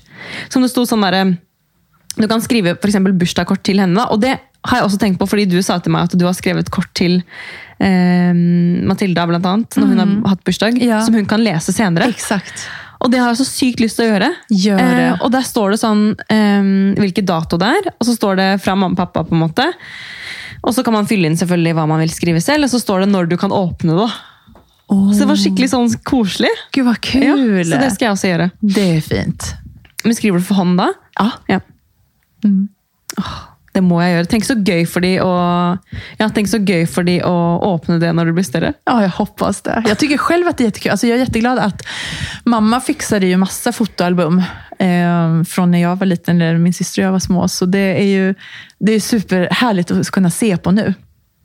Som 0.50 0.62
det 0.66 0.70
sto 0.70 0.86
sånn 0.86 1.02
derre 1.06 1.38
Du 2.18 2.28
kan 2.28 2.42
skrive 2.42 2.76
eksempel 2.78 3.14
bursdagskort 3.14 3.64
til 3.68 3.80
henne. 3.84 4.04
Og 4.12 4.22
det 4.24 4.36
har 4.68 4.82
jeg 4.82 4.88
også 4.88 5.00
tenkt 5.02 5.20
på 5.22 5.28
fordi 5.30 5.46
du 5.50 5.60
sa 5.64 5.78
til 5.80 5.94
meg 5.94 6.10
at 6.10 6.18
du 6.18 6.26
har 6.26 6.36
skrevet 6.36 6.70
kort 6.74 6.90
til 6.98 7.20
eh, 7.80 8.34
Matilda, 8.90 9.28
blant 9.30 9.46
annet, 9.46 9.78
når 9.78 9.92
hun 9.94 10.02
har 10.02 10.34
hatt 10.34 10.44
bursdag. 10.48 10.80
Ja. 10.82 11.02
Som 11.06 11.18
hun 11.20 11.30
kan 11.30 11.44
lese 11.46 11.74
senere. 11.76 12.10
Exakt. 12.10 12.66
Og 12.98 13.12
det 13.14 13.20
har 13.22 13.30
jeg 13.30 13.38
så 13.44 13.46
sykt 13.46 13.84
lyst 13.84 14.00
til 14.00 14.08
å 14.08 14.14
gjøre. 14.16 14.32
Gjør. 14.50 14.80
Eh, 14.82 15.20
og 15.22 15.30
der 15.36 15.46
står 15.46 15.76
det 15.76 15.82
sånn 15.84 16.08
eh, 16.34 16.72
hvilken 16.98 17.28
dato 17.30 17.60
det 17.62 17.70
er, 17.80 17.92
og 17.94 18.08
så 18.10 18.16
står 18.18 18.40
det 18.42 18.48
fra 18.64 18.74
mamma 18.76 18.98
og 18.98 19.04
pappa. 19.04 19.24
på 19.28 19.38
en 19.38 19.44
måte. 19.46 19.68
Og 20.66 20.74
så 20.74 20.82
kan 20.84 20.96
man 20.98 21.06
fylle 21.08 21.30
inn 21.30 21.38
selvfølgelig 21.38 21.76
hva 21.78 21.86
man 21.88 22.02
vil 22.02 22.12
skrive 22.12 22.42
selv, 22.42 22.66
og 22.66 22.74
så 22.74 22.82
står 22.82 23.06
det 23.06 23.12
når 23.14 23.30
du 23.30 23.38
kan 23.38 23.54
åpne 23.54 24.00
det. 24.02 24.10
Åh, 24.88 25.08
Så 25.14 25.20
det 25.22 25.30
var 25.30 25.40
skikkelig 25.40 25.70
sånn 25.70 25.94
koselig. 26.08 26.52
Gud 26.74 26.88
vad 26.88 27.00
kul! 27.04 27.24
Ja, 27.24 27.36
så 27.38 27.80
det 27.84 27.90
skal 27.94 28.08
jeg 28.08 28.14
også 28.18 28.30
gjøre. 28.32 28.50
Det 28.62 28.86
är 28.98 29.02
fint. 29.02 29.54
Men 30.04 30.16
skriver 30.16 30.40
du 30.40 30.46
for 30.48 30.56
hånd 30.56 30.78
da? 30.80 30.94
Ja. 31.20 31.32
Ja. 31.52 31.60
Mm. 32.44 32.68
Åh, 33.18 33.36
det 33.74 33.82
må 33.86 34.00
jeg 34.02 34.14
gjøre. 34.16 34.26
Tenk 34.32 34.46
så 34.48 34.56
gøy 34.66 34.86
for 34.90 35.06
de 35.06 35.12
å, 35.22 35.32
ja, 36.18 36.28
tenk 36.34 36.48
så 36.50 36.58
gøy 36.58 36.86
for 36.90 37.04
de 37.06 37.20
å 37.26 37.34
åpne 37.68 38.00
det 38.02 38.10
når 38.16 38.26
du 38.26 38.34
blir 38.34 38.44
større. 38.48 38.74
Ja, 38.90 39.02
jag 39.02 39.10
hoppas 39.10 39.62
det. 39.62 39.84
Jag 39.88 39.98
tycker 39.98 40.18
själv 40.18 40.48
att 40.48 40.58
det 40.58 40.64
är 40.64 40.66
jättekul. 40.66 40.92
Alltså, 40.92 41.08
jag 41.08 41.16
är 41.16 41.20
jätteglad 41.20 41.60
att 41.60 41.82
mamma 42.44 42.82
fixade 42.82 43.26
ju 43.28 43.38
massa 43.38 43.72
fotoalbum 43.72 44.40
eh, 44.80 45.44
från 45.44 45.72
när 45.72 45.82
jag 45.82 45.96
var 45.96 46.06
liten, 46.06 46.42
eller 46.42 46.58
min 46.58 46.74
syster 46.74 47.02
och 47.02 47.06
jag 47.06 47.12
var 47.12 47.20
små. 47.20 47.48
Så 47.48 47.66
det 47.66 47.80
är 48.02 48.06
ju 48.08 48.36
det 48.80 48.92
är 48.92 49.00
superhärligt 49.00 49.92
att 49.92 50.10
kunna 50.12 50.30
se 50.30 50.58
på 50.58 50.72
nu. 50.72 50.94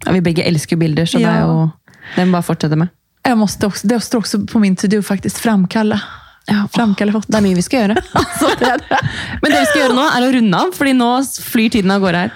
Ja, 0.04 0.12
vi 0.12 0.20
begge 0.20 0.42
elsker 0.42 0.76
bilder, 0.76 1.06
så 1.06 1.20
Ja. 1.20 1.70
det 2.16 2.20
må 2.22 2.26
vi 2.26 2.32
bare 2.32 2.42
fortsette 2.42 2.76
med. 2.76 2.88
Jag 3.24 3.38
måste 3.38 3.66
också, 3.66 3.86
det 3.86 4.00
står 4.00 4.18
också 4.18 4.46
på 4.46 4.58
min 4.58 4.76
to-do 4.76 5.02
faktiskt, 5.02 5.38
framkalla. 5.38 6.00
Ja, 6.46 6.66
Framkalla. 6.74 7.22
Det 7.26 7.38
er 7.38 7.44
mye 7.44 7.54
vi 7.54 7.62
skal 7.62 7.84
gjøre. 7.84 8.02
Alltså, 8.12 8.48
det, 8.58 8.66
är 8.66 8.78
det. 8.88 8.98
Men 9.42 9.52
det 9.52 9.60
vi 9.60 9.66
skal 9.66 9.82
gjøre 9.82 9.94
nå, 9.94 10.04
er 10.10 10.26
å 10.26 10.32
runde 10.34 10.58
av, 10.58 10.72
fordi 10.76 10.92
nå 10.98 11.10
flyr 11.52 11.70
tiden 11.70 11.90
av 11.90 12.00
gårde 12.02 12.18
her. 12.26 12.32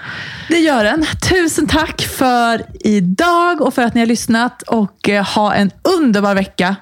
det 0.49 0.59
gör 0.59 0.83
den. 0.83 1.05
Tusen 1.29 1.67
tack 1.67 2.01
för 2.01 2.65
idag 2.79 3.61
och 3.61 3.73
för 3.73 3.81
att 3.81 3.93
ni 3.93 3.99
har 4.01 4.07
lyssnat. 4.07 4.61
Och 4.61 5.09
eh, 5.09 5.25
ha 5.25 5.53
en 5.53 5.71
underbar 5.83 6.35
vecka. 6.35 6.75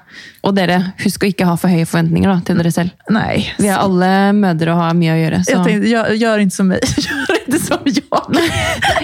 Og 0.46 0.54
dere, 0.54 0.92
husk 1.02 1.24
å 1.24 1.26
ikke 1.26 1.46
ha 1.48 1.56
for 1.58 1.68
høye 1.72 1.86
forventninger 1.86 2.30
da, 2.30 2.36
til 2.46 2.60
dere 2.60 2.70
selv. 2.70 2.92
Nej, 3.10 3.48
Vi 3.58 3.66
er 3.66 3.80
alle 3.82 4.10
mødre 4.36 4.76
og 4.76 4.78
har 4.78 4.94
mye 4.94 5.16
å 5.16 5.18
gjøre. 5.18 5.40
Så 5.44 5.56
jag 5.56 5.64
tänkte, 5.66 5.88
gör, 5.88 6.10
gör 6.10 6.38
inte 6.38 6.56
som 6.56 6.68
mig. 6.68 6.80
Gör 6.96 7.38
inte 7.46 7.58
som 7.64 7.78
jag. 7.84 8.38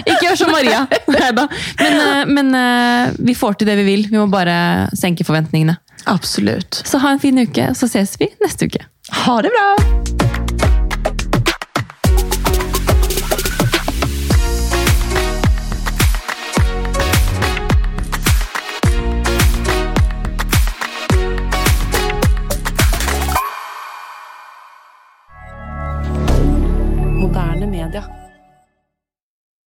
ikke 0.05 0.25
gjør 0.25 0.35
som 0.35 0.51
Maria! 0.51 0.85
Neida. 1.07 1.47
Men, 1.79 1.99
eh, 1.99 2.25
men 2.31 2.55
eh, 2.55 3.13
vi 3.19 3.35
får 3.35 3.59
til 3.59 3.67
det 3.67 3.75
vi 3.81 3.83
vil. 3.83 4.07
Vi 4.07 4.17
må 4.17 4.27
bare 4.31 4.87
senke 4.95 5.27
forventningene. 5.27 5.75
Absolut. 6.05 6.81
Så 6.85 6.97
ha 6.97 7.11
en 7.11 7.19
fin 7.19 7.39
uke, 7.39 7.71
så 7.75 7.87
ses 7.87 8.15
vi 8.19 8.29
neste 8.43 8.65
uke. 8.65 8.85
Ha 9.25 9.41
det 9.41 9.51
bra! 9.55 10.42